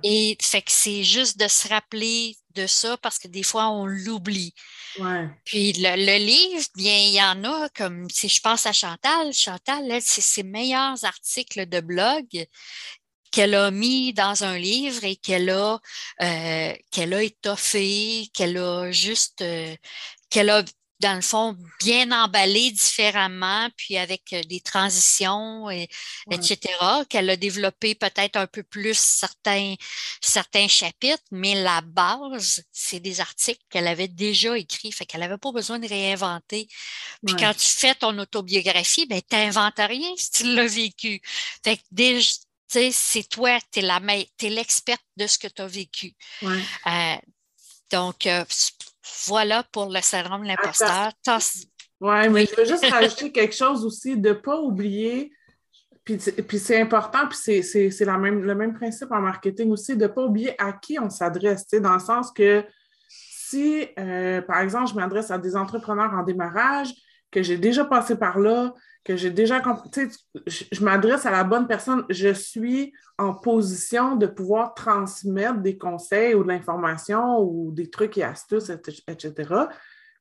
Et 0.04 0.38
fait 0.42 0.62
que 0.62 0.72
c'est 0.72 1.04
juste 1.04 1.40
de 1.40 1.48
se 1.48 1.68
rappeler 1.68 2.36
de 2.56 2.68
ça 2.68 2.98
parce 2.98 3.20
que 3.20 3.28
des 3.28 3.44
fois, 3.44 3.70
on 3.70 3.86
l'oublie. 3.86 4.54
Puis 5.46 5.74
le, 5.74 6.18
livre, 6.18 6.66
bien, 6.76 6.98
il 6.98 7.14
y 7.14 7.22
en 7.22 7.44
a 7.44 7.70
comme 7.70 8.10
si 8.10 8.30
je 8.30 8.42
pense 8.42 8.66
à 8.66 8.74
Chantal. 8.74 9.32
Chantal, 9.34 9.90
elle, 9.92 10.02
c'est 10.02 10.22
ses 10.22 10.44
meilleurs 10.44 11.04
articles 11.06 11.68
de 11.68 11.80
blog 11.80 12.26
qu'elle 13.32 13.56
a 13.56 13.72
mis 13.72 14.14
dans 14.14 14.44
un 14.44 14.58
livre 14.58 15.04
et 15.04 15.16
qu'elle 15.16 15.50
a, 15.50 15.80
euh, 16.22 16.74
qu'elle 16.92 17.14
a 17.14 17.24
étoffé, 17.24 18.30
qu'elle 18.34 18.58
a 18.58 18.92
juste, 18.92 19.42
euh, 19.42 19.76
qu'elle 20.30 20.50
a 20.50 20.64
dans 21.00 21.16
le 21.16 21.22
fond, 21.22 21.56
bien 21.80 22.12
emballé 22.12 22.72
différemment, 22.72 23.70
puis 23.78 23.98
avec 23.98 24.34
euh, 24.34 24.42
des 24.44 24.62
transitions, 24.62 25.70
et, 25.70 25.88
etc., 26.32 26.60
qu'elle 27.08 27.30
a 27.30 27.36
développé 27.36 27.94
peut-être 27.94 28.36
un 28.36 28.48
peu 28.48 28.64
plus 28.64 28.98
certains, 28.98 29.76
certains 30.22 30.68
chapitres, 30.68 31.24
mais 31.32 31.62
la 31.62 31.82
base, 31.82 32.64
c'est 32.72 33.00
des 33.00 33.22
articles 33.22 33.62
qu'elle 33.70 33.88
avait 33.88 34.08
déjà 34.08 34.58
écrits, 34.58 34.92
fait 34.92 35.06
qu'elle 35.06 35.22
n'avait 35.22 35.38
pas 35.38 35.52
besoin 35.52 35.78
de 35.78 35.88
réinventer. 35.88 36.68
Puis 37.26 37.36
quand 37.36 37.54
tu 37.54 37.70
fais 37.70 37.94
ton 37.94 38.18
autobiographie, 38.18 39.06
ben, 39.06 39.22
tu 39.22 39.36
n'inventes 39.36 39.78
rien 39.78 40.14
si 40.18 40.32
tu 40.32 40.56
l'as 40.56 40.68
vécu. 40.68 41.22
Fait 41.64 41.78
que 41.78 41.84
déjà, 41.92 42.32
c'est 42.68 43.30
toi, 43.30 43.60
tu 43.72 43.80
es 43.80 44.50
l'experte 44.50 45.04
de 45.16 45.28
ce 45.28 45.38
que 45.38 45.48
tu 45.48 45.62
as 45.62 45.68
vécu. 45.68 46.16
Euh, 46.44 47.16
donc, 47.92 48.26
euh, 48.26 48.44
voilà 49.28 49.64
pour 49.72 49.92
le 49.92 50.02
syndrome 50.02 50.44
de 50.44 50.48
l'imposteur. 50.48 51.12
Oui, 52.00 52.30
mais 52.30 52.46
je 52.46 52.56
veux 52.56 52.66
juste 52.66 52.86
rajouter 52.92 53.32
quelque 53.32 53.56
chose 53.56 53.86
aussi, 53.86 54.18
de 54.18 54.30
ne 54.30 54.34
pas 54.34 54.60
oublier, 54.60 55.32
puis, 56.48 56.60
c'est 56.60 56.80
important, 56.80 57.28
puis 57.28 57.64
c'est 57.64 58.06
même, 58.06 58.44
le 58.44 58.56
même 58.56 58.74
principe 58.74 59.12
en 59.12 59.20
marketing 59.20 59.72
aussi, 59.72 59.98
de 59.98 60.04
ne 60.04 60.08
pas 60.08 60.24
oublier 60.24 60.56
à 60.62 60.72
qui 60.72 60.98
on 61.00 61.10
s'adresse, 61.10 61.68
dans 61.74 61.94
le 61.94 62.00
sens 62.00 62.32
que 62.32 62.64
si, 63.10 63.86
euh, 64.00 64.42
par 64.42 64.62
exemple, 64.62 64.90
je 64.90 64.96
m'adresse 64.96 65.32
à 65.32 65.38
des 65.38 65.58
entrepreneurs 65.58 66.14
en 66.14 66.24
démarrage, 66.24 66.94
que 67.30 67.44
j'ai 67.44 67.58
déjà 67.58 67.84
passé 67.84 68.18
par 68.18 68.40
là, 68.40 68.74
que 69.08 69.16
j'ai 69.16 69.32
déjà 69.32 69.62
compris, 69.62 70.10
je, 70.46 70.66
je 70.70 70.84
m'adresse 70.84 71.26
à 71.26 71.32
la 71.32 71.46
bonne 71.46 71.66
personne, 71.66 72.04
je 72.10 72.34
suis 72.34 72.94
en 73.18 73.34
position 73.34 74.18
de 74.18 74.28
pouvoir 74.28 74.74
transmettre 74.74 75.60
des 75.60 75.78
conseils 75.78 76.36
ou 76.36 76.44
de 76.44 76.50
l'information 76.50 77.40
ou 77.40 77.72
des 77.72 77.90
trucs 77.90 78.18
et 78.18 78.24
astuces, 78.24 78.70
etc. 79.08 79.54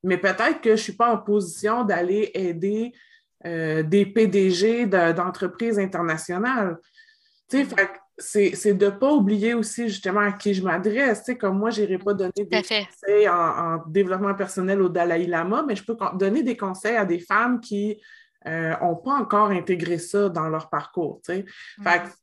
Mais 0.05 0.18
peut-être 0.18 0.61
que 0.61 0.70
je 0.70 0.74
ne 0.74 0.76
suis 0.76 0.93
pas 0.93 1.12
en 1.12 1.18
position 1.18 1.82
d'aller 1.82 2.30
aider 2.34 2.93
euh, 3.45 3.82
des 3.82 4.07
PDG 4.07 4.87
d'entreprises 4.87 5.80
internationales. 5.80 6.78
Mm. 7.53 7.64
c'est 8.18 8.74
de 8.74 8.87
ne 8.87 8.91
pas 8.91 9.12
oublier 9.12 9.55
aussi 9.55 9.89
justement 9.89 10.20
à 10.20 10.30
qui 10.30 10.55
je 10.55 10.62
m'adresse. 10.62 11.28
Comme 11.41 11.59
moi, 11.59 11.70
je 11.70 11.80
n'irai 11.80 11.99
pas 11.99 12.14
donner 12.14 12.32
des 12.37 12.62
conseils 12.62 13.28
en, 13.28 13.34
en, 13.34 13.82
développement 13.89 14.34
personnel 14.34 14.80
au 14.80 14.89
Dalai 14.89 15.26
Lama, 15.26 15.64
mais 15.66 15.74
je 15.74 15.84
peux 15.84 15.97
donner 16.14 16.45
des 16.45 16.57
conseils 16.57 16.97
à 16.97 17.05
des 17.05 17.18
femmes 17.18 17.61
qui 17.61 18.01
n'ont 18.45 18.53
euh, 18.53 18.95
pas 19.05 19.14
encore 19.14 19.51
intégré 19.51 19.99
ça 19.99 20.28
dans 20.28 20.49
leur 20.49 20.68
parcours. 20.68 21.20
Fait 21.24 21.45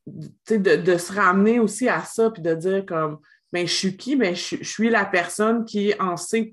de, 0.06 0.76
de, 0.76 0.98
se 0.98 1.14
ramener 1.14 1.60
aussi 1.60 1.90
à 1.90 2.02
ça, 2.04 2.30
puis 2.30 2.42
de 2.42 2.54
dire 2.54 2.86
comme, 2.86 3.20
ben, 3.54 3.68
je 3.68 3.74
suis 3.74 3.96
qui? 3.96 4.16
Ben, 4.16 4.36
je, 4.36 4.64
suis 4.64 4.90
la 4.90 5.06
personne 5.06 5.64
qui 5.64 5.94
en 6.00 6.18
sait. 6.18 6.50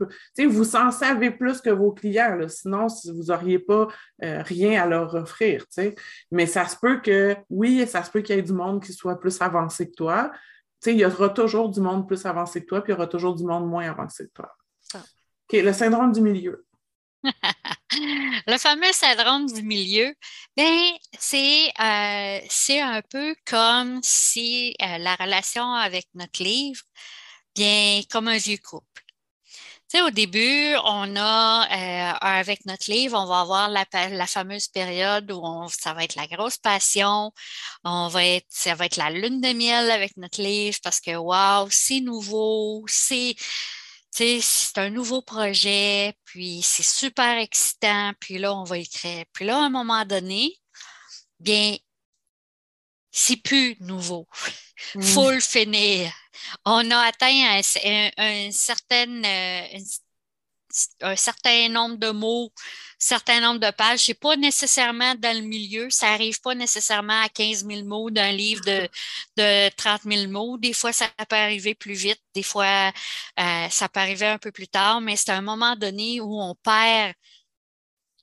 vous 0.46 0.76
en 0.76 0.90
savez 0.90 1.30
plus 1.30 1.62
que 1.62 1.70
vos 1.70 1.92
clients, 1.92 2.38
sinon 2.48 2.88
vous 3.06 3.32
n'auriez 3.32 3.58
pas 3.58 3.88
euh, 4.22 4.42
rien 4.42 4.82
à 4.82 4.86
leur 4.86 5.14
offrir. 5.14 5.64
Mais 6.30 6.44
ça 6.44 6.66
se 6.66 6.76
peut 6.76 7.00
que, 7.00 7.34
oui, 7.48 7.86
ça 7.86 8.04
se 8.04 8.10
peut 8.10 8.20
qu'il 8.20 8.36
y 8.36 8.38
ait 8.38 8.42
du 8.42 8.52
monde 8.52 8.84
qui 8.84 8.92
soit 8.92 9.18
plus 9.18 9.40
avancé 9.40 9.88
que 9.88 9.94
toi. 9.94 10.30
il 10.84 10.96
y 10.96 11.04
aura 11.06 11.30
toujours 11.30 11.70
du 11.70 11.80
monde 11.80 12.06
plus 12.06 12.26
avancé 12.26 12.60
que 12.60 12.66
toi, 12.66 12.82
puis 12.82 12.92
il 12.92 12.96
y 12.96 12.98
aura 12.98 13.06
toujours 13.06 13.34
du 13.34 13.44
monde 13.44 13.66
moins 13.66 13.88
avancé 13.88 14.26
que 14.26 14.32
toi. 14.34 14.54
Ah. 14.92 14.98
OK, 14.98 15.58
le 15.62 15.72
syndrome 15.72 16.12
du 16.12 16.20
milieu. 16.20 16.66
le 18.46 18.58
fameux 18.58 18.92
syndrome 18.92 19.46
du 19.46 19.62
milieu, 19.62 20.14
ben, 20.56 20.92
c'est, 21.18 21.68
euh, 21.80 22.40
un 22.82 23.02
peu 23.10 23.34
comme 23.46 24.00
si 24.02 24.74
euh, 24.82 24.98
la 24.98 25.14
relation 25.16 25.72
avec 25.74 26.06
notre 26.14 26.42
livre, 26.42 26.82
bien, 27.54 28.02
comme 28.10 28.28
un 28.28 28.38
vieux 28.38 28.58
couple. 28.58 28.86
Au 29.92 30.10
début, 30.10 30.76
on 30.84 31.16
a, 31.16 31.66
euh, 31.66 32.18
avec 32.20 32.64
notre 32.64 32.88
livre, 32.90 33.18
on 33.18 33.26
va 33.26 33.40
avoir 33.40 33.68
la, 33.68 33.84
la 34.10 34.26
fameuse 34.28 34.68
période 34.68 35.30
où 35.32 35.40
on, 35.42 35.66
ça 35.66 35.94
va 35.94 36.04
être 36.04 36.14
la 36.14 36.28
grosse 36.28 36.58
passion, 36.58 37.32
on 37.82 38.06
va 38.06 38.24
être, 38.24 38.46
ça 38.50 38.76
va 38.76 38.86
être 38.86 38.96
la 38.96 39.10
lune 39.10 39.40
de 39.40 39.52
miel 39.52 39.90
avec 39.90 40.16
notre 40.16 40.40
livre 40.40 40.78
parce 40.84 41.00
que, 41.00 41.16
wow, 41.16 41.68
c'est 41.70 42.00
nouveau, 42.00 42.84
c'est, 42.86 43.34
c'est 44.10 44.78
un 44.78 44.90
nouveau 44.90 45.22
projet, 45.22 46.14
puis 46.24 46.62
c'est 46.62 46.82
super 46.82 47.38
excitant, 47.38 48.12
puis 48.20 48.38
là, 48.38 48.54
on 48.54 48.64
va 48.64 48.78
écrire. 48.78 49.24
Puis 49.32 49.44
là, 49.44 49.56
à 49.58 49.66
un 49.66 49.70
moment 49.70 50.04
donné, 50.04 50.56
bien, 51.38 51.76
c'est 53.10 53.36
plus 53.36 53.76
nouveau. 53.80 54.26
Faut 55.00 55.30
le 55.30 55.40
finir. 55.40 56.12
On 56.64 56.90
a 56.90 56.98
atteint 56.98 57.60
un, 58.16 58.50
certain, 58.50 59.24
euh, 59.24 59.78
un 61.00 61.16
certain 61.16 61.68
nombre 61.68 61.96
de 61.96 62.10
mots, 62.10 62.52
certain 62.98 63.40
nombre 63.40 63.60
de 63.60 63.70
pages. 63.70 64.00
C'est 64.00 64.14
pas 64.14 64.36
nécessairement 64.36 65.14
dans 65.16 65.36
le 65.36 65.42
milieu. 65.42 65.90
Ça 65.90 66.08
arrive 66.12 66.40
pas 66.40 66.54
nécessairement 66.54 67.22
à 67.22 67.28
15 67.28 67.66
000 67.66 67.84
mots 67.84 68.10
d'un 68.10 68.32
livre 68.32 68.62
de, 68.64 68.88
de 69.36 69.68
30 69.76 70.02
000 70.04 70.30
mots. 70.30 70.58
Des 70.58 70.72
fois, 70.72 70.92
ça 70.92 71.08
peut 71.28 71.36
arriver 71.36 71.74
plus 71.74 71.94
vite. 71.94 72.20
Des 72.34 72.42
fois, 72.42 72.92
euh, 73.38 73.68
ça 73.70 73.88
peut 73.88 74.00
arriver 74.00 74.26
un 74.26 74.38
peu 74.38 74.52
plus 74.52 74.68
tard, 74.68 75.00
mais 75.00 75.16
c'est 75.16 75.30
un 75.30 75.42
moment 75.42 75.76
donné 75.76 76.20
où 76.20 76.40
on 76.40 76.54
perd 76.54 77.14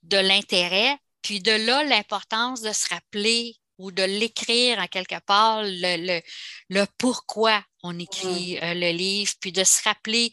de 0.04 0.18
l'intérêt. 0.18 0.98
Puis 1.22 1.42
de 1.42 1.52
là, 1.52 1.84
l'importance 1.84 2.62
de 2.62 2.72
se 2.72 2.88
rappeler 2.90 3.56
ou 3.78 3.92
de 3.92 4.04
l'écrire 4.04 4.80
en 4.80 4.88
quelque 4.88 5.20
part, 5.26 5.62
le, 5.64 6.22
le, 6.70 6.86
pourquoi 6.98 7.64
on 7.84 7.98
écrit 8.00 8.58
euh, 8.60 8.74
le 8.74 8.92
livre, 8.92 9.34
puis 9.40 9.52
de 9.52 9.64
se 9.64 9.84
rappeler 9.84 10.32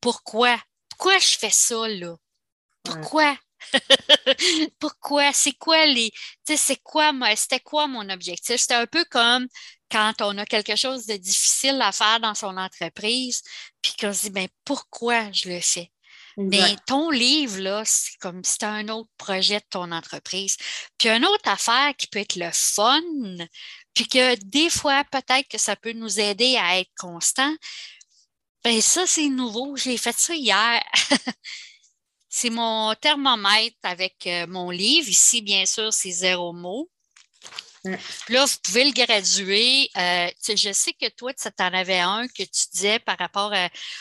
pourquoi 0.00 0.56
pourquoi 0.96 1.18
je 1.18 1.36
fais 1.38 1.50
ça 1.50 1.88
là? 1.88 2.16
Pourquoi? 2.82 3.36
pourquoi? 4.78 5.32
C'est 5.32 5.52
quoi 5.52 5.84
les. 5.86 6.10
Tu 6.10 6.18
sais, 6.46 6.56
c'est 6.56 6.82
quoi, 6.82 7.12
c'était 7.36 7.60
quoi 7.60 7.86
mon 7.86 8.08
objectif? 8.08 8.56
C'était 8.56 8.74
un 8.74 8.86
peu 8.86 9.04
comme 9.10 9.46
quand 9.90 10.14
on 10.20 10.38
a 10.38 10.46
quelque 10.46 10.76
chose 10.76 11.06
de 11.06 11.16
difficile 11.16 11.80
à 11.82 11.92
faire 11.92 12.20
dans 12.20 12.34
son 12.34 12.56
entreprise, 12.56 13.42
puis 13.82 13.94
qu'on 14.00 14.12
se 14.12 14.22
dit, 14.22 14.30
ben, 14.30 14.48
pourquoi 14.64 15.30
je 15.32 15.48
le 15.48 15.60
fais? 15.60 15.90
Mais 16.38 16.76
ton 16.86 17.10
livre, 17.10 17.60
là, 17.60 17.82
c'est 17.86 18.18
comme 18.18 18.44
si 18.44 18.52
c'était 18.52 18.66
un 18.66 18.88
autre 18.88 19.08
projet 19.16 19.58
de 19.58 19.64
ton 19.70 19.90
entreprise. 19.90 20.58
Puis 20.98 21.08
une 21.08 21.24
autre 21.24 21.48
affaire 21.48 21.94
qui 21.96 22.08
peut 22.08 22.18
être 22.18 22.36
le 22.36 22.50
fun, 22.52 23.00
puis 23.94 24.06
que 24.06 24.34
des 24.44 24.68
fois, 24.68 25.02
peut-être 25.04 25.48
que 25.48 25.56
ça 25.56 25.76
peut 25.76 25.92
nous 25.92 26.20
aider 26.20 26.56
à 26.58 26.78
être 26.78 26.90
constant. 26.98 27.54
Ben 28.66 28.80
ça, 28.80 29.06
c'est 29.06 29.28
nouveau. 29.28 29.76
J'ai 29.76 29.96
fait 29.96 30.18
ça 30.18 30.34
hier. 30.34 30.82
c'est 32.28 32.50
mon 32.50 32.96
thermomètre 32.96 33.76
avec 33.84 34.26
euh, 34.26 34.48
mon 34.48 34.70
livre. 34.70 35.08
Ici, 35.08 35.40
bien 35.40 35.64
sûr, 35.66 35.92
c'est 35.92 36.10
zéro 36.10 36.52
mot. 36.52 36.90
Là, 37.84 38.44
vous 38.44 38.56
pouvez 38.64 38.82
le 38.86 38.90
graduer. 38.90 39.88
Euh, 39.96 40.28
je 40.48 40.72
sais 40.72 40.92
que 40.94 41.08
toi, 41.10 41.32
tu 41.32 41.46
en 41.60 41.74
avais 41.74 42.00
un 42.00 42.26
que 42.26 42.42
tu 42.42 42.66
disais 42.72 42.98
par 42.98 43.16
rapport 43.18 43.54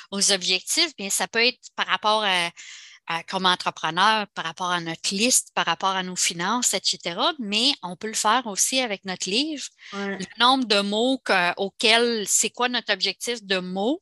aux 0.09 0.31
objectifs, 0.31 0.95
bien, 0.95 1.11
ça 1.11 1.27
peut 1.27 1.45
être 1.45 1.59
par 1.75 1.85
rapport 1.85 2.23
à, 2.23 3.23
comme 3.25 3.45
entrepreneur, 3.45 4.25
par 4.33 4.45
rapport 4.45 4.71
à 4.71 4.81
notre 4.81 5.13
liste, 5.13 5.51
par 5.53 5.67
rapport 5.67 5.95
à 5.95 6.01
nos 6.01 6.15
finances, 6.15 6.73
etc. 6.73 7.19
Mais 7.37 7.73
on 7.83 7.95
peut 7.95 8.07
le 8.07 8.13
faire 8.13 8.47
aussi 8.47 8.79
avec 8.79 9.05
notre 9.05 9.29
livre. 9.29 9.67
Le 9.93 10.39
nombre 10.39 10.65
de 10.65 10.81
mots 10.81 11.21
auxquels, 11.57 12.25
c'est 12.27 12.49
quoi 12.49 12.67
notre 12.67 12.91
objectif 12.91 13.43
de 13.43 13.59
mots? 13.59 14.01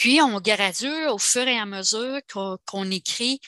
Puis 0.00 0.22
on 0.22 0.40
gradue 0.40 1.08
au 1.08 1.18
fur 1.18 1.46
et 1.46 1.58
à 1.58 1.66
mesure 1.66 2.20
qu'on 2.64 2.90
écrit 2.90 3.38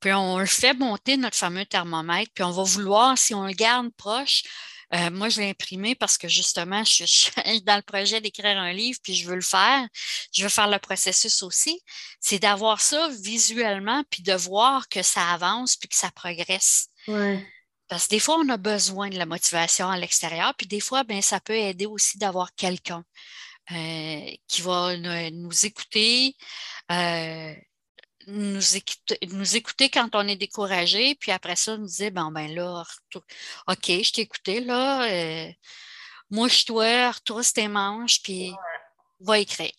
puis 0.00 0.14
on 0.14 0.38
le 0.38 0.46
fait 0.46 0.72
monter 0.72 1.18
notre 1.18 1.36
fameux 1.36 1.66
thermomètre, 1.66 2.32
puis 2.34 2.42
on 2.42 2.52
va 2.52 2.62
vouloir, 2.62 3.18
si 3.18 3.34
on 3.34 3.44
le 3.44 3.52
garde 3.52 3.90
proche, 3.98 4.44
euh, 4.94 5.10
moi, 5.10 5.28
je 5.28 5.42
l'ai 5.42 5.50
imprimé 5.50 5.94
parce 5.94 6.16
que 6.16 6.26
justement, 6.26 6.82
je 6.84 7.04
suis 7.04 7.30
dans 7.66 7.76
le 7.76 7.82
projet 7.82 8.22
d'écrire 8.22 8.56
un 8.56 8.72
livre, 8.72 8.98
puis 9.02 9.14
je 9.14 9.28
veux 9.28 9.34
le 9.34 9.42
faire. 9.42 9.86
Je 10.32 10.42
veux 10.42 10.48
faire 10.48 10.68
le 10.68 10.78
processus 10.78 11.42
aussi. 11.42 11.82
C'est 12.18 12.38
d'avoir 12.38 12.80
ça 12.80 13.10
visuellement, 13.22 14.02
puis 14.08 14.22
de 14.22 14.32
voir 14.32 14.88
que 14.88 15.02
ça 15.02 15.32
avance, 15.32 15.76
puis 15.76 15.90
que 15.90 15.96
ça 15.96 16.10
progresse. 16.10 16.88
Parce 17.88 18.06
que 18.06 18.10
des 18.10 18.20
fois, 18.20 18.38
on 18.38 18.48
a 18.48 18.56
besoin 18.56 19.10
de 19.10 19.18
la 19.18 19.26
motivation 19.26 19.90
à 19.90 19.98
l'extérieur, 19.98 20.54
puis 20.56 20.66
des 20.66 20.80
fois, 20.80 21.04
ben, 21.04 21.20
ça 21.20 21.40
peut 21.40 21.54
aider 21.54 21.84
aussi 21.84 22.16
d'avoir 22.16 22.54
quelqu'un 22.54 23.04
euh, 23.72 24.30
qui 24.48 24.62
va 24.62 24.96
nous 24.96 25.66
écouter, 25.66 26.36
euh, 26.90 27.54
nous 28.26 28.76
écouter, 28.76 29.18
nous 29.32 29.56
écouter 29.56 29.88
quand 29.90 30.10
on 30.14 30.26
est 30.28 30.36
découragé, 30.36 31.14
puis 31.14 31.32
après 31.32 31.56
ça, 31.56 31.76
nous 31.76 31.86
dire, 31.86 32.10
bon, 32.10 32.30
ben 32.30 32.54
là, 32.54 32.84
OK, 33.14 33.86
je 33.86 34.12
t'ai 34.12 34.22
écouté, 34.22 34.60
là, 34.60 35.04
euh, 35.08 35.50
mouche-toi, 36.30 37.10
retrousse 37.10 37.52
tes 37.52 37.68
manches, 37.68 38.22
puis 38.22 38.52
va 39.20 39.38
écrire. 39.38 39.72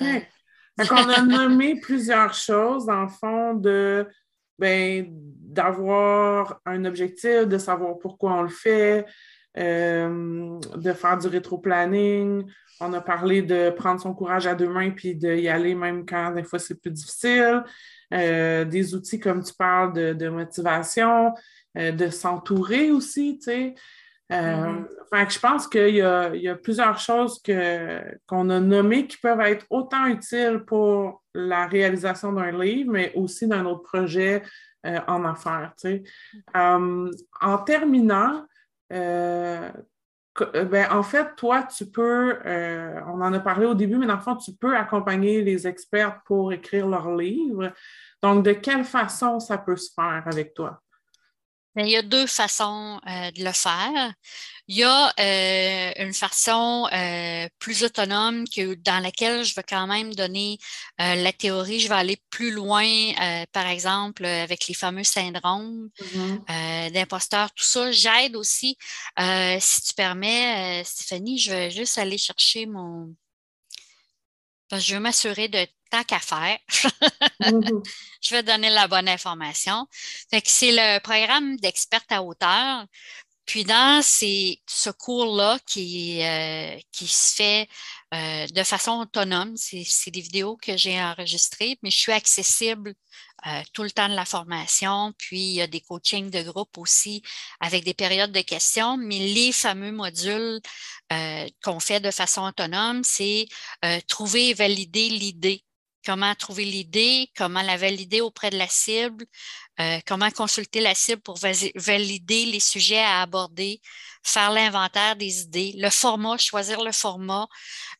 Donc, 0.00 0.92
on 0.92 1.08
a 1.08 1.22
nommé 1.22 1.80
plusieurs 1.80 2.34
choses, 2.34 2.86
dans 2.86 3.02
le 3.02 3.08
fond, 3.08 3.54
de 3.54 4.08
ben, 4.58 5.06
d'avoir 5.08 6.60
un 6.66 6.84
objectif, 6.84 7.46
de 7.46 7.58
savoir 7.58 7.98
pourquoi 7.98 8.34
on 8.34 8.42
le 8.42 8.48
fait, 8.48 9.06
euh, 9.56 10.60
de 10.76 10.92
faire 10.92 11.18
du 11.18 11.26
rétro-planning. 11.26 12.44
On 12.80 12.92
a 12.92 13.00
parlé 13.00 13.42
de 13.42 13.70
prendre 13.70 14.00
son 14.00 14.14
courage 14.14 14.46
à 14.46 14.54
deux 14.54 14.68
mains 14.68 14.90
puis 14.90 15.16
d'y 15.16 15.48
aller 15.48 15.74
même 15.74 16.04
quand 16.06 16.32
des 16.32 16.44
fois 16.44 16.58
c'est 16.58 16.80
plus 16.80 16.90
difficile. 16.90 17.64
Euh, 18.12 18.64
des 18.64 18.94
outils 18.94 19.18
comme 19.18 19.42
tu 19.42 19.54
parles 19.54 19.92
de, 20.14 20.28
motivation, 20.28 21.32
euh, 21.76 21.92
de 21.92 22.08
s'entourer 22.08 22.90
aussi, 22.90 23.38
tu 23.38 23.50
sais. 23.50 23.74
Mm-hmm. 24.30 25.30
je 25.30 25.38
pense 25.38 25.66
qu'il 25.66 25.94
y, 25.94 26.02
a, 26.02 26.54
plusieurs 26.62 26.98
choses 26.98 27.40
qu'on 28.26 28.50
a 28.50 28.60
nommées 28.60 29.06
qui 29.06 29.16
peuvent 29.16 29.40
être 29.40 29.64
autant 29.70 30.04
utiles 30.04 30.64
pour 30.66 31.22
la 31.32 31.66
réalisation 31.66 32.34
d'un 32.34 32.52
livre, 32.52 32.92
mais 32.92 33.10
aussi 33.14 33.48
d'un 33.48 33.64
autre 33.64 33.84
projet 33.84 34.42
en 34.84 35.24
affaires. 35.24 35.72
Tu 35.80 35.88
sais. 35.88 36.02
en 36.54 37.58
terminant, 37.64 38.44
ben, 38.90 40.88
en 40.90 41.02
fait, 41.02 41.34
toi, 41.36 41.64
tu 41.64 41.86
peux, 41.86 42.38
euh, 42.46 43.00
on 43.06 43.20
en 43.20 43.32
a 43.32 43.40
parlé 43.40 43.66
au 43.66 43.74
début, 43.74 43.96
mais 43.96 44.06
dans 44.06 44.16
le 44.16 44.20
fond, 44.20 44.36
tu 44.36 44.52
peux 44.52 44.76
accompagner 44.76 45.42
les 45.42 45.66
experts 45.66 46.20
pour 46.24 46.52
écrire 46.52 46.86
leurs 46.86 47.14
livres. 47.14 47.72
Donc, 48.22 48.44
de 48.44 48.52
quelle 48.52 48.84
façon 48.84 49.40
ça 49.40 49.58
peut 49.58 49.76
se 49.76 49.92
faire 49.92 50.22
avec 50.26 50.54
toi? 50.54 50.80
Ben, 51.74 51.86
il 51.86 51.92
y 51.92 51.96
a 51.96 52.02
deux 52.02 52.26
façons 52.26 53.00
euh, 53.06 53.30
de 53.30 53.44
le 53.44 53.52
faire. 53.52 54.12
Il 54.68 54.76
y 54.76 54.84
a 54.84 55.12
euh, 55.18 55.92
une 55.96 56.12
façon 56.12 56.86
euh, 56.92 57.48
plus 57.58 57.84
autonome 57.84 58.46
que, 58.46 58.74
dans 58.74 59.02
laquelle 59.02 59.42
je 59.42 59.54
vais 59.54 59.62
quand 59.62 59.86
même 59.86 60.14
donner 60.14 60.58
la 60.98 61.32
théorie. 61.32 61.80
Je 61.80 61.88
vais 61.88 61.94
aller 61.94 62.22
plus 62.28 62.50
loin, 62.50 62.86
par 63.52 63.66
exemple, 63.66 64.26
avec 64.26 64.66
les 64.66 64.74
fameux 64.74 65.04
syndromes 65.04 65.88
mm-hmm. 66.00 66.92
d'imposteur, 66.92 67.50
tout 67.52 67.64
ça. 67.64 67.90
J'aide 67.92 68.36
aussi. 68.36 68.76
si 69.60 69.82
tu 69.82 69.94
permets, 69.94 70.84
Stéphanie, 70.84 71.38
je 71.38 71.50
vais 71.50 71.70
juste 71.70 71.96
aller 71.96 72.18
chercher 72.18 72.66
mon. 72.66 73.14
je 74.70 74.94
veux 74.94 75.00
m'assurer 75.00 75.48
de 75.48 75.66
tant 75.90 76.04
qu'à 76.04 76.18
faire, 76.18 76.58
mm-hmm. 77.40 77.82
je 78.20 78.34
vais 78.34 78.42
donner 78.42 78.70
la 78.70 78.88
bonne 78.88 79.08
information. 79.08 79.86
c'est 80.44 80.72
le 80.72 81.00
programme 81.00 81.56
d'expert 81.56 82.04
à 82.10 82.22
hauteur. 82.22 82.86
Puis 83.48 83.64
dans 83.64 84.02
ces, 84.02 84.60
ce 84.68 84.90
cours-là 84.90 85.58
qui, 85.66 86.22
euh, 86.22 86.76
se 86.92 87.34
fait 87.34 87.66
euh, 88.14 88.46
de 88.48 88.62
façon 88.62 89.00
autonome, 89.00 89.56
c'est 89.56 90.10
des 90.10 90.20
vidéos 90.20 90.58
que 90.58 90.76
j'ai 90.76 91.00
enregistrées, 91.00 91.78
mais 91.82 91.90
je 91.90 91.96
suis 91.96 92.12
accessible 92.12 92.92
euh, 93.46 93.62
tout 93.72 93.84
le 93.84 93.90
temps 93.90 94.10
de 94.10 94.14
la 94.14 94.26
formation. 94.26 95.14
Puis 95.16 95.40
il 95.40 95.54
y 95.54 95.62
a 95.62 95.66
des 95.66 95.80
coachings 95.80 96.30
de 96.30 96.42
groupe 96.42 96.76
aussi 96.76 97.22
avec 97.60 97.84
des 97.84 97.94
périodes 97.94 98.32
de 98.32 98.42
questions, 98.42 98.98
mais 98.98 99.18
les 99.18 99.52
fameux 99.52 99.92
modules 99.92 100.60
qu'on 101.64 101.80
fait 101.80 102.00
de 102.00 102.10
façon 102.10 102.42
autonome, 102.42 103.02
c'est 103.02 103.46
trouver 104.08 104.50
et 104.50 104.54
valider 104.54 105.08
l'idée 105.08 105.64
comment 106.08 106.34
trouver 106.34 106.64
l'idée, 106.64 107.30
comment 107.36 107.60
la 107.60 107.76
valider 107.76 108.22
auprès 108.22 108.48
de 108.48 108.56
la 108.56 108.66
cible, 108.68 109.26
euh, 109.80 110.00
comment 110.06 110.30
consulter 110.32 110.80
la 110.80 110.94
cible 110.94 111.22
pour 111.22 111.38
valider 111.38 112.46
les 112.46 112.58
sujets 112.58 112.98
à 112.98 113.22
aborder, 113.22 113.80
faire 114.24 114.50
l'inventaire 114.50 115.14
des 115.14 115.42
idées, 115.42 115.72
le 115.76 115.88
format, 115.88 116.36
choisir 116.36 116.82
le 116.82 116.90
format, 116.90 117.46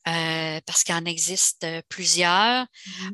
euh, 0.09 0.61
parce 0.67 0.83
qu'il 0.83 0.97
en 0.97 1.05
existe 1.05 1.63
euh, 1.63 1.81
plusieurs. 1.89 2.67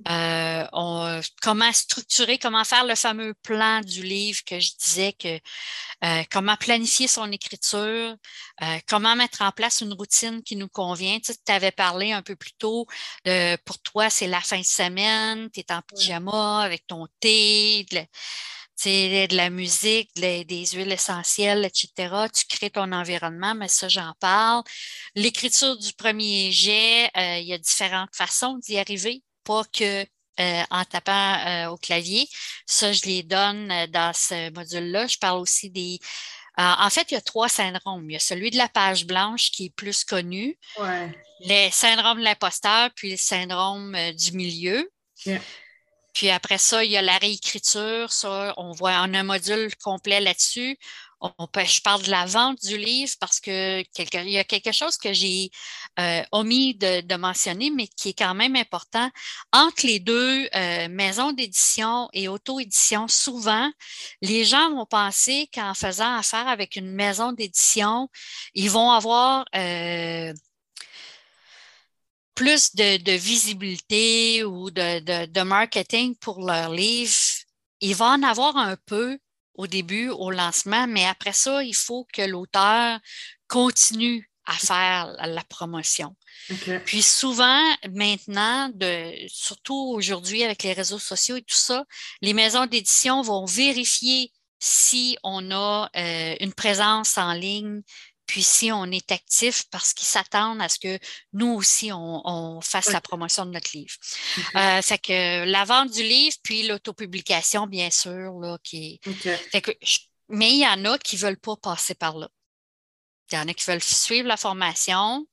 Mm-hmm. 0.06 1.30
comment 1.42 1.72
structurer, 1.74 2.38
comment 2.38 2.64
faire 2.64 2.86
le 2.86 2.94
fameux 2.94 3.34
plan 3.42 3.82
du 3.82 4.02
livre 4.02 4.40
que 4.46 4.58
je 4.58 4.70
disais 4.82 5.12
que 5.12 5.38
comment 6.30 6.56
planifier 6.56 7.08
son 7.08 7.30
écriture, 7.32 8.14
comment 8.86 9.16
mettre 9.16 9.42
en 9.42 9.52
place 9.52 9.80
une 9.80 9.94
routine 9.94 10.42
qui 10.42 10.56
nous 10.56 10.68
convient. 10.68 11.18
Tu, 11.20 11.32
avais 11.48 11.70
parlé 11.70 12.12
un 12.12 12.22
peu 12.22 12.36
plus 12.36 12.52
tôt, 12.52 12.86
pour 13.64 13.78
toi, 13.82 14.10
c'est 14.10 14.26
la 14.26 14.40
fin 14.40 14.58
de 14.58 14.64
semaine, 14.64 15.50
tu 15.50 15.60
es 15.60 15.72
en 15.72 15.80
pyjama 15.82 16.62
avec 16.62 16.86
ton 16.86 17.06
thé, 17.20 17.86
de 17.90 18.04
la 18.84 19.50
musique, 19.50 20.10
des 20.16 20.66
huiles 20.72 20.92
essentielles, 20.92 21.64
etc. 21.64 22.26
Tu 22.32 22.44
crées 22.46 22.70
ton 22.70 22.92
environnement, 22.92 23.54
mais 23.54 23.68
ça, 23.68 23.88
j'en 23.88 24.12
parle. 24.20 24.62
L'écriture 25.14 25.76
du 25.76 25.92
premier 25.92 26.52
jet, 26.52 27.10
euh, 27.16 27.38
il 27.38 27.46
y 27.46 27.52
a 27.52 27.58
différentes 27.58 28.14
façons 28.14 28.58
d'y 28.58 28.78
arriver, 28.78 29.22
pas 29.44 29.62
que 29.72 30.04
euh, 30.40 30.62
en 30.70 30.84
tapant 30.84 31.34
euh, 31.46 31.70
au 31.70 31.76
clavier. 31.76 32.28
Ça, 32.66 32.92
je 32.92 33.02
les 33.04 33.22
donne 33.22 33.68
dans 33.90 34.12
ce 34.12 34.50
module-là. 34.52 35.06
Je 35.06 35.18
parle 35.18 35.40
aussi 35.40 35.70
des. 35.70 35.98
en 36.56 36.90
fait, 36.90 37.10
il 37.10 37.14
y 37.14 37.16
a 37.16 37.20
trois 37.20 37.48
syndromes. 37.48 38.10
Il 38.10 38.14
y 38.14 38.16
a 38.16 38.20
celui 38.20 38.50
de 38.50 38.56
la 38.56 38.68
page 38.68 39.06
blanche 39.06 39.50
qui 39.50 39.66
est 39.66 39.74
plus 39.74 40.04
connu, 40.04 40.58
ouais. 40.78 41.10
le 41.40 41.70
syndrome 41.70 42.18
de 42.18 42.24
l'imposteur, 42.24 42.90
puis 42.96 43.12
le 43.12 43.16
syndrome 43.16 43.96
du 44.12 44.32
milieu. 44.32 44.90
Puis 46.14 46.30
après 46.30 46.58
ça, 46.58 46.84
il 46.84 46.92
y 46.92 46.96
a 46.96 47.02
la 47.02 47.18
réécriture. 47.18 48.12
Ça, 48.12 48.54
on 48.56 48.72
voit 48.72 48.98
en 48.98 49.12
un 49.14 49.24
module 49.24 49.74
complet 49.76 50.20
là-dessus. 50.20 50.78
Je 51.22 51.80
parle 51.80 52.02
de 52.02 52.10
la 52.10 52.26
vente 52.26 52.60
du 52.62 52.76
livre 52.76 53.12
parce 53.18 53.40
que 53.40 53.80
il 53.80 54.30
y 54.30 54.38
a 54.38 54.44
quelque 54.44 54.72
chose 54.72 54.98
que 54.98 55.12
j'ai 55.12 55.50
euh, 55.98 56.22
omis 56.32 56.74
de, 56.74 57.16
mentionner, 57.16 57.70
mais 57.70 57.86
qui 57.88 58.10
est 58.10 58.18
quand 58.18 58.34
même 58.34 58.56
important. 58.56 59.10
Entre 59.52 59.86
les 59.86 60.00
deux 60.00 60.48
euh, 60.54 60.88
maisons 60.88 61.32
d'édition 61.32 62.08
et 62.12 62.28
auto-édition, 62.28 63.08
souvent, 63.08 63.70
les 64.20 64.44
gens 64.44 64.70
vont 64.74 64.86
penser 64.86 65.48
qu'en 65.54 65.74
faisant 65.74 66.14
affaire 66.16 66.46
avec 66.46 66.76
une 66.76 66.90
maison 66.90 67.32
d'édition, 67.32 68.08
ils 68.54 68.70
vont 68.70 68.90
avoir 68.90 69.46
euh, 69.56 70.32
plus 72.34 72.74
de, 72.74 73.12
visibilité 73.12 74.44
ou 74.44 74.70
de, 74.70 75.26
de, 75.26 75.42
marketing 75.42 76.16
pour 76.16 76.44
leur 76.44 76.70
livre, 76.70 77.12
il 77.80 77.94
va 77.94 78.06
en 78.06 78.22
avoir 78.22 78.56
un 78.56 78.76
peu 78.86 79.18
au 79.54 79.66
début, 79.66 80.08
au 80.08 80.30
lancement, 80.30 80.86
mais 80.86 81.06
après 81.06 81.32
ça, 81.32 81.62
il 81.62 81.74
faut 81.74 82.06
que 82.12 82.22
l'auteur 82.22 82.98
continue 83.46 84.28
à 84.46 84.54
faire 84.54 85.16
la 85.26 85.44
promotion. 85.44 86.14
Puis 86.84 87.02
souvent, 87.02 87.62
maintenant, 87.90 88.68
de, 88.74 89.12
surtout 89.28 89.92
aujourd'hui 89.94 90.42
avec 90.44 90.62
les 90.62 90.72
réseaux 90.72 90.98
sociaux 90.98 91.36
et 91.36 91.42
tout 91.42 91.56
ça, 91.56 91.84
les 92.20 92.34
maisons 92.34 92.66
d'édition 92.66 93.22
vont 93.22 93.46
vérifier 93.46 94.32
si 94.58 95.16
on 95.22 95.50
a 95.50 95.90
euh, 95.96 96.36
une 96.40 96.52
présence 96.52 97.16
en 97.18 97.32
ligne, 97.32 97.82
puis 98.26 98.42
si 98.42 98.72
on 98.72 98.86
est 98.86 99.12
actif 99.12 99.64
parce 99.70 99.92
qu'ils 99.92 100.08
s'attendent 100.08 100.62
à 100.62 100.68
ce 100.68 100.78
que 100.78 100.98
nous 101.32 101.54
aussi, 101.54 101.90
on, 101.92 102.60
fasse 102.62 102.92
la 102.92 103.00
promotion 103.00 103.44
de 103.46 103.50
notre 103.50 103.70
livre. 103.74 103.94
Euh, 104.56 104.82
fait 104.82 104.98
que 104.98 105.44
la 105.44 105.64
vente 105.64 105.90
du 105.90 106.02
livre, 106.02 106.36
puis 106.42 106.66
l'autopublication, 106.66 107.66
bien 107.66 107.90
sûr, 107.90 108.32
là, 108.40 108.58
qui 108.62 109.00
fait 109.50 109.60
que, 109.60 109.72
mais 110.28 110.52
il 110.52 110.60
y 110.60 110.66
en 110.66 110.84
a 110.84 110.98
qui 110.98 111.16
ne 111.16 111.20
veulent 111.20 111.38
pas 111.38 111.56
passer 111.56 111.94
par 111.94 112.16
là. 112.16 112.28
Il 113.30 113.36
y 113.36 113.38
en 113.38 113.48
a 113.48 113.54
qui 113.54 113.64
veulent 113.64 113.82
suivre 113.82 114.28
la 114.28 114.36
formation, 114.36 115.26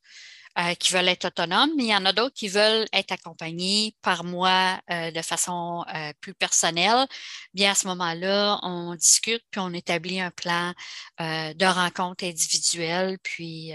euh, 0.58 0.74
qui 0.74 0.92
veulent 0.92 1.08
être 1.08 1.24
autonomes, 1.24 1.70
mais 1.78 1.84
il 1.84 1.88
y 1.88 1.96
en 1.96 2.04
a 2.04 2.12
d'autres 2.12 2.34
qui 2.34 2.48
veulent 2.48 2.86
être 2.92 3.12
accompagnés 3.12 3.96
par 4.02 4.22
moi 4.22 4.78
euh, 4.90 5.10
de 5.10 5.22
façon 5.22 5.82
euh, 5.94 6.12
plus 6.20 6.34
personnelle. 6.34 7.06
Bien, 7.54 7.70
à 7.70 7.74
ce 7.74 7.86
moment-là, 7.86 8.60
on 8.62 8.94
discute, 8.94 9.42
puis 9.50 9.60
on 9.60 9.72
établit 9.72 10.20
un 10.20 10.30
plan 10.30 10.74
de 11.18 11.64
rencontre 11.64 12.24
individuelle, 12.24 13.18
puis 13.22 13.72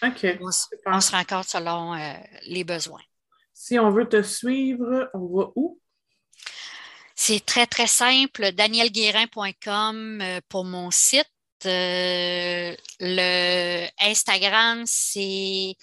on, 0.00 0.50
se 0.50 1.10
rencontre 1.10 1.50
selon 1.50 1.94
les 2.46 2.64
besoins. 2.64 3.02
Si 3.52 3.78
on 3.78 3.90
veut 3.90 4.08
te 4.08 4.22
suivre, 4.22 5.10
on 5.12 5.26
va 5.26 5.50
où? 5.56 5.78
C'est 7.14 7.44
très, 7.44 7.66
très 7.66 7.86
simple. 7.86 8.52
danielguérin.com 8.52 10.22
pour 10.48 10.64
mon 10.64 10.90
site. 10.90 11.28
le 11.64 12.74
Instagram, 14.00 14.84
c'est 14.86 15.76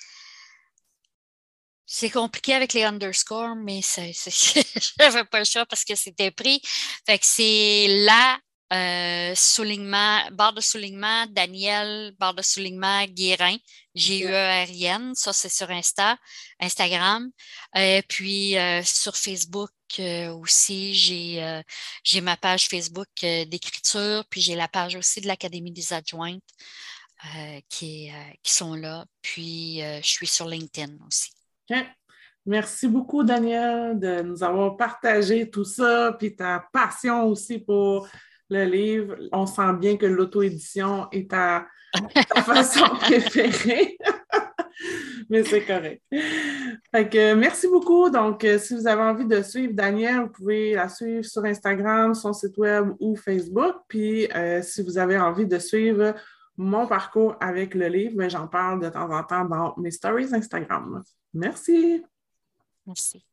c'est 1.94 2.10
compliqué 2.10 2.54
avec 2.54 2.72
les 2.72 2.84
underscores, 2.84 3.56
mais 3.58 3.82
je 3.86 4.92
n'avais 4.98 5.26
pas 5.26 5.40
le 5.40 5.46
choix 5.46 5.66
parce 5.66 5.84
que 5.84 5.94
c'était 5.96 6.32
pris. 6.32 6.62
Fait 7.06 7.20
que 7.20 7.26
c'est 7.26 7.88
la 8.06 8.40
euh, 8.72 9.36
soulignement, 9.36 10.22
barre 10.32 10.54
de 10.54 10.62
soulignement, 10.62 11.26
Daniel, 11.28 12.16
barre 12.18 12.34
de 12.34 12.42
soulignement, 12.42 13.04
Guérin, 13.08 13.58
G-U-E-R-I-N. 13.94 15.14
Ça, 15.16 15.34
c'est 15.34 15.50
sur 15.50 15.70
Insta, 15.70 16.18
Instagram. 16.62 17.30
Euh, 17.76 18.02
puis 18.08 18.58
euh, 18.58 18.82
sur 18.86 19.18
Facebook 19.18 19.72
aussi, 20.00 20.94
j'ai 20.94 22.22
ma 22.22 22.38
page 22.38 22.70
Facebook 22.70 23.10
d'écriture, 23.20 24.24
puis 24.30 24.40
j'ai 24.40 24.56
la 24.56 24.70
page 24.70 24.96
aussi 24.96 25.20
de 25.20 25.28
l'Académie 25.28 25.74
des 25.74 25.92
adjointes 25.92 26.42
qui 27.68 28.10
sont 28.46 28.76
là. 28.76 29.06
Puis 29.22 29.80
je 29.82 30.08
suis 30.08 30.28
sur 30.28 30.48
LinkedIn 30.48 30.96
aussi. 31.06 31.32
Merci 32.46 32.88
beaucoup, 32.88 33.24
Daniel, 33.24 34.00
de 34.00 34.22
nous 34.24 34.44
avoir 34.44 34.76
partagé 34.76 35.50
tout 35.50 35.64
ça, 35.64 36.16
puis 36.18 36.36
ta 36.36 36.66
passion 36.74 37.26
aussi 37.26 37.60
pour 37.60 38.08
le 38.50 38.66
livre. 38.66 39.16
On 39.32 39.46
sent 39.46 39.74
bien 39.80 39.96
que 39.96 40.08
l'auto-édition 40.08 41.08
est 41.12 41.30
ta, 41.30 41.68
façon 42.46 42.88
préférée. 42.96 43.98
Mais 45.30 45.44
c'est 45.44 45.64
correct. 45.64 46.02
merci 47.38 47.68
beaucoup. 47.68 48.10
Donc, 48.10 48.44
euh, 48.44 48.58
si 48.58 48.76
vous 48.76 48.88
avez 48.88 49.02
envie 49.02 49.26
de 49.26 49.42
suivre 49.42 49.74
Daniel, 49.74 50.22
vous 50.22 50.30
pouvez 50.30 50.74
la 50.74 50.90
suivre 50.90 51.24
sur 51.24 51.46
Instagram, 51.46 52.14
son 52.14 52.34
site 52.34 52.58
web 52.58 52.90
ou 53.00 53.16
Facebook. 53.16 53.76
Puis, 53.88 54.28
euh, 54.36 54.62
si 54.62 54.82
vous 54.82 54.98
avez 54.98 55.18
envie 55.18 55.46
de 55.46 55.60
suivre 55.60 56.16
mon 56.58 56.88
parcours 56.88 57.36
avec 57.40 57.76
le 57.76 57.88
livre, 57.88 58.18
ben, 58.18 58.30
j'en 58.30 58.48
parle 58.48 58.82
de 58.82 58.90
temps 58.90 59.10
en 59.10 59.24
temps 59.24 59.46
dans 59.46 59.74
mes 59.78 59.92
stories 59.92 60.34
Instagram. 60.34 61.04
Merci. 61.34 62.04
Merci. 62.86 63.26